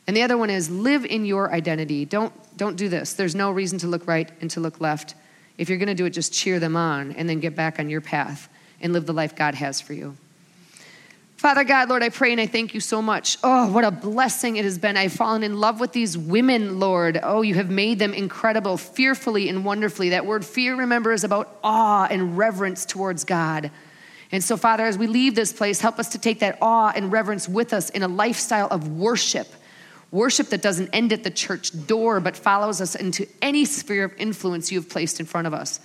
And 0.07 0.17
the 0.17 0.23
other 0.23 0.37
one 0.37 0.51
is 0.51 0.71
live 0.71 1.05
in 1.05 1.25
your 1.25 1.53
identity. 1.53 2.05
Don't, 2.05 2.33
don't 2.57 2.77
do 2.77 2.89
this. 2.89 3.15
There's 3.15 3.35
no 3.35 3.51
reason 3.51 3.79
to 3.79 3.89
look 3.89 4.07
right 4.07 4.31
and 4.41 4.51
to 4.53 4.61
look 4.61 4.81
left. 4.81 5.15
If 5.59 5.69
you're 5.69 5.79
going 5.79 5.89
to 5.89 5.95
do 5.95 6.05
it, 6.05 6.11
just 6.11 6.33
cheer 6.33 6.61
them 6.61 6.77
on 6.77 7.13
and 7.13 7.29
then 7.29 7.41
get 7.41 7.57
back 7.57 7.81
on 7.81 7.89
your 7.89 8.01
path 8.01 8.49
and 8.81 8.93
live 8.93 9.07
the 9.07 9.13
life 9.13 9.35
God 9.35 9.55
has 9.57 9.81
for 9.81 9.95
you. 9.95 10.17
Father 11.45 11.65
God, 11.65 11.91
Lord, 11.91 12.03
I 12.03 12.09
pray 12.09 12.33
and 12.33 12.41
I 12.41 12.47
thank 12.47 12.73
you 12.73 12.81
so 12.81 13.03
much. 13.03 13.37
Oh, 13.45 13.71
what 13.71 13.85
a 13.85 13.91
blessing 13.91 14.57
it 14.57 14.65
has 14.65 14.79
been. 14.79 14.97
I've 14.97 15.13
fallen 15.13 15.43
in 15.43 15.61
love 15.61 15.79
with 15.79 15.93
these 15.93 16.17
women, 16.17 16.81
Lord. 16.81 17.21
Oh, 17.23 17.43
you 17.43 17.53
have 17.57 17.69
made 17.69 17.99
them 17.99 18.15
incredible, 18.15 18.79
fearfully 18.79 19.51
and 19.51 19.63
wonderfully. 19.63 20.09
That 20.09 20.25
word 20.25 20.43
fear, 20.43 20.75
remember, 20.75 21.13
is 21.13 21.23
about 21.23 21.59
awe 21.63 22.09
and 22.11 22.39
reverence 22.39 22.87
towards 22.87 23.25
God. 23.25 23.71
And 24.33 24.43
so, 24.43 24.57
Father, 24.57 24.87
as 24.87 24.97
we 24.97 25.07
leave 25.07 25.35
this 25.35 25.53
place, 25.53 25.83
help 25.83 25.99
us 25.99 26.09
to 26.13 26.19
take 26.19 26.41
that 26.41 26.57
awe 26.63 26.95
and 26.97 27.13
reverence 27.13 27.47
with 27.47 27.75
us 27.75 27.91
in 27.91 28.03
a 28.03 28.09
lifestyle 28.09 28.69
of 28.71 28.89
worship. 28.89 29.49
Worship 30.11 30.47
that 30.49 30.63
doesn't 30.63 30.89
end 30.95 31.13
at 31.13 31.25
the 31.25 31.31
church 31.31 31.87
door, 31.87 32.21
but 32.21 32.39
follows 32.39 32.81
us 32.81 32.95
into 32.95 33.29
any 33.43 33.67
sphere 33.67 34.05
of 34.05 34.15
influence 34.17 34.73
you 34.73 34.81
have 34.81 34.89
placed 34.89 35.21
in 35.21 35.27
front 35.27 35.47
of 35.47 35.53
us. 35.53 35.79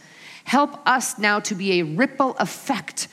Help 0.45 0.79
us 0.87 1.19
now 1.19 1.41
to 1.41 1.53
be 1.53 1.81
a 1.81 1.83
ripple 1.83 2.37
effect, 2.37 3.09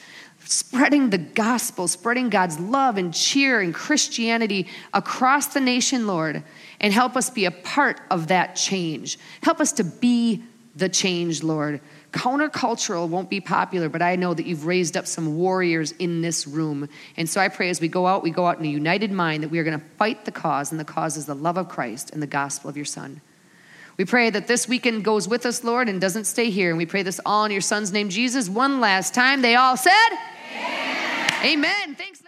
spreading 0.46 1.10
the 1.10 1.18
gospel, 1.18 1.88
spreading 1.88 2.30
God's 2.30 2.58
love 2.58 2.96
and 2.96 3.12
cheer 3.12 3.60
and 3.60 3.74
Christianity 3.74 4.68
across 4.94 5.48
the 5.48 5.60
nation, 5.60 6.06
Lord. 6.06 6.42
And 6.80 6.92
help 6.92 7.16
us 7.16 7.30
be 7.30 7.44
a 7.44 7.50
part 7.50 8.00
of 8.10 8.28
that 8.28 8.56
change. 8.56 9.18
Help 9.42 9.60
us 9.60 9.72
to 9.72 9.84
be 9.84 10.42
the 10.74 10.88
change, 10.88 11.42
Lord. 11.42 11.80
Countercultural 12.12 13.08
won't 13.08 13.28
be 13.28 13.40
popular, 13.40 13.88
but 13.88 14.02
I 14.02 14.16
know 14.16 14.32
that 14.34 14.46
you've 14.46 14.66
raised 14.66 14.96
up 14.96 15.06
some 15.06 15.36
warriors 15.36 15.92
in 15.92 16.20
this 16.22 16.46
room. 16.46 16.88
And 17.16 17.28
so 17.28 17.40
I 17.40 17.48
pray 17.48 17.68
as 17.68 17.80
we 17.80 17.88
go 17.88 18.06
out, 18.06 18.22
we 18.22 18.30
go 18.30 18.46
out 18.46 18.58
in 18.58 18.64
a 18.64 18.68
united 18.68 19.10
mind 19.10 19.42
that 19.42 19.48
we 19.48 19.58
are 19.58 19.64
going 19.64 19.78
to 19.78 19.84
fight 19.98 20.24
the 20.24 20.32
cause, 20.32 20.70
and 20.70 20.78
the 20.78 20.84
cause 20.84 21.16
is 21.16 21.26
the 21.26 21.34
love 21.34 21.56
of 21.56 21.68
Christ 21.68 22.10
and 22.12 22.22
the 22.22 22.26
gospel 22.26 22.70
of 22.70 22.76
your 22.76 22.86
Son. 22.86 23.20
We 23.96 24.04
pray 24.04 24.28
that 24.28 24.46
this 24.46 24.68
weekend 24.68 25.04
goes 25.04 25.26
with 25.26 25.46
us, 25.46 25.64
Lord, 25.64 25.88
and 25.88 26.00
doesn't 26.00 26.24
stay 26.24 26.50
here. 26.50 26.68
And 26.68 26.76
we 26.76 26.84
pray 26.84 27.02
this 27.02 27.20
all 27.24 27.46
in 27.46 27.50
your 27.50 27.62
Son's 27.62 27.92
name, 27.92 28.10
Jesus. 28.10 28.48
One 28.48 28.80
last 28.80 29.14
time. 29.14 29.40
They 29.40 29.54
all 29.54 29.76
said, 29.76 30.08
Amen. 30.52 31.44
Amen. 31.44 31.94
Thanks. 31.94 32.25